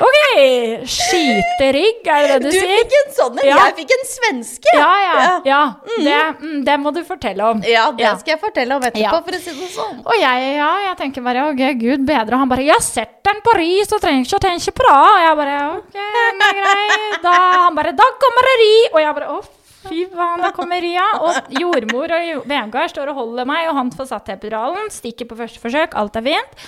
[0.00, 2.70] OK, skyterygg, er det det du, Du sier?
[2.80, 3.48] fikk en sånn en.
[3.50, 3.58] Ja.
[3.68, 4.72] Jeg fikk en svenske.
[4.78, 5.26] Ja, ja.
[5.44, 5.60] ja.
[5.86, 7.60] Det, mm, det må du fortelle om.
[7.68, 9.12] Ja, det skal jeg fortelle om etterpå, Ja.
[9.26, 10.00] for å si det sånn.
[10.06, 12.34] Og jeg, ja, jeg tenker bare ok, gud bedre.
[12.38, 14.98] Og han bare ja, sett den på ris så trenger ikke å tenke på det.
[14.98, 16.60] Og jeg bare ok, greit.
[16.60, 17.00] grei.
[17.26, 17.34] Da,
[17.66, 18.74] han bare da kommer det ri.
[18.94, 19.40] Og jeg bare å
[19.80, 21.06] fy faen, da kommer Ria.
[21.24, 24.88] Og jordmor og Vegard står og holder meg, og han får satt epiduralen.
[24.92, 26.64] Stikker på første forsøk, alt er fint.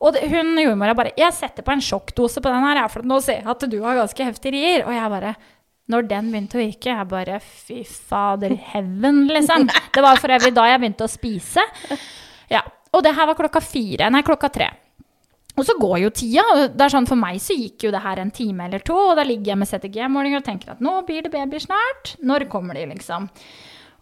[0.00, 3.02] Og det, hun jordmora bare 'Jeg setter på en sjokkdose på den her, jeg, for
[3.02, 5.34] nå ser jeg at du har ganske heftige rier.' Og jeg bare
[5.90, 9.66] når den begynte å virke, jeg bare Fy fader, heaven, liksom.
[9.94, 11.64] Det var for øvrig da jeg begynte å spise.
[12.50, 12.62] Ja.
[12.94, 14.10] Og det her var klokka fire.
[14.10, 14.68] Nei, klokka tre.
[15.58, 16.44] Og så går jo tida.
[16.70, 19.18] det er sånn For meg så gikk jo det her en time eller to, og
[19.18, 22.14] da ligger jeg med CTG-målinger og tenker at nå blir det baby snart.
[22.22, 23.28] Når kommer de, liksom?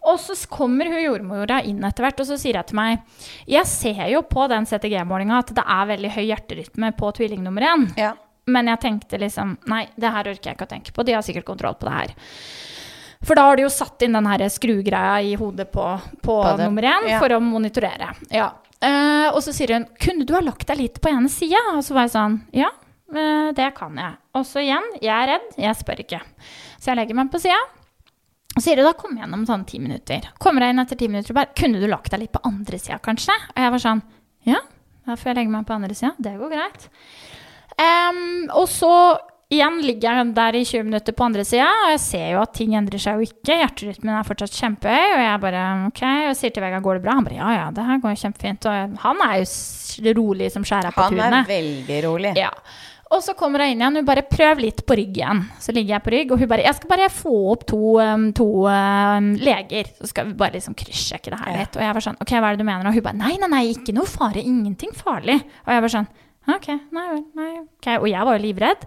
[0.07, 3.01] Og så kommer hun jordmora inn etter hvert, og så sier hun til meg
[3.49, 7.65] Jeg ser jo på den CTG-målinga at det er veldig høy hjerterytme på tvilling nummer
[7.67, 7.87] én.
[7.99, 8.13] Ja.
[8.49, 11.05] Men jeg tenkte liksom Nei, det her orker jeg ikke å tenke på.
[11.05, 12.15] De har sikkert kontroll på det her.
[13.27, 15.85] For da har de jo satt inn den her skrugreia i hodet på,
[16.23, 17.19] på, På nummer én ja.
[17.19, 18.13] for å monitorere.
[18.31, 18.53] Ja.
[18.79, 21.59] Uh, og så sier hun Kunne du ha lagt deg litt på ene sida?
[21.73, 22.69] Og så var jeg sånn Ja,
[23.11, 24.15] uh, det kan jeg.
[24.39, 26.21] Og så igjen, jeg er redd, jeg spør ikke.
[26.79, 27.59] Så jeg legger meg på sida.
[28.59, 30.25] Og sier du da kom igjen om sånn ti minutter.
[30.43, 32.79] Kommer jeg inn etter ti minutter og bare Kunne du lagt deg litt på andre
[32.81, 33.35] sida, kanskje?
[33.55, 34.01] Og jeg var sånn
[34.49, 34.59] Ja,
[35.07, 36.11] da får jeg legge meg på andre sida.
[36.19, 36.89] Det går greit.
[37.79, 38.91] Um, og så
[39.49, 42.51] igjen ligger jeg der i 20 minutter på andre sida, og jeg ser jo at
[42.57, 43.55] ting endrer seg jo ikke.
[43.63, 46.03] Hjerterytmen er fortsatt kjempehøy, og jeg bare OK.
[46.29, 47.15] Og sier til Vegard går det bra?
[47.17, 48.69] Han bare ja, ja, det her går jo kjempefint.
[48.69, 52.35] Og han er jo rolig som skjæra på Han er veldig rolig.
[52.37, 52.51] Ja.
[53.09, 53.95] Og så kommer hun inn igjen.
[53.97, 55.41] Hun bare 'prøv litt på rygg igjen'.
[55.59, 57.97] Så ligger jeg på rygg, og hun bare 'jeg skal bare få opp to,
[58.37, 59.89] to um, leger'.
[59.97, 61.75] Så skal vi bare liksom kryssjekke det her litt.
[61.75, 63.49] Og jeg var sånn 'ok, hva er det du mener?' Og hun bare 'nei, nei,
[63.49, 64.37] nei, ikke noe fare.
[64.37, 65.41] Ingenting farlig'.
[65.65, 66.07] Og jeg var sånn
[66.47, 67.97] 'ok, nei vel, nei, ok'.
[67.97, 68.85] Og jeg var jo livredd.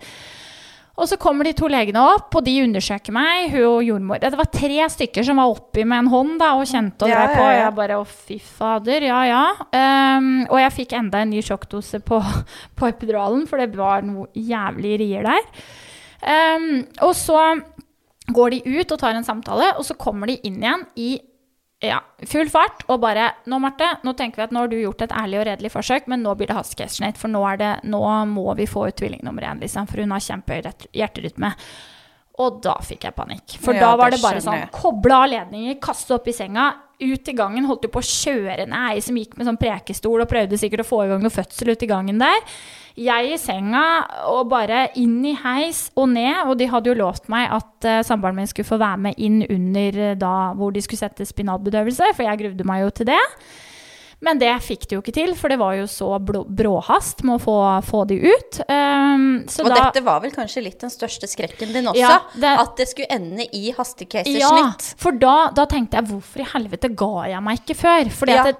[1.00, 3.46] Og så kommer de to legene opp, og de undersøker meg.
[3.54, 4.20] Hun og jordmor.
[4.20, 7.22] Det var tre stykker som var oppi med en hånd da, og kjente og Ja,
[7.32, 7.46] på.
[7.46, 9.44] Og jeg bare å, fy fader, ja ja.
[9.72, 12.20] Um, og jeg fikk enda en ny sjokkdose på,
[12.78, 15.48] på epiduralen, for det var noe jævlig rier der.
[16.22, 17.40] Um, og så
[18.32, 21.10] går de ut og tar en samtale, og så kommer de inn igjen i
[21.82, 21.98] ja,
[22.30, 25.14] full fart og bare Nå, Marte, nå tenker vi at nå har du gjort et
[25.18, 28.46] ærlig og redelig forsøk, men nå blir det hastekestionate, for nå, er det, nå må
[28.58, 31.52] vi få ut tvilling nummer én, liksom, for hun har kjempehøy hjerterytme.
[32.42, 33.56] Og da fikk jeg panikk.
[33.60, 36.70] For Ja, da var det det bare sånn koble av ledninger, kaste opp i senga,
[37.02, 40.22] ut i gangen, holdt jo på å kjøre ned ei som gikk med sånn prekestol
[40.22, 42.54] og prøvde sikkert å få i gang noe fødsel ut i gangen der.
[42.98, 43.82] Jeg i senga
[44.28, 48.00] og bare inn i heis og ned, og de hadde jo lovt meg at uh,
[48.04, 52.12] samboeren min skulle få være med inn under eh, da hvor de skulle sette spinalbedøvelse,
[52.12, 53.22] for jeg gruvde meg jo til det.
[54.22, 57.42] Men det fikk de jo ikke til, for det var jo så bråhast med å
[57.42, 58.60] få, få de ut.
[58.70, 61.98] Um, så Og da, dette var vel kanskje litt den største skrekken din også?
[61.98, 63.72] Ja, det- At det skulle ende i
[64.38, 68.10] Ja, for da, da tenkte jeg hvorfor i helvete ga jeg meg ikke før?
[68.10, 68.52] Fordi Ja.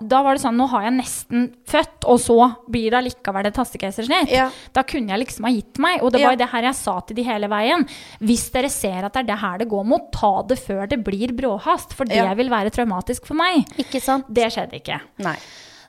[0.00, 3.54] da var det sånn, nå har jeg nesten født, og så blir det allikevel et
[3.56, 4.30] hastekeisersnitt.
[4.30, 4.50] Ja.
[4.72, 7.00] Da kunne jeg liksom ha gitt meg, og det var jo det her jeg sa
[7.00, 7.86] til de hele veien.
[8.20, 11.04] Hvis dere ser at det er det her det går mot, ta det før det
[11.04, 13.64] blir bråhast, for det vil være traumatisk for meg.
[13.78, 14.26] Ikke sant?
[14.32, 14.79] Det skjedde ikke.
[15.18, 15.36] Nei.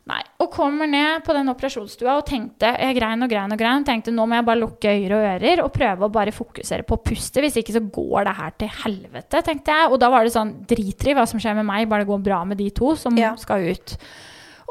[0.09, 0.21] Nei.
[0.41, 3.83] Og kommer ned på den operasjonsstua og tenkte Jeg grein og grein og grein.
[3.85, 6.97] Tenkte nå må jeg bare lukke øyre og ører og prøve å bare fokusere på
[7.05, 7.43] puste.
[7.43, 9.91] Hvis ikke så går det her til helvete, tenkte jeg.
[9.93, 12.23] Og da var det sånn driter i hva som skjer med meg, bare det går
[12.25, 13.35] bra med de to som Ja.
[13.35, 13.97] skal ut.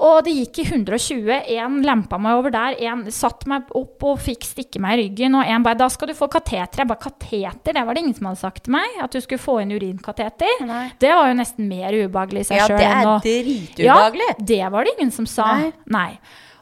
[0.01, 1.29] Og det gikk i 120.
[1.59, 5.37] En lempa meg over der, en satte meg opp og fikk stikke meg i ryggen.
[5.37, 6.79] Og en bare 'Da skal du få kateter'.
[6.79, 8.89] Jeg bare 'Kateter?' Det var det ingen som hadde sagt til meg.
[9.03, 10.65] At du skulle få inn urinkateter.
[10.65, 10.93] Nei.
[10.99, 14.29] Det var jo nesten mer ubehagelig i seg Ja, sjøl det er dritubehagelig.
[14.29, 15.55] ja, det var det ingen som sa.
[15.55, 15.73] Nei.
[15.87, 16.19] Nei.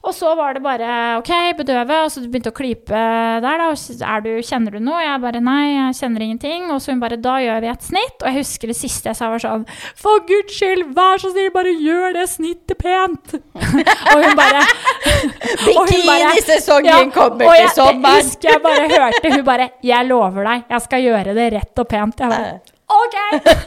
[0.09, 1.99] Og så var det bare OK, bedøve.
[2.07, 3.03] Og så begynte å klype
[3.45, 3.67] der, da.
[4.09, 5.03] Er du, kjenner du noe?
[5.05, 6.69] Jeg bare nei, jeg kjenner ingenting.
[6.73, 8.17] Og så hun bare da gjør vi et snitt.
[8.23, 9.67] Og jeg husker det siste jeg sa var sånn
[9.99, 13.37] For guds skyld, vær så snill, bare gjør det snittet pent.
[14.15, 14.65] og hun bare
[15.67, 18.23] Bikinisesongen ja, kommer til jeg, sommeren.
[18.23, 21.89] husker jeg bare hørte hun bare 'Jeg lover deg, jeg skal gjøre det rett og
[21.89, 22.21] pent'.
[22.25, 23.17] Jeg bare, OK!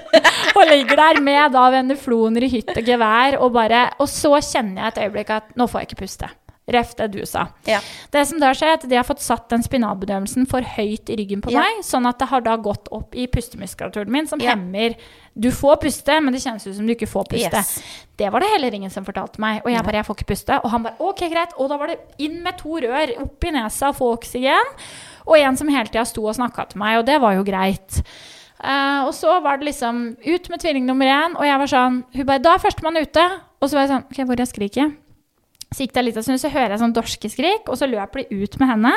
[0.57, 4.87] og ligger der med da venefloner i hytt og gevær, og bare Og så kjenner
[4.87, 6.29] jeg et øyeblikk at nå får jeg ikke puste.
[6.71, 7.47] Ref det du sa.
[7.67, 7.79] Ja.
[8.13, 11.17] Det som da skjer, er at de har fått satt den spinalbedøvelsen for høyt i
[11.19, 11.65] ryggen på Ja.
[11.65, 14.51] meg, sånn at det har da gått opp i pustemuskulaturen min, som Ja.
[14.55, 14.95] hemmer
[15.33, 17.55] Du får puste, men det kjennes ut som du ikke får puste.
[17.55, 17.81] Yes.
[18.17, 19.61] Det var det heller ingen som fortalte meg.
[19.65, 20.59] Og jeg bare 'Jeg får ikke puste'.
[20.63, 21.53] Og han bare 'OK, greit'.
[21.57, 24.67] Og da var det inn med to rør opp i nesa, og få oksygen.
[25.25, 28.03] Og en som hele tida sto og snakka til meg, og det var jo greit.
[28.61, 32.03] Eh, og så var det liksom ut med tvilling nummer én, og jeg var sånn
[32.13, 33.39] Hun bare 'Da er førstemann ute'.
[33.61, 34.97] Og så var jeg sånn OK, hvor er skriket?
[35.73, 38.43] Så gikk det litt av stund, så hører jeg sånn dorskeskrik, og så løper de
[38.43, 38.93] ut med henne.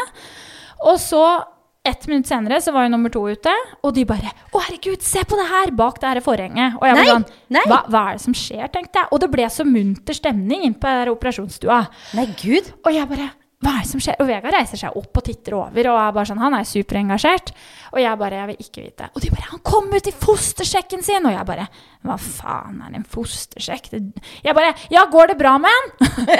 [0.84, 1.44] Og så,
[1.84, 5.20] ett minutt senere, så var jo nummer to ute, og de bare 'Å, herregud, se
[5.20, 6.74] på det her!' bak det her forhenget.
[6.80, 7.62] Og jeg Nei, var sånn nei.
[7.66, 9.08] hva, hva er det som skjer, tenkte jeg.
[9.12, 11.88] Og det ble så munter stemning inne på operasjonsstua.
[12.14, 12.72] Nei, gud.
[12.84, 13.30] Og jeg bare
[13.64, 14.18] hva er det som skjer?
[14.20, 17.52] Og Vegard reiser seg opp og titter over, og er bare sånn, han er superengasjert.
[17.94, 19.08] Og jeg bare, jeg vil ikke vite.
[19.14, 21.24] Og de bare, han kom ut i fostersjekken sin!
[21.24, 21.66] Og jeg bare,
[22.04, 23.88] hva faen er en fostersjekk?
[24.44, 25.92] Jeg bare, ja, går det bra med han?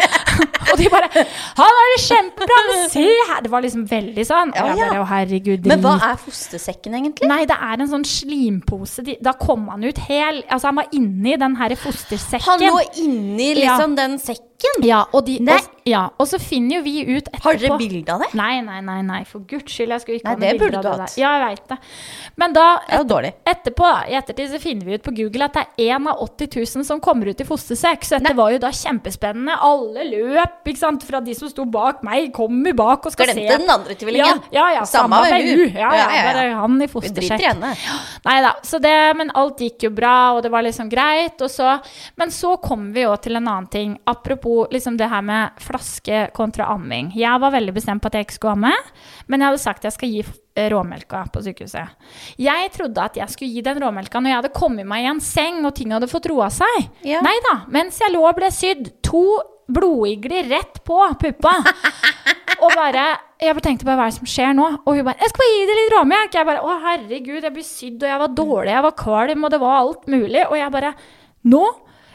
[0.72, 3.42] og de bare, han har det kjempebra, men se her!
[3.46, 4.52] Det var liksom veldig sånn.
[4.52, 7.30] Og jeg bare, å herregud, Men hva er fostersekken, egentlig?
[7.30, 9.06] Nei, det er en sånn slimpose.
[9.24, 12.44] Da kom han ut hel Altså, han var inni den her fostersekken.
[12.51, 14.51] Han lå inni liksom den sekken.
[14.85, 15.56] Ja, og, de, Nei.
[15.59, 18.28] og, ja, og så finner jo vi ut etterpå Har dere bilde av det?
[18.39, 19.93] Nei, nei, nei, nei, for guds skyld.
[19.93, 21.16] Jeg skulle ikke Nei, ha noe bilde av det der.
[21.20, 21.78] Ja, jeg veit det.
[22.40, 22.64] Men da,
[22.94, 23.18] jo
[23.52, 26.51] etterpå, i ettertid, så finner vi ut på Google at det er én av 80
[26.81, 28.06] 000 som kommer ut i fostersekk.
[28.09, 29.59] Så dette var jo da kjempespennende.
[29.68, 31.05] Alle løp, ikke sant.
[31.05, 33.60] Fra de som sto bak meg, kommer bak og skal Glemte se.
[33.60, 34.43] den andre tvillingen.
[34.55, 35.64] Ja, ja, ja, Samme med hun.
[35.74, 37.44] Ja, ja, Ja, bare han i fostersekk.
[38.24, 41.36] Nei da, så det, men alt gikk jo bra, og det var liksom greit.
[41.44, 41.76] Og så,
[42.20, 43.97] men så kommer vi jo til en annen ting.
[44.09, 47.12] Apropos liksom det her med flaske kontra amming.
[47.16, 48.75] Jeg var veldig bestemt på at jeg ikke skulle amme,
[49.27, 52.11] men jeg hadde sagt at jeg skal gi eh, råmelka på sykehuset.
[52.41, 55.25] Jeg trodde at jeg skulle gi den råmelka når jeg hadde kommet meg i en
[55.25, 56.89] seng og ting hadde fått roa seg.
[57.07, 57.25] Ja.
[57.25, 58.93] Nei da, mens jeg lå og ble sydd.
[59.09, 59.25] To
[59.75, 61.59] blodigler rett på puppa.
[62.62, 63.05] Og bare,
[63.43, 64.66] jeg tenkte bare, hva er det som skjer nå?
[64.85, 66.37] Og hun bare, jeg skal bare gi deg litt råmelk.
[66.39, 69.53] Jeg bare, å herregud, jeg blir sydd, og jeg var dårlig, jeg var kvalm, og
[69.53, 70.45] det var alt mulig.
[70.47, 70.93] Og jeg bare,
[71.53, 71.65] nå?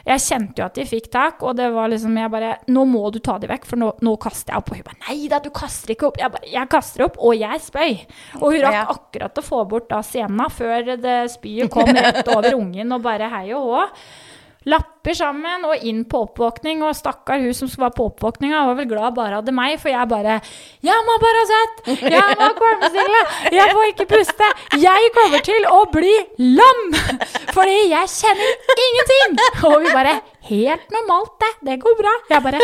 [0.06, 3.02] Jeg kjente jo at de fikk tak, og det var liksom, jeg bare, nå må
[3.12, 4.70] du ta de vekk, for nå, nå kaster jeg opp.
[4.72, 6.18] Og hun bare, nei da, du kaster ikke opp.
[6.22, 7.92] Jeg bare, jeg kaster opp, og jeg spøy.
[8.40, 8.86] Og hun rakk Ja.
[8.94, 13.28] akkurat å få bort da sena, før det spyet kom rett over ungen, og bare
[13.28, 13.84] hei og hå.
[14.68, 18.88] Lapper sammen og inn på oppvåkning, og stakkar hun som var på oppvåkninga, var vel
[18.90, 20.34] glad bare hadde meg, for jeg bare
[20.84, 21.80] Jeg må Paracet!
[22.04, 23.22] Jeg må kvalmestille!
[23.56, 24.50] Jeg får ikke puste!
[24.82, 26.12] Jeg kommer til å bli
[26.58, 26.82] lam!
[27.56, 29.40] Fordi jeg kjenner ingenting!
[29.70, 30.18] Og vi bare
[30.48, 31.50] Helt normalt, det.
[31.68, 32.12] Det går bra.
[32.30, 32.60] Jeg bare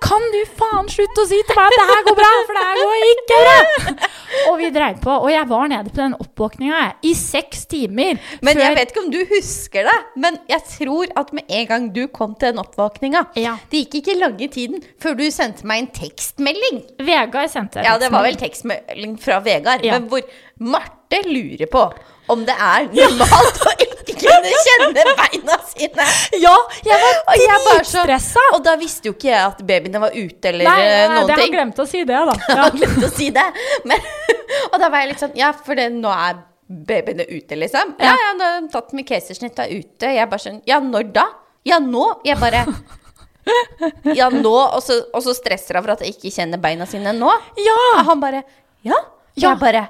[0.00, 2.62] Kan du faen slutte å si til meg at det her går bra, for det
[2.64, 4.08] her går ikke bra!
[4.50, 8.18] Og vi dreiv på, og jeg var nede på den oppvåkninga i seks timer.
[8.46, 11.88] Men jeg vet ikke om du husker det, men jeg tror at med en gang
[11.94, 13.56] du kom til den oppvåkninga Ja.
[13.70, 16.80] Det gikk ikke lange tiden før du sendte meg en tekstmelding.
[17.04, 19.98] Vegard sendte Ja, det var vel tekstmelding fra Vegard, Ja.
[19.98, 20.24] men hvor
[20.60, 21.84] Marte lurer på
[22.30, 26.06] om det er normalt å ikke kunne kjenne beina sine.
[26.42, 26.54] Ja,
[26.86, 28.44] jeg var jeg dritstressa!
[28.56, 31.26] Og da visste jo ikke jeg at babyene var ute eller Nei, eh, nei, noen
[31.28, 31.46] det har ting.
[31.46, 32.36] jeg glemt å si det, da.
[32.48, 32.62] Jeg Ja.
[32.62, 33.46] har glemt å si det.
[33.90, 34.06] Men,
[34.72, 37.94] og da var jeg litt sånn Ja, for det, nå er babyene ute, liksom.
[37.98, 40.12] Ja, ja, nå har de tatt med keisersnitt er ute.
[40.14, 41.26] Jeg bare sånn Ja, når da?
[41.66, 42.06] Ja, nå?
[42.24, 42.64] Jeg bare
[44.18, 44.52] Ja, nå?
[44.76, 47.30] Og så, og så stresser hun for at jeg ikke kjenner beina sine nå.
[47.58, 47.78] Ja!
[47.98, 48.42] Og han bare
[48.86, 48.96] Ja?
[49.34, 49.50] Ja.
[49.50, 49.82] Jeg bare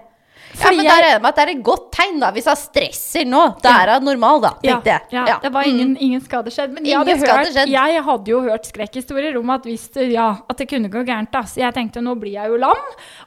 [0.60, 2.30] ja, men jeg- med at det er et godt tegn, da.
[2.32, 4.50] Hvis jeg stresser nå, da er hun normal, da.
[4.62, 5.00] Ja, Tenkte jeg.
[5.12, 5.38] ja, Ja.
[5.42, 6.72] det var ingen, ingen skade skjedd.
[6.72, 10.56] Men jeg hadde, hørt, jeg hadde jo hørt skrekkhistorier om at, hvis det, ja, at
[10.56, 11.30] det kunne gå gærent.
[11.32, 11.42] Da.
[11.42, 12.76] Så jeg tenkte nå blir jeg jo lam.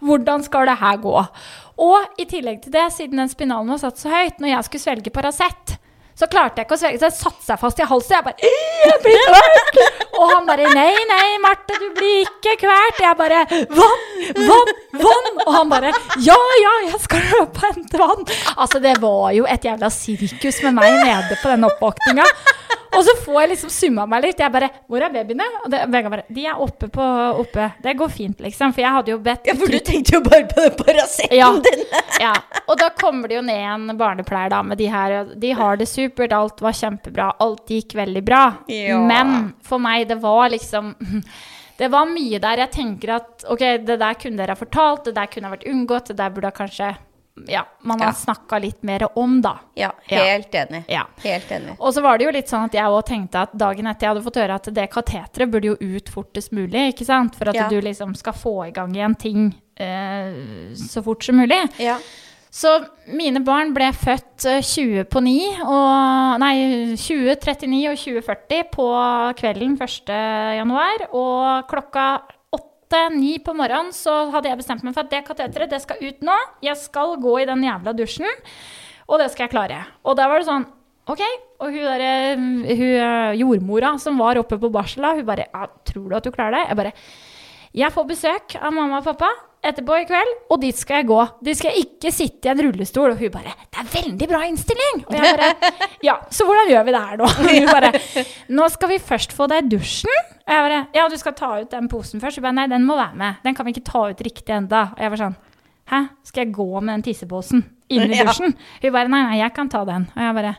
[0.02, 1.28] Hvordan skal det her gå?
[1.80, 4.82] Og i tillegg til det, siden den spinalen var satt så høyt, når jeg skulle
[4.84, 5.78] svelge Paracet,
[6.20, 8.16] så klarte jeg ikke å svelge, så jeg satte seg fast i halsen.
[8.18, 8.50] Jeg bare
[8.84, 9.80] «Jeg blir kvalt!
[10.14, 13.00] Og han bare Nei, nei, Marte, du blir ikke kvalt.
[13.02, 13.40] Jeg bare
[13.74, 14.04] Vann!
[14.38, 14.74] Vann!
[15.02, 15.30] Vann!
[15.48, 18.28] Og han bare Ja, ja, jeg skal løpe og hente vann.
[18.54, 22.28] Altså, det var jo et jævla sirkus med meg nede på den oppvåkninga.
[22.98, 24.42] Og så får jeg liksom summa meg litt.
[24.44, 25.48] Jeg bare Hvor er babyene?
[25.64, 27.08] Og det, Vegard bare De er oppe på
[27.44, 27.70] oppe.
[27.84, 28.74] Det går fint, liksom.
[28.76, 31.50] For jeg hadde jo bedt Ja, for du tenkte jo bare på den Paraceten ja,
[31.66, 31.86] din.
[32.22, 32.34] ja.
[32.68, 35.18] Og da kommer det jo ned en barnepleier da med de her.
[35.40, 38.44] De har det supert, alt var kjempebra, alt gikk veldig bra.
[38.72, 39.00] Ja.
[39.02, 40.94] Men for meg, det var liksom
[41.78, 45.16] Det var mye der jeg tenker at ok, det der kunne dere ha fortalt, det
[45.18, 46.92] der kunne ha vært unngått, det der burde ha kanskje
[47.48, 48.14] Ja, man har Ja.
[48.14, 49.60] snakka litt mer om, da.
[49.76, 50.20] Ja, Ja.
[50.24, 50.84] helt enig.
[50.88, 51.06] Ja.
[51.24, 51.76] Helt enig.
[51.80, 54.16] Og så var det jo litt sånn at jeg òg tenkte at dagen etter jeg
[54.16, 57.36] hadde fått høre at det kateteret burde jo ut fortest mulig, ikke sant?
[57.36, 57.68] For at Ja.
[57.70, 61.58] du liksom skal få i gang igjen ting eh, så fort som mulig.
[61.80, 61.98] Ja.
[62.52, 68.64] Så mine barn ble født eh, 20 på 9, og, nei, 20, 39 og 2040
[68.72, 68.86] på
[69.42, 70.06] kvelden 1.
[70.60, 71.08] januar.
[71.12, 72.22] Og klokka
[72.94, 76.24] 8-9 på morgenen så hadde jeg bestemt meg for at det kateteret det skal ut
[76.26, 76.38] nå.
[76.66, 78.42] Jeg skal gå i den jævla dusjen,
[79.10, 79.80] og det skal jeg klare.
[80.06, 80.68] Og da var det sånn
[81.10, 81.24] OK.
[81.64, 85.50] Og hun, der, hun eh, jordmora som var oppe på barsel, hun bare
[85.84, 86.94] 'Tror du at du klarer det?' Jeg bare
[87.74, 89.32] jeg får besøk av mamma og pappa
[89.64, 91.20] etterpå i kveld, og dit skal jeg gå.
[91.48, 93.14] De skal ikke sitte i en rullestol.
[93.14, 95.72] Og hun bare 'Det er veldig bra innstilling!' Og jeg bare
[96.04, 97.92] 'Ja, så hvordan gjør vi det her nå?' Og hun bare
[98.50, 101.72] 'Nå skal vi først få deg dusjen.' Og jeg bare 'Ja, du skal ta ut
[101.72, 103.34] den posen først.' Hun bare 'Nei, den må være med.
[103.44, 104.92] Den kan vi ikke ta ut riktig enda.
[104.98, 105.36] Og jeg var sånn
[105.88, 109.54] 'Hæ, skal jeg gå med den tisseposen inn i dusjen?' Hun bare 'Nei, nei, jeg
[109.54, 110.56] kan ta den.' Og jeg bare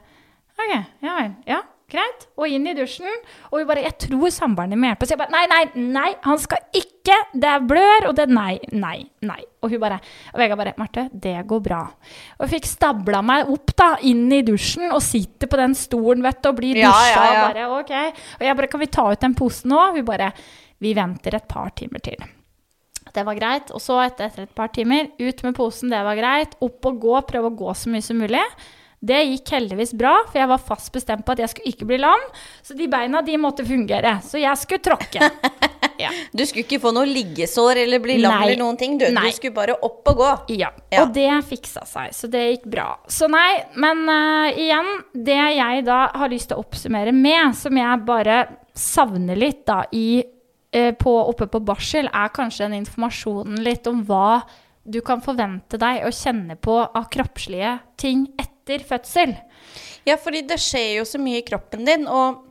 [0.55, 1.33] OK, ja vel.
[1.47, 1.61] Ja.
[1.91, 2.27] Greit.
[2.39, 3.11] Og inn i dusjen.
[3.51, 5.07] Og vi bare Jeg tror samboeren din må hjelpe.
[5.07, 7.19] Så jeg bare Nei, nei, nei, han skal ikke.
[7.35, 9.41] Det er blør, og det Nei, nei, nei.
[9.63, 9.99] Og hun bare
[10.33, 11.83] Og Vegard bare Marte, det går bra.
[12.39, 16.23] Og jeg fikk stabla meg opp da, inn i dusjen og sitter på den stolen,
[16.25, 17.11] vet du, og blir Ja, dusja.
[17.15, 17.43] ja, ja.
[17.43, 18.23] Og bare OK.
[18.41, 19.83] Og jeg bare Kan vi ta ut den posen nå?
[19.99, 20.33] Hun bare
[20.81, 22.17] Vi venter et par timer til.
[23.15, 23.69] Det var greit.
[23.71, 26.57] Og så etter, etter et par timer, ut med posen, det var greit.
[26.65, 28.41] Opp og gå, prøve å gå så mye som mulig.
[29.05, 31.99] Det gikk heldigvis bra, for jeg var fast bestemt på at jeg skulle ikke bli
[32.01, 32.23] lam.
[32.65, 34.17] Så de beina de måtte fungere.
[34.25, 35.31] Så jeg skulle tråkke.
[35.99, 36.09] Ja.
[36.35, 38.47] Du skulle ikke få noe liggesår eller bli lam Nei.
[38.49, 38.97] eller noen ting.
[38.99, 39.29] Du, Nei.
[39.31, 40.31] du skulle bare opp og gå.
[40.59, 41.05] Ja, Ja.
[41.05, 42.87] og det fiksa seg, så det gikk bra.
[43.07, 47.79] Så nei, men uh, igjen, det jeg da har lyst til å oppsummere med, som
[47.79, 48.41] jeg bare
[48.75, 50.25] savner litt da i,
[50.75, 54.41] eh, på, oppe på barsel, er kanskje den informasjonen litt om hva
[54.85, 59.37] du kan forvente deg å kjenne på av kroppslige ting etter fødsel.
[60.07, 62.43] Ja, fordi det skjer jo så mye i kroppen din, og,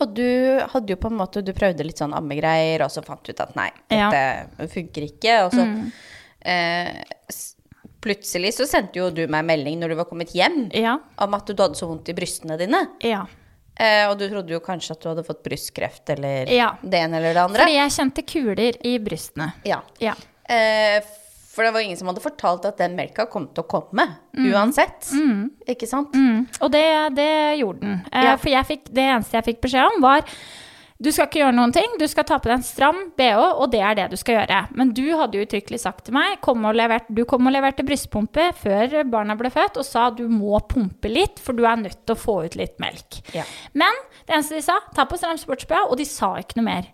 [0.00, 3.22] og du hadde jo på en måte Du prøvde litt sånn ammegreier, og så fant
[3.24, 4.10] du ut at nei, Ja.
[4.68, 5.44] funker ikke.
[5.46, 5.64] Og så
[6.42, 7.02] eh,
[8.00, 11.46] plutselig så sendte jo du meg melding når du var kommet hjem, Ja, om at
[11.46, 12.86] du hadde så vondt i brystene dine.
[13.02, 13.26] ja.
[13.78, 16.72] Eh, og du trodde jo kanskje at du hadde fått brystkreft eller Ja.
[16.82, 17.60] det ene eller det andre.
[17.62, 19.52] Fordi jeg kjente kuler i brystene.
[19.64, 19.82] Ja.
[20.00, 20.14] Ja.
[20.50, 20.98] Eh,
[21.48, 24.04] for det var ingen som hadde fortalt at den melka kom til å komme
[24.36, 25.08] uansett.
[25.66, 26.14] Ikke sant?
[26.14, 26.84] Mm, og det,
[27.16, 27.30] det
[27.62, 27.98] gjorde den.
[28.12, 28.36] Eh, Ja.
[28.36, 30.22] For jeg fikk, det eneste jeg fikk beskjed om, var
[30.98, 33.68] du skal ikke gjøre noen ting, du skal ta på deg en stram bh, og
[33.70, 34.56] det er det du skal gjøre.
[34.74, 37.84] Men du hadde jo uttrykkelig sagt til meg, kom og levert, du kom og leverte
[37.86, 42.00] brystpumpe før barna ble født, og sa du må pumpe litt, for du er nødt
[42.02, 43.20] til å få ut litt melk.
[43.30, 43.46] Ja.
[43.78, 43.94] Men
[44.28, 46.88] det eneste de sa, ta på stram sports-BH, og de sa ikke noe mer.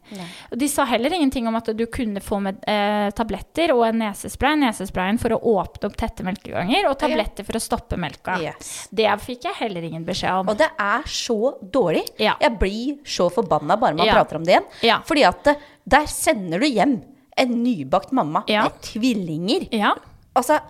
[0.54, 3.98] Og de sa heller ingenting om at du kunne få med eh, tabletter og en
[4.04, 8.36] nesespray, nesesprayen for å åpne opp tette melkeganger, og tabletter for å stoppe melka.
[8.44, 8.70] Yes.
[8.94, 10.52] Det fikk jeg heller ingen beskjed om.
[10.54, 12.04] Og det er så dårlig.
[12.22, 12.36] Ja.
[12.40, 14.14] Jeg blir så forbanna bare man Ja.
[14.20, 14.70] prater om det igjen.
[14.86, 15.00] Ja.
[15.04, 17.00] Fordi at eh, der sender du hjem
[17.36, 19.66] en nybakt mamma med tvillinger.
[19.74, 19.96] Ja.
[20.38, 20.60] Altså,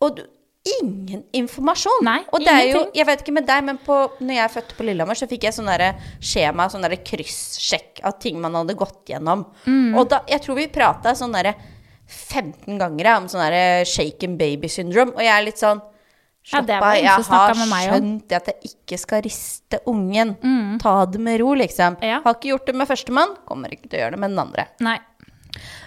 [0.00, 0.24] og du,
[0.64, 2.02] ingen informasjon.
[2.04, 4.76] Nei, og det er jo, jeg vet ikke med deg, men på, når jeg fødte
[4.76, 5.70] på Lillehammer, så fikk jeg sånn
[6.20, 9.46] skjema, sånn kryssjekk av ting man hadde gått gjennom.
[9.64, 9.94] Mm.
[9.96, 11.54] Og da, jeg tror vi prata sånn derre
[12.10, 15.80] 15 ganger ja, om sånn derre shaken baby syndrome, og jeg er litt sånn
[16.50, 20.32] Slapp av, jeg har skjønt at jeg ikke skal riste ungen.
[20.80, 21.98] Ta det med ro, liksom.
[22.00, 22.22] Ja.
[22.24, 24.64] Har ikke gjort det med førstemann, kommer ikke til å gjøre det med den andre.
[24.80, 24.96] Nei.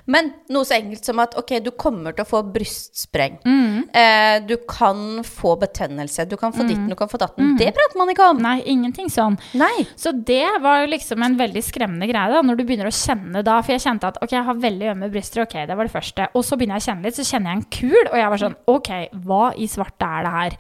[0.05, 3.37] Men noe så enkelt som at ok, du kommer til å få brystspreng.
[3.47, 3.77] Mm.
[3.87, 6.25] Eh, du kan få betennelse.
[6.27, 7.53] Du kan få ditten, du kan få datten.
[7.59, 8.41] Det prater man ikke om.
[8.43, 9.37] Nei, ingenting sånn.
[9.59, 9.85] Nei.
[9.99, 13.45] Så det var jo liksom en veldig skremmende greie, da, når du begynner å kjenne
[13.47, 13.61] da.
[13.63, 16.27] For jeg kjente at ok, jeg har veldig ømme bryster, ok, det var det første.
[16.33, 18.43] Og så begynner jeg å kjenne litt, så kjenner jeg en kul, og jeg var
[18.43, 18.91] sånn ok,
[19.23, 20.59] hva i svarte er det her?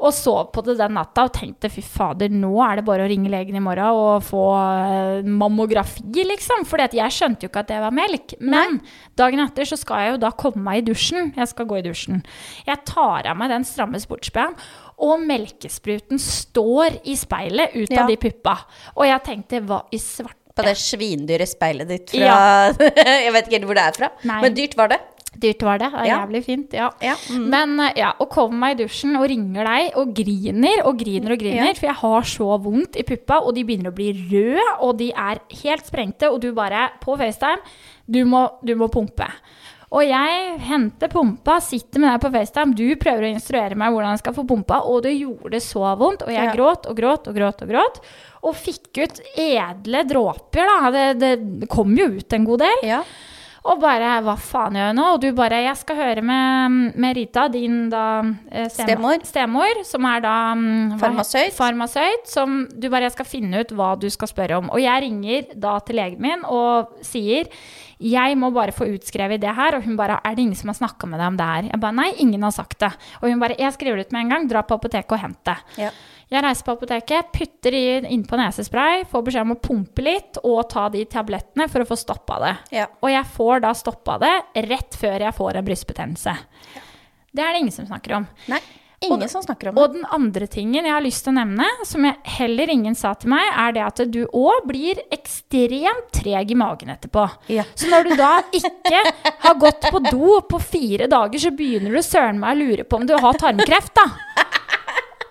[0.00, 3.08] Og så på det den natta og tenkte fy fader, nå er det bare å
[3.10, 6.64] ringe legen i morgen og få eh, mammografi, liksom.
[6.68, 8.32] For jeg skjønte jo ikke at det var melk.
[8.40, 8.78] Men
[9.20, 11.34] dagen etter så skal jeg jo da komme meg i dusjen.
[11.36, 12.22] Jeg skal gå i dusjen.
[12.64, 14.56] Jeg tar av meg den stramme sportsbh-en,
[15.04, 18.02] og melkespruten står i speilet ut Ja.
[18.04, 18.56] av de puppa.
[18.96, 22.72] Og jeg tenkte hva i svarte På det svindyre speilet ditt fra Ja.
[23.26, 24.40] Jeg vet ikke helt hvor det er fra, Nei.
[24.42, 24.98] men dyrt var det.
[25.40, 25.90] Dyrt var det.
[25.92, 26.18] det Ja.
[26.20, 26.72] Jævlig fint.
[26.76, 26.90] Ja.
[27.00, 27.46] Ja, mm.
[27.50, 31.32] Men eh, ja, å komme meg i dusjen og ringer deg og griner og griner
[31.32, 31.74] og griner, Ja.
[31.78, 35.10] for jeg har så vondt i puppa, og de begynner å bli røde, og de
[35.12, 37.60] er helt sprengte, og du bare på FaceTime
[38.10, 39.26] du må, du må pumpe.
[39.90, 44.12] Og jeg henter pumpa, sitter med deg på FaceTime, du prøver å instruere meg hvordan
[44.14, 46.52] jeg skal få pumpa, og det gjorde det så vondt, og jeg Ja.
[46.54, 47.98] gråt og gråt og gråt og gråt,
[48.42, 50.90] og fikk ut edle dråper, da.
[50.94, 52.78] Det, det kom jo ut en god del.
[52.86, 53.02] Ja.
[53.68, 55.06] Og bare hva faen gjør jeg nå?
[55.14, 58.04] Og du bare jeg skal høre med, med Rita, din da
[58.48, 59.20] eh, stem- Stemor.
[59.28, 61.52] stemor, som er da mm, Farmasøyt.
[61.58, 62.24] Farmasøyt.
[62.30, 64.70] Som du bare jeg skal finne ut hva du skal spørre om.
[64.72, 67.50] Og jeg ringer da til legen min og sier
[68.00, 69.76] jeg må bare få utskrevet det her.
[69.76, 71.68] Og hun bare er det ingen som har snakka med deg om det her?
[71.74, 72.94] Jeg bare nei, ingen har sagt det.
[73.20, 75.42] Og hun bare jeg skriver det ut med en gang, dra på apoteket og hent
[75.44, 75.58] det.
[75.84, 75.90] Ja.
[76.30, 80.60] Jeg reiser på apoteket, putter i, innpå nesespray, får beskjed om å pumpe litt og
[80.70, 82.52] ta de tablettene for å få stoppa det.
[82.76, 82.84] Ja.
[83.02, 84.34] Og jeg får da stoppa det
[84.70, 86.36] rett før jeg får en brystbetennelse.
[87.34, 88.28] Det er det ingen som snakker om.
[88.50, 88.60] Nei.
[89.00, 89.82] Ingen som snakker om det.
[89.82, 92.04] Og den andre tingen jeg har lyst til å nevne, som
[92.36, 96.92] heller ingen sa til meg, er det at du òg blir ekstremt treg i magen
[96.92, 97.24] etterpå.
[97.50, 97.64] Ja.
[97.74, 99.02] Så når du da ikke
[99.46, 103.00] har gått på do på fire dager, så begynner du søren meg å lure på
[103.00, 104.06] om du har tarmkreft, da.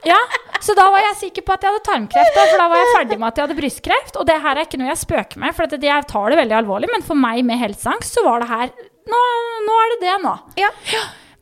[0.08, 0.18] Ja,
[0.66, 2.92] så da var jeg sikker på at jeg hadde tarmkreft, da, for da var jeg
[2.98, 4.20] ferdig med at jeg hadde brystkreft.
[4.20, 6.90] Og det her er ikke noe jeg spøker med, for jeg tar det veldig alvorlig.
[6.92, 8.72] Men for meg med helseangst, så var det her
[9.10, 9.20] Nå,
[9.66, 10.32] nå er det det, nå.
[10.60, 10.68] Ja.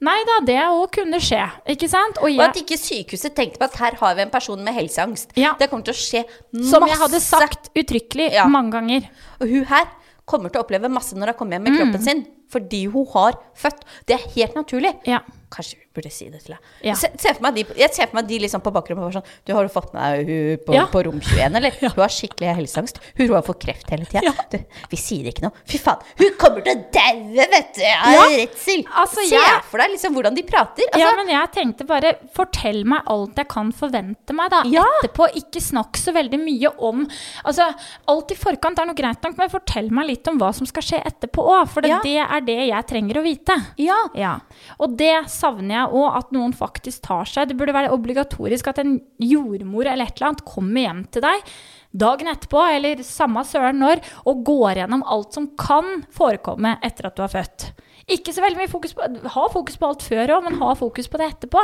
[0.07, 1.41] Nei da, det òg kunne skje,
[1.73, 2.19] ikke sant?
[2.21, 5.33] Og Og at ikke sykehuset tenkte på at her har vi en person med helseangst.
[5.35, 5.55] Ja.
[5.59, 6.69] Det kommer til å skje masse.
[6.69, 8.45] som jeg hadde sagt uttrykkelig Ja.
[8.47, 9.09] mange ganger.
[9.41, 9.85] Og hun her
[10.25, 12.25] kommer til å oppleve masse når hun kommer hjem med kroppen sin.
[12.47, 13.81] Fordi hun har født.
[14.07, 14.93] Det er helt naturlig.
[15.07, 15.19] Ja.
[15.51, 16.71] Kanskje burde si det til deg.
[16.87, 16.95] Ja.
[16.99, 19.65] Se, se de, jeg ser for meg de liksom på bakrommet bare sånn Du, har
[19.67, 20.85] du fått med deg hun på, Ja.
[20.93, 21.77] på rom 21, eller?
[21.81, 22.99] Hun har skikkelig helseangst.
[23.17, 24.21] Hun har fått kreft hele tida.
[24.27, 24.33] Ja.
[24.51, 24.57] Du,
[24.91, 25.53] vi sier ikke noe.
[25.67, 27.83] Fy faen, hun kommer til å daue, vet du!
[27.87, 28.83] Av redsel.
[29.01, 30.87] Altså, Se jeg- for deg liksom hvordan de prater.
[30.91, 35.29] Altså, ja, men jeg tenkte bare fortell meg alt jeg kan forvente meg da etterpå.
[35.41, 37.05] Ikke snakk så veldig mye om
[37.47, 37.67] Altså,
[38.11, 40.83] alt i forkant er noe greit nok, men fortell meg litt om hva som skal
[40.85, 41.67] skje etterpå òg.
[41.71, 43.55] For det, det er det jeg trenger å vite.
[43.81, 43.97] ja.
[44.17, 44.35] Ja,
[44.81, 47.49] og det savner jeg òg, at noen faktisk tar seg.
[47.49, 51.51] Det burde være obligatorisk at en jordmor eller et eller annet kommer hjem til deg
[51.97, 57.15] dagen etterpå, eller samme søren når, og går gjennom alt som kan forekomme etter at
[57.17, 57.71] du har født.
[58.07, 59.03] Ikke så veldig mye fokus på
[59.33, 61.63] Ha fokus på alt før òg, men ha fokus på det etterpå.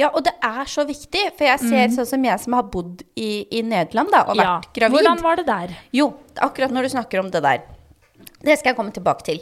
[0.00, 3.04] Ja, og det er så viktig, for jeg ser sånn som jeg som har bodd
[3.16, 4.60] i, i Nederland da, og vært Ja.
[4.80, 4.98] gravid.
[4.98, 5.76] Hvordan var det der?
[5.96, 7.62] Jo, akkurat når du snakker om det der.
[8.38, 9.40] Det skal jeg komme tilbake til.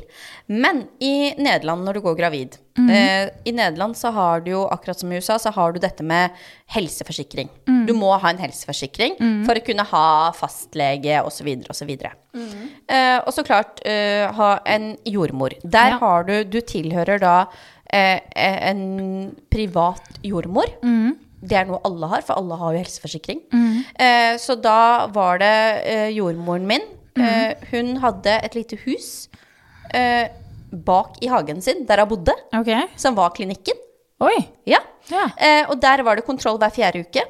[0.48, 4.98] Men i Nederland, når du går gravid eh, I Nederland så har du jo, akkurat
[5.00, 6.30] som i USA, så har du dette med
[6.72, 7.48] helseforsikring.
[7.86, 9.16] Du må ha en helseforsikring
[9.46, 11.48] for å kunne ha fastlege osv.
[11.72, 11.92] osv.
[12.36, 12.48] Mm.
[12.88, 15.54] Eh, og så klart eh, ha en jordmor.
[15.62, 15.98] Der Ja.
[16.00, 17.36] har du Du tilhører da
[17.92, 20.66] eh, en privat jordmor.
[21.46, 23.40] Det er noe alle har, for alle har jo helseforsikring.
[24.00, 25.54] Eh, så da var det
[25.84, 26.82] eh, jordmoren min.
[27.16, 29.28] Eh, hun hadde et lite hus
[29.94, 30.28] eh,
[30.70, 32.88] bak i hagen sin, der hun bodde, okay.
[32.96, 33.78] som var klinikken.
[34.20, 34.36] Oi.
[34.68, 34.82] Ja.
[35.08, 35.28] Ja.
[35.36, 37.24] Eh, og der var det kontroll hver fjerde uke.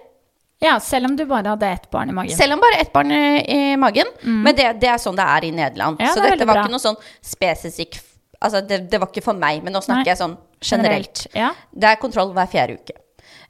[0.62, 2.36] ja, selv om du bare hadde ett barn i magen.
[2.36, 4.08] Selv om bare ett barn i, magen.
[4.22, 6.00] Men det, det er sånn det er i Nederland.
[6.00, 6.66] Ja, så det er dette var bra.
[6.66, 8.02] ikke noe sånn spesifikk
[8.36, 10.10] Altså, det, det var ikke for meg, men nå snakker Nei.
[10.10, 11.22] jeg sånn generelt.
[11.32, 11.54] Ja.
[11.72, 12.98] Det er kontroll hver fjerde uke.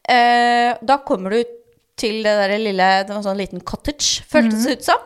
[0.07, 1.57] Eh, da kommer du
[1.97, 5.05] til det der lille Det var sånn liten cottage, føltes det ut som.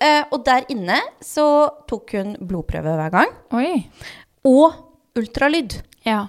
[0.00, 1.46] Eh, og der inne så
[1.90, 3.34] tok hun blodprøve hver gang.
[3.52, 3.84] Oi.
[4.48, 4.72] Og
[5.20, 5.76] ultralyd.
[6.06, 6.22] Ja.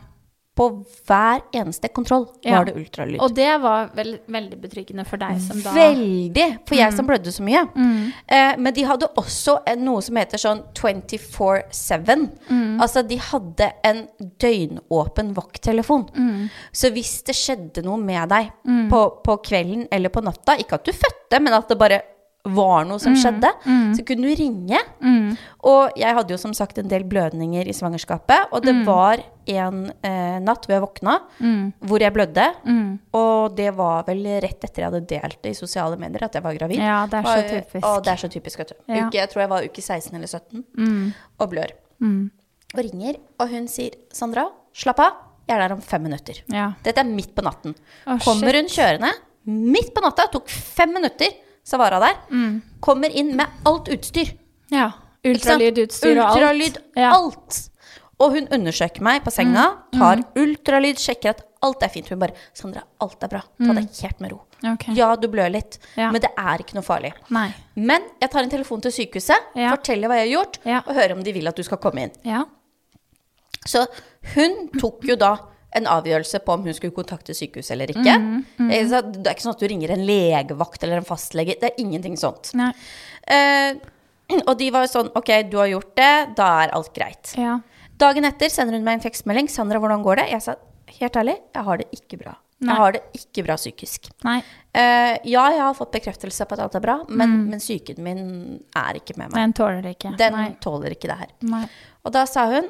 [0.61, 0.67] På
[1.07, 2.59] hver eneste kontroll Ja.
[2.59, 3.17] var det ultralyd.
[3.25, 6.47] Og det var vel, veldig betryggende for deg som da Veldig!
[6.69, 7.63] For jeg som blødde så mye.
[7.73, 8.13] Mm.
[8.27, 12.29] Eh, men de hadde også en, noe som heter sånn 24-7.
[12.51, 12.79] Mm.
[12.81, 14.05] Altså, de hadde en
[14.41, 16.07] døgnåpen vakttelefon.
[16.15, 16.47] Mm.
[16.71, 18.51] Så hvis det skjedde noe med deg
[18.91, 22.01] på, på kvelden eller på natta, ikke at du fødte, men at det bare
[22.43, 23.49] var noe som skjedde,
[23.95, 24.79] så kunne du ringe.
[24.99, 25.37] Mm.
[25.69, 28.65] Og jeg hadde jo som sagt en del blødninger i svangerskapet, og Mm.
[28.65, 31.19] det var en eh, natt hvor jeg våkna,
[31.85, 32.47] hvor jeg blødde.
[32.65, 32.99] Mm.
[33.13, 36.41] Og det var vel rett etter jeg hadde delt det i sosiale medier at jeg
[36.43, 36.77] var gravid.
[36.77, 37.85] Ja, det er så Og- typisk.
[37.85, 38.75] Og det er så typisk, vet du.
[38.93, 39.07] Ja.
[39.07, 41.13] Uke, jeg tror jeg var uke 16 eller 17 Mm.
[41.39, 41.71] og blør.
[42.73, 45.11] Og ringer, og hun sier 'Sandra, slapp av,
[45.47, 46.41] jeg er der om fem minutter'.
[46.47, 46.73] Ja.
[46.83, 47.75] Dette er midt på natten.
[48.07, 49.11] Oh, Kommer hun kjørende
[49.45, 51.27] midt på natta, tok fem minutter,
[51.63, 52.15] så var hun der.
[52.31, 52.61] Mm.
[52.81, 54.33] Kommer inn med alt utstyr.
[54.71, 54.91] ja.
[55.23, 56.37] Ultralydutstyr og alt.
[56.39, 57.11] Ultralyd, Ja.
[57.13, 57.69] alt.
[58.19, 59.99] Og hun undersøker meg på senga, Mm.
[59.99, 62.07] tar ultralyd, sjekker at alt er fint.
[62.09, 63.41] Hun bare 'Sandra, alt er bra.
[63.63, 64.41] Ta det helt med ro'.
[64.73, 64.95] Okay.
[64.95, 66.09] Ja, du blør litt, Ja.
[66.11, 67.13] men det er ikke noe farlig.
[67.29, 67.53] Nei.
[67.75, 69.75] Men jeg tar en telefon til sykehuset, Ja.
[69.75, 70.77] forteller hva jeg har gjort, Ja.
[70.87, 72.11] og hører om de vil at du skal komme inn.
[72.23, 72.45] Ja.
[73.67, 73.85] Så
[74.33, 75.37] hun tok jo da
[75.77, 78.17] en avgjørelse på om hun skulle kontakte sykehuset eller ikke.
[78.19, 78.69] Mm, mm.
[78.71, 81.55] Det er ikke sånn at du ringer en legevakt eller en fastlege.
[81.61, 82.51] Det er ingenting sånt.
[82.55, 83.79] Eh,
[84.41, 87.33] og de var jo sånn Ok, du har gjort det, da er alt greit.
[87.39, 87.59] Ja.
[88.01, 89.49] Dagen etter sender hun meg en tekstmelding.
[89.51, 90.55] 'Sandra, hvordan går det?' Jeg sa
[90.99, 92.35] helt ærlig, jeg har det ikke bra.
[92.61, 92.73] Nei.
[92.73, 94.11] Jeg har det ikke bra psykisk.
[94.21, 98.21] Eh, ja, jeg har fått bekreftelse på at alt er bra, men, men psyken min
[98.77, 99.37] er ikke med meg.
[99.39, 100.13] Den tåler ikke.
[100.19, 101.31] Den tåler ikke det her.
[101.47, 101.63] Nei.
[102.05, 102.69] Og da sa hun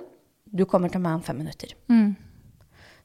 [0.51, 1.75] 'du kommer til meg om fem minutter'.
[1.87, 2.15] Mm.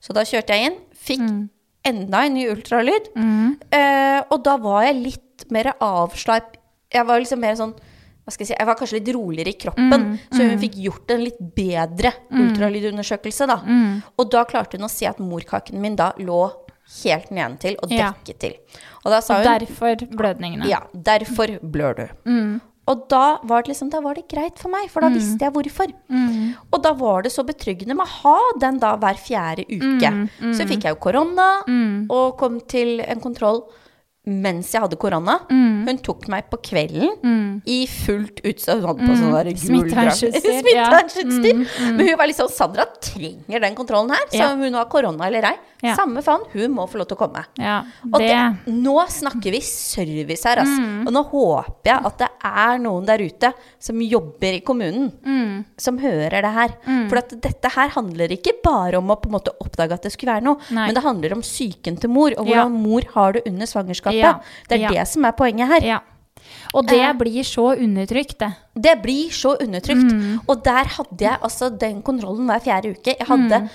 [0.01, 1.49] Så da kjørte jeg inn, fikk
[1.87, 3.11] enda en ny ultralyd.
[3.17, 3.57] Mm.
[3.73, 6.57] Eh, og da var jeg litt mer avslapp.
[6.93, 7.75] Jeg var liksom mer sånn
[8.27, 11.21] jeg si, jeg var kanskje litt roligere i kroppen, Mm, så hun fikk gjort en
[11.23, 13.47] litt bedre ultralydundersøkelse.
[13.47, 13.57] da.
[13.65, 14.03] Mm.
[14.19, 16.51] Og da klarte hun å se at morkaken min da lå
[17.05, 18.13] helt nedentil og Ja.
[18.13, 18.55] dekket til.
[19.05, 20.67] Og Og hun derfor blødningene.
[20.69, 22.61] ja, derfor blør du.
[22.87, 22.93] Mm.
[22.93, 25.53] Og da var, det liksom, da var det greit for meg, for da visste jeg
[25.57, 25.91] hvorfor.
[26.07, 26.55] Mm.
[26.71, 30.13] Og da var det så betryggende med å ha den da hver fjerde uke.
[30.55, 31.49] Så fikk jeg jo korona,
[32.15, 33.65] og kom til en kontroll
[34.27, 35.39] mens jeg hadde korona.
[35.51, 35.85] Mm.
[35.87, 38.81] Hun tok meg på kvelden i fullt utstyr.
[38.81, 39.51] Hun hadde på sånn der.
[39.55, 40.35] Smittevernutstyr,
[40.67, 40.71] Mm.
[40.75, 40.89] ja.
[41.07, 41.95] Smittevernutstyr.
[41.97, 44.53] Men hun var sånn Sandra trenger den kontrollen her, så Ja.
[44.53, 45.57] om hun har korona eller ei.
[45.85, 45.95] Ja.
[45.95, 47.43] Samme faen, hun må få lov til å komme.
[47.61, 50.73] Ja, Og det, det, nå snakker vi service her, ass.
[51.07, 55.13] Og nå håper jeg at det er noen der ute som jobber i kommunen,
[55.79, 56.75] som hører det her.
[57.11, 60.13] For at dette her handler ikke bare om å på en måte oppdage at det
[60.17, 60.87] skulle være noe, Nei.
[60.89, 64.16] men det handler om psyken til mor, og hvordan mor har det under svangerskapet.
[64.23, 64.41] Ja.
[64.69, 64.89] Det er Ja.
[64.91, 65.81] det som er poenget her.
[65.87, 65.99] ja.
[66.75, 67.13] Og det Eh.
[67.15, 68.53] blir så undertrykt, det.
[68.79, 70.13] Det blir så undertrykt.
[70.13, 70.41] Mm.
[70.49, 73.17] Og der hadde jeg altså den kontrollen hver fjerde uke.
[73.19, 73.69] Jeg hadde Mm.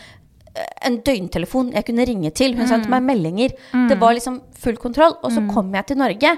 [0.56, 2.56] eh, en døgntelefon jeg kunne ringe til.
[2.56, 3.50] Hun sendte meg meldinger.
[3.74, 3.88] Mm.
[3.90, 5.16] Det var liksom full kontroll.
[5.24, 6.38] Og så kom jeg til Norge.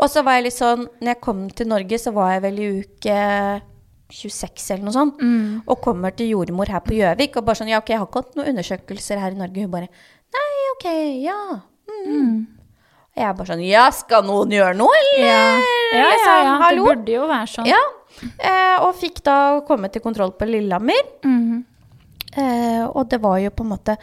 [0.00, 2.58] Og så var jeg litt sånn Når jeg kom til Norge, så var jeg vel
[2.58, 3.62] i uke
[4.10, 5.18] 26 eller noe sånt.
[5.20, 5.62] Mm.
[5.66, 8.22] Og kommer til jordmor her på Gjøvik og bare sånn Ja, ok, jeg har ikke
[8.24, 9.60] hatt noen undersøkelser her i Norge.
[9.60, 9.88] Hun bare
[10.34, 11.60] Nei, ok, ja.
[12.06, 12.46] Mm.
[13.14, 15.26] Og jeg bare sånn Ja, skal noen gjøre noe, eller?
[15.26, 16.08] Ja, ja, ja.
[16.10, 16.70] Liksom, ja.
[16.74, 17.68] Det burde jo være sånn.
[17.70, 17.82] Ja,
[18.38, 19.36] eh, og fikk da
[19.68, 21.12] komme til kontroll på Lillehammer.
[21.22, 21.64] Mhm.
[22.34, 23.94] Eh, og det var jo på en måte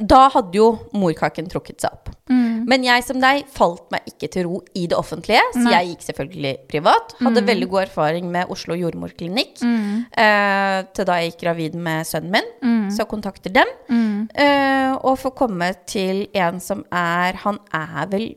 [0.00, 2.08] Da hadde jo morkaken trukket seg opp.
[2.30, 2.64] Mm.
[2.70, 5.72] Men jeg som deg falt meg ikke til ro i det offentlige, så Nei.
[5.74, 7.14] jeg gikk selvfølgelig privat.
[7.20, 10.06] Hadde veldig god erfaring med Oslo jordmorklinikk Mm.
[10.16, 12.90] eh, til da jeg gikk gravid med sønnen min, Mm.
[12.94, 13.66] så kontakter dem.
[13.90, 14.28] Mm.
[14.34, 18.34] Eh, og får komme til en som er Han er vel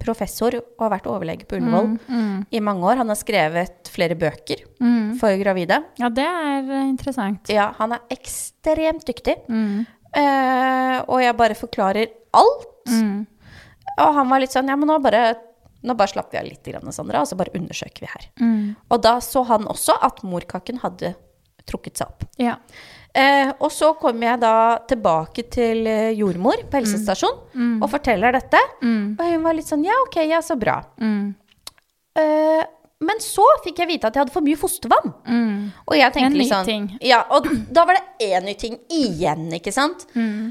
[0.00, 2.46] professor og har vært overlege på Ullevål Mm.
[2.52, 2.96] i mange år.
[2.96, 5.18] Han har skrevet flere bøker Mm.
[5.18, 5.84] for gravide.
[5.98, 7.48] Ja, det er eh, interessant.
[7.50, 9.36] Ja, han er ekstremt dyktig.
[9.48, 9.86] Mm.
[10.16, 12.68] Eh, og jeg bare forklarer alt.
[12.90, 13.26] Mm.
[14.00, 15.34] Og han var litt sånn Ja, men nå bare,
[15.86, 18.30] nå bare slapper vi av litt, grann, Sandra, og så bare undersøker vi her.
[18.40, 18.62] Mm.
[18.88, 21.14] Og da så han også at morkaken hadde
[21.68, 22.24] trukket seg opp.
[22.40, 22.56] Ja.
[23.12, 24.54] Eh, og så kommer jeg da
[24.90, 28.60] tilbake til eh, jordmor på helsestasjon og forteller dette.
[28.82, 29.16] Mm.
[29.18, 30.78] Og hun var litt sånn Ja, ok, ja, så bra.
[31.02, 31.32] Mm.
[32.18, 32.62] Eh,
[33.00, 35.14] men så fikk jeg vite at jeg hadde for mye fostervann.
[35.24, 35.70] Mm.
[35.86, 36.88] Og jeg tenkte En ny sånn ting.
[37.04, 40.04] Ja, og da var det én ny ting igjen, ikke sant?
[40.12, 40.50] Mm.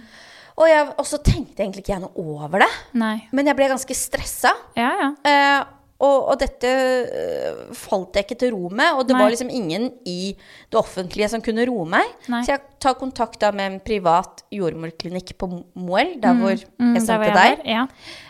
[0.60, 2.72] Og, jeg, og så tenkte egentlig ikke jeg noe over det.
[3.00, 3.16] Nei.
[3.32, 4.52] Men jeg ble ganske stressa.
[4.76, 5.12] Ja, ja.
[5.30, 5.60] Eh,
[6.00, 8.94] og, og dette eh, falt jeg ikke til ro med.
[8.96, 9.22] Og det Nei.
[9.24, 10.32] var liksom ingen i
[10.72, 12.14] det offentlige som kunne roe meg.
[12.32, 12.40] Nei.
[12.48, 17.04] Så jeg tar kontakt da med en privat jordmorklinikk på Moel, der hvor Mm, jeg
[17.06, 17.66] der var sendte deg.
[17.68, 17.84] Ja.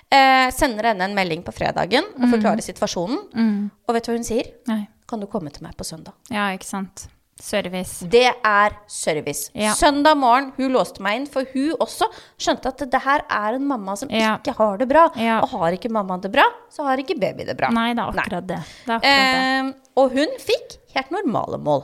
[0.10, 3.20] Eh, sender henne en melding på fredagen og forklarer situasjonen.
[3.38, 3.70] Mm.
[3.88, 4.50] Og vet du hva hun sier?
[4.68, 4.82] Nei.
[5.10, 6.14] Kan du komme til meg på søndag?
[6.34, 7.08] Ja, ikke sant.
[7.42, 8.06] Service.
[8.12, 9.50] Det er service.
[9.56, 9.72] Ja.
[9.78, 13.66] Søndag morgen, hun låste meg inn, for hun også skjønte at det her er en
[13.68, 14.38] mamma som Ja.
[14.38, 15.06] ikke har det bra.
[15.16, 15.40] Ja.
[15.42, 17.70] Og har ikke mamma det bra, så har ikke baby det bra.
[17.72, 18.60] Nei, det er akkurat det.
[18.86, 19.70] det, er akkurat det.
[19.70, 21.82] Eh, og hun fikk helt normale mål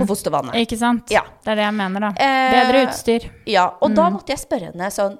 [0.00, 0.54] på fostervannet.
[0.54, 1.10] Ikke sant?
[1.10, 1.22] ja.
[1.44, 2.10] Det er det jeg mener, da.
[2.18, 3.30] Eh, Bedre utstyr.
[3.46, 3.94] Ja, og Mm.
[3.96, 5.18] da måtte jeg spørre henne sånn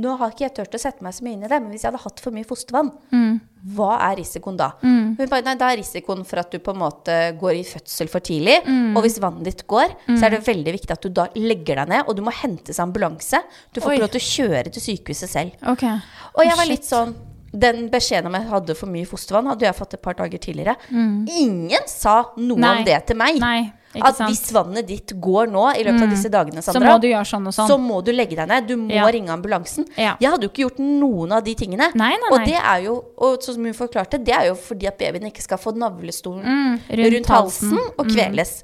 [0.00, 1.82] Nå har ikke jeg turt å sette meg så mye inn i det, men hvis
[1.84, 3.40] jeg hadde hatt for mye fostervann, Mm.
[3.76, 4.70] hva er risikoen da?
[4.80, 8.08] Hun bare, nei, Da er risikoen for at du på en måte går i fødsel
[8.08, 8.64] for tidlig.
[8.64, 8.96] Mm.
[8.96, 11.88] Og hvis vannet ditt går, så er det veldig viktig at du da legger deg
[11.88, 13.42] ned, og du må hentes ambulanse.
[13.74, 15.52] Du får ikke lov til å kjøre til sykehuset selv.
[15.74, 15.98] Okay.
[16.38, 17.14] Og jeg var litt sånn
[17.54, 20.74] Den beskjeden om jeg hadde for mye fostervann, hadde jeg fått et par dager tidligere.
[20.90, 22.60] Ingen sa noe Mm.
[22.60, 22.78] Nei.
[22.78, 23.38] om det til meg.
[23.38, 24.30] Nei, At sant.
[24.30, 27.46] hvis vannet ditt går nå i løpet av disse dagene, Så må du gjøre sånn
[27.46, 27.68] og sånn.
[27.68, 28.66] så må du legge deg ned.
[28.66, 29.04] Du må Ja.
[29.10, 29.84] ringe ambulansen.
[29.96, 30.16] Ja.
[30.18, 31.90] Jeg hadde jo ikke gjort noen av de tingene.
[31.94, 34.96] Nei, nei, Og det er jo, og som hun forklarte, det er jo fordi at
[34.98, 38.62] babyen ikke skal få navlestolen Mm, rundt, halsen og kveles.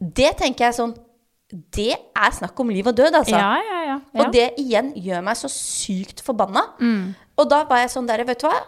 [0.00, 0.94] Det tenker jeg sånn
[1.50, 3.30] Det er snakk om liv og død, altså.
[3.30, 4.00] Ja, ja, ja.
[4.12, 4.20] ja.
[4.26, 6.60] Og det igjen gjør meg så sykt forbanna.
[6.78, 7.14] Mm.
[7.38, 8.60] Og da var jeg sånn der, vet du hva?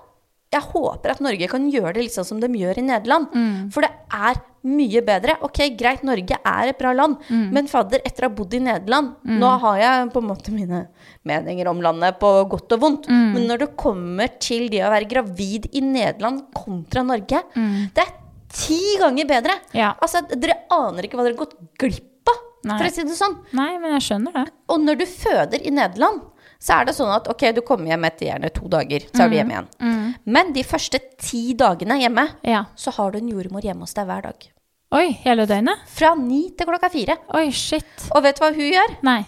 [0.51, 3.29] Jeg håper at Norge kan gjøre det litt sånn som de gjør i Nederland.
[3.31, 3.69] Mm.
[3.71, 5.37] For det er mye bedre.
[5.47, 7.53] Ok, greit, Norge er et bra land, Mm.
[7.55, 10.89] men fadder, etter å ha bodd i Nederland Nå har jeg på en måte mine
[11.25, 13.33] meninger om landet på godt og vondt, Mm.
[13.35, 18.13] men når det kommer til det å være gravid i Nederland kontra Norge, det er
[18.53, 19.55] ti ganger bedre.
[19.71, 19.75] Mm.
[19.79, 19.95] Ja.
[20.03, 23.39] Altså, dere aner ikke hva dere har gått glipp av, for å si det sånn.
[23.55, 24.49] Nei, men jeg skjønner det.
[24.69, 26.21] Og når du føder i Nederland,
[26.61, 29.31] så er det sånn at ok, du kommer hjem etter gjerne to dager, så er
[29.33, 30.15] du hjemme igjen.
[30.27, 32.65] Men de første ti dagene hjemme, Ja.
[32.77, 34.49] så har du en jordmor hjemme hos deg hver dag.
[34.93, 35.85] Oi, hele døgnet?
[35.87, 37.17] Fra ni til klokka fire.
[37.39, 37.87] Oi, shit.
[38.15, 38.97] Og vet du hva hun gjør?
[39.07, 39.21] Nei.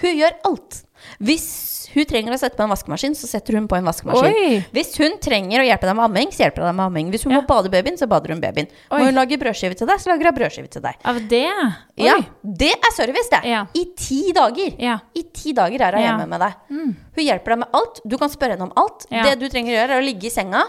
[0.00, 0.82] Hun gjør alt.
[1.20, 1.46] Hvis
[1.90, 4.36] hun trenger å sette på en vaskemaskin, så setter hun på en vaskemaskin.
[4.36, 4.58] Oi.
[4.74, 7.10] Hvis hun trenger å hjelpe deg med amming, så hjelper hun deg med amming.
[7.10, 7.40] Hvis hun Ja.
[7.40, 8.68] må bade babyen, så bader hun babyen.
[8.90, 8.98] Oi.
[9.00, 10.94] Må hun lage brødskive til deg, så lager hun brødskive til deg.
[11.04, 11.46] Av det?
[11.50, 12.06] Oi.
[12.06, 13.42] Ja, det er service, det.
[13.50, 13.66] Ja.
[13.74, 14.74] I ti dager.
[14.78, 14.98] Ja.
[15.18, 16.54] I ti dager er hun hjemme med deg.
[16.70, 18.00] Hun hjelper deg med alt.
[18.06, 19.06] Du kan spørre henne om alt.
[19.10, 20.62] Det du trenger å gjøre, er å ligge i senga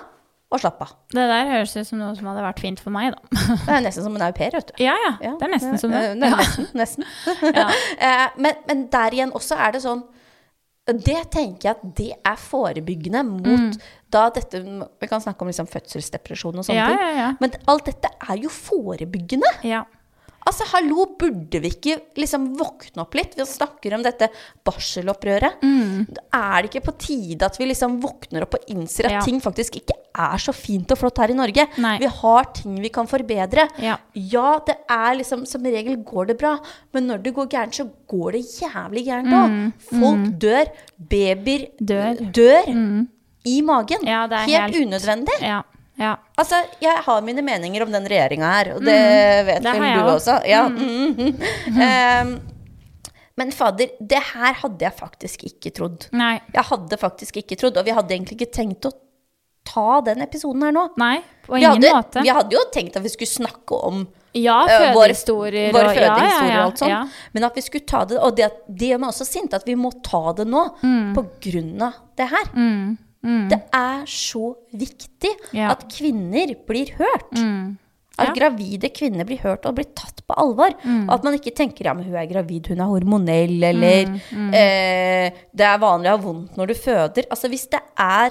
[0.52, 0.90] og slappe av.
[1.14, 3.22] Det der høres ut som noe som hadde vært fint for meg, da.
[3.66, 4.84] Det er nesten som en au pair, vet du.
[4.84, 5.32] Ja, ja.
[5.40, 6.02] Det er nesten som det.
[6.20, 7.06] det nesten, nesten.
[7.56, 7.70] Ja.
[8.02, 10.04] Eh, men, men der igjen også er det sånn
[10.88, 13.82] Det tenker jeg at det er forebyggende mot Mm.
[14.12, 14.62] da dette
[15.00, 16.98] Vi kan snakke om liksom fødselsdepresjon og sånne Ja, ting.
[17.00, 17.34] ja, ja.
[17.40, 19.52] Men alt dette er jo forebyggende.
[19.64, 19.84] ja.
[20.48, 23.36] Altså, hallo, burde vi ikke liksom våkne opp litt?
[23.38, 24.28] Vi snakker om dette
[24.66, 25.62] barselopprøret.
[25.62, 26.08] Mm.
[26.34, 29.22] Er det ikke på tide at vi liksom våkner opp og innser at Ja.
[29.22, 31.68] ting faktisk ikke er så fint og flott her i Norge?
[31.78, 31.98] Nei.
[32.00, 33.68] Vi har ting vi kan forbedre.
[33.80, 33.98] Ja.
[34.16, 36.58] Ja, det er liksom Som regel går det bra,
[36.94, 39.74] men når det går gærent, så går det jævlig gærent òg.
[39.90, 40.66] Folk dør.
[40.98, 41.86] Babyer Mm.
[41.86, 42.32] Dør.
[42.32, 43.08] dør
[43.46, 44.04] i magen.
[44.06, 45.42] Ja, helt, helt- unødvendig.
[45.42, 45.62] Ja.
[46.00, 46.16] Ja.
[46.38, 48.96] Altså, jeg har mine meninger om den regjeringa her, og det
[49.46, 49.68] vet Mm.
[49.68, 50.38] det vel du også.
[50.40, 50.48] også.
[50.50, 50.68] Ja.
[50.70, 51.44] mm, mm.
[51.82, 52.40] Ehm,
[53.38, 56.08] men fader, det her hadde jeg faktisk ikke trodd.
[56.14, 56.40] Nei.
[56.54, 58.92] Jeg hadde faktisk ikke trodd, og vi hadde egentlig ikke tenkt å
[59.64, 60.88] ta den episoden her nå.
[60.98, 62.22] Nei, på Vi ingen hadde, måte.
[62.26, 66.02] vi hadde jo tenkt at vi skulle snakke om Ja, eh, fødehistorier våre og ja,
[66.02, 67.16] ja, fødehistorier ja, og alt sånt.
[67.34, 69.76] Men at vi skulle ta det Og det, det gjør meg også sint at vi
[69.76, 70.62] må ta det nå
[71.16, 72.46] på grunn av det her.
[72.56, 75.72] Mm, mm, Det er så viktig Ja.
[75.72, 77.32] at kvinner blir hørt.
[77.38, 77.78] mm.
[78.22, 80.70] At gravide kvinner blir hørt og blir tatt på alvor.
[80.84, 81.08] Mm.
[81.10, 84.54] Og at man ikke tenker ja, men hun er gravid, hun er hormonell, eller Mm,
[84.54, 87.26] eh, det er vanlig å ha vondt når du føder.
[87.32, 88.30] Altså hvis det er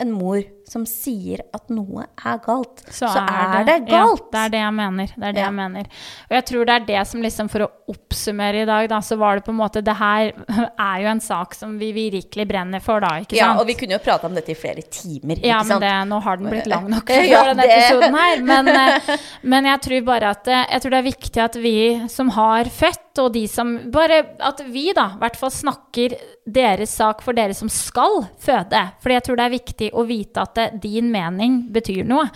[0.00, 4.24] en mor som sier at noe er galt, så, er, det, galt.
[4.32, 5.12] Ja, det er det jeg mener.
[5.14, 5.46] Det er det Ja.
[5.50, 5.88] jeg mener.
[6.30, 9.18] Og jeg tror det er det som liksom, for å oppsummere i dag, da, så
[9.20, 10.32] var det på en måte Det her
[10.88, 13.40] er jo en sak som vi virkelig brenner for, da, ikke sant?
[13.42, 15.84] Ja, og vi kunne jo prata om dette i flere timer, Ja, ikke men sant?
[15.84, 18.44] det, nå har den blitt lang nok Ja, denne episoden her.
[18.48, 21.76] Men, eh, men jeg tror bare at eh, Jeg tror det er viktig at vi
[22.08, 26.90] som har født, og de som Bare at vi, da, i hvert fall snakker deres
[26.98, 28.80] sak for dere som skal føde.
[29.00, 32.28] Fordi jeg tror det er viktig å vite at det, din mening betyr noe.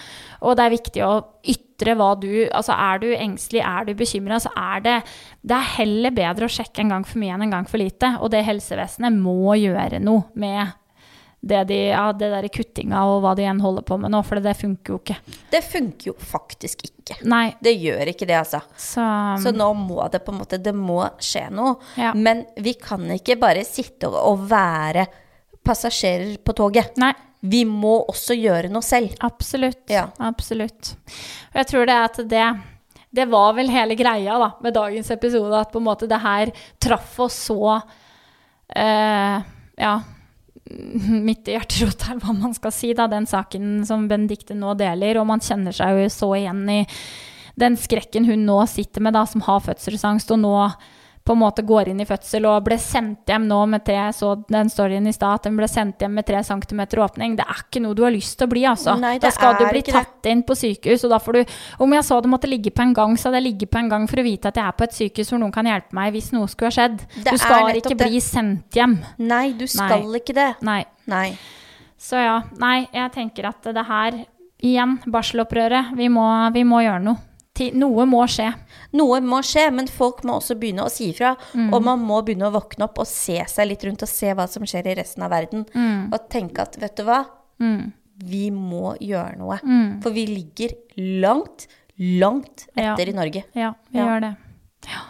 [0.42, 1.12] Og det er viktig å
[1.48, 4.96] ytre hva du Altså er du engstelig, er du bekymra, så er det
[5.42, 8.16] Det er heller bedre å sjekke en gang for mye enn en gang for lite.
[8.22, 10.74] Og det helsevesenet må gjøre noe med
[11.40, 14.42] det, de, ja, det der kuttinga og hva de igjen holder på med nå, for
[14.42, 15.16] det funker jo ikke.
[15.52, 17.20] Det funker jo faktisk ikke.
[17.30, 18.60] Nei, Det gjør ikke det, altså.
[18.74, 19.04] så,
[19.38, 21.76] Så nå må det på en måte Det må skje noe.
[21.96, 22.10] Ja.
[22.14, 25.06] Men vi kan ikke bare sitte og, og være
[25.64, 26.98] passasjerer på toget.
[27.00, 29.14] Nei, Vi må også gjøre noe selv.
[29.20, 29.84] absolutt.
[29.92, 30.08] Ja.
[30.18, 30.96] Absolutt.
[31.52, 32.48] Og jeg tror det er at det
[33.10, 36.50] det var vel hele greia da, med dagens episode, at på en måte det her
[36.76, 37.78] traff oss så
[38.76, 39.38] eh,
[39.80, 39.94] Ja,
[41.28, 45.20] midt i hjerterota, eller hva man skal si, da, den saken som Benedicte nå deler.
[45.20, 46.82] Og man kjenner seg jo så igjen i
[47.58, 50.54] den skrekken hun nå sitter med, da, som har fødselsangst, og nå
[51.28, 54.30] på en måte går inn i fødsel og ble sendt hjem nå med tre så
[54.48, 57.34] den storyen i stad, at den ble sendt hjem med tre centimeter åpning.
[57.36, 58.94] Det er ikke noe du har lyst til å bli, altså.
[58.96, 60.32] Nei, da skal du bli tatt det.
[60.32, 61.52] inn på sykehus, og da får du
[61.84, 63.92] Om jeg så det måtte ligge på en gang, så hadde jeg ligget på en
[63.92, 66.16] gang for å vite at jeg er på et sykehus hvor noen kan hjelpe meg
[66.16, 67.04] hvis noe skulle ha skjedd.
[67.12, 68.08] Det du skal ikke det.
[68.08, 68.98] bli sendt hjem.
[69.20, 70.50] Nei, du skal ikke det.
[70.64, 70.80] Nei.
[71.12, 71.28] Nei.
[72.00, 74.22] Så ja, nei, jeg tenker at det her
[74.58, 75.92] Igjen, barselopprøret.
[75.94, 77.27] Vi må, vi må gjøre noe.
[77.74, 78.48] Noe må skje.
[78.98, 81.34] Noe må skje, men folk må også begynne å si ifra.
[81.54, 81.72] Mm.
[81.74, 84.46] Og man må begynne å våkne opp og se seg litt rundt og se hva
[84.48, 85.66] som skjer i resten av verden.
[86.12, 87.24] Og tenke at vet du hva,
[87.60, 87.92] Mm.
[88.22, 89.58] vi må gjøre noe.
[89.64, 90.00] Mm.
[90.02, 90.76] For vi ligger
[91.22, 91.66] langt,
[91.98, 92.94] langt Ja.
[92.94, 93.44] etter i Norge.
[93.54, 94.04] Ja, vi Ja.
[94.06, 94.36] gjør det.
[94.86, 95.00] Ja.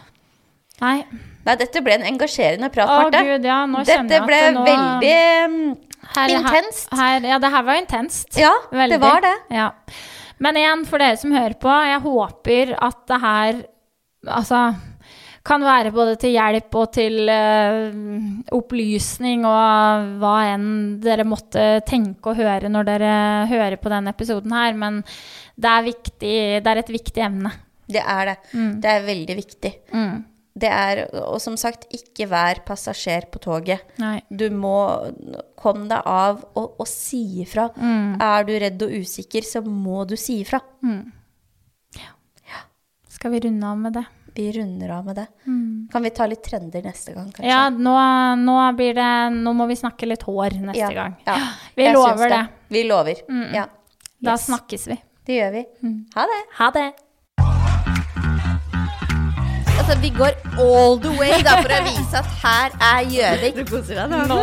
[0.81, 1.03] Nei.
[1.45, 3.19] Nei, dette ble en engasjerende prat, Marte.
[3.23, 5.77] gud, ja, Dette ble det nå veldig mm,
[6.15, 6.87] her, intenst.
[6.95, 8.37] Her, ja, det her var intenst.
[8.37, 8.89] Ja, Veldig.
[8.89, 9.35] det var det.
[9.51, 9.71] Ja.
[10.43, 13.59] Men igjen, for dere som hører på, jeg håper at det her
[14.29, 14.61] altså
[15.49, 20.67] kan være både til hjelp og til uh, opplysning og hva enn
[21.01, 23.13] dere måtte tenke og høre når dere
[23.49, 24.75] hører på denne episoden her.
[24.77, 25.01] Men
[25.55, 27.53] det er, viktig, det er et viktig emne.
[27.89, 28.35] Det er det.
[28.53, 28.73] Mm.
[28.83, 29.73] Det er veldig viktig.
[30.59, 33.79] Det er, og som sagt, ikke vær passasjer på toget.
[34.01, 34.17] Nei.
[34.29, 34.73] Du må
[35.59, 37.69] komme deg av og, og si ifra.
[37.77, 38.17] Mm.
[38.21, 40.59] Er du redd og usikker, så må du si ifra.
[41.95, 42.63] Ja.
[43.09, 44.05] Skal vi runde av med det?
[44.35, 45.25] Vi runder av med det.
[45.91, 47.43] Kan vi ta litt trender neste gang, kanskje?
[47.43, 47.49] Mm.
[47.49, 47.95] Ja, nå,
[48.39, 51.15] nå blir det Nå må vi snakke litt hår neste Ja, gang.
[51.27, 51.35] ja.
[51.75, 52.41] Vi Jeg lover det.
[52.69, 53.23] Vi lover.
[53.55, 53.65] Ja.
[54.19, 54.45] Da Yes.
[54.49, 54.97] snakkes vi.
[55.25, 55.61] Det gjør vi.
[56.15, 56.39] Ha det.
[56.59, 56.87] Ha det.
[59.89, 63.55] Altså, vi går all the way da, for å vise at her er Gjøvik.
[63.57, 64.37] Du koser deg nå.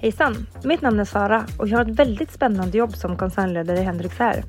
[0.00, 0.38] Hejsan!
[0.64, 4.16] Mitt navn er Sara og jeg har et veldig spennende jobb som konsernleder i Hendrix
[4.24, 4.40] her.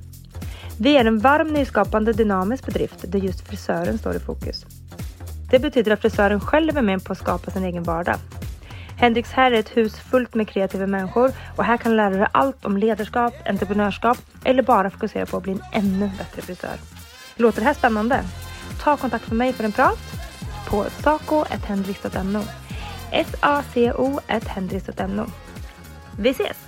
[0.80, 4.64] Vi er en varm, nyskapende, dynamisk bedrift der just frisøren står i fokus.
[5.52, 8.24] Det betyder at frisøren selv er med på å skapa sin egen vardag.
[8.98, 12.28] Hendrix här är ett hus fullt med kreativa människor och här kan du lära dig
[12.32, 16.78] allt om ledarskap, entreprenörskap eller bara fokusera på att bli en ännu bättre frisör.
[17.36, 18.24] Låter det här spännande?
[18.88, 20.00] ta kontakt med meg for en prat
[20.70, 22.42] på saco.hendrix.no.
[23.12, 25.26] S-A-C-O.hendrix.no.
[26.20, 26.67] Vi ses!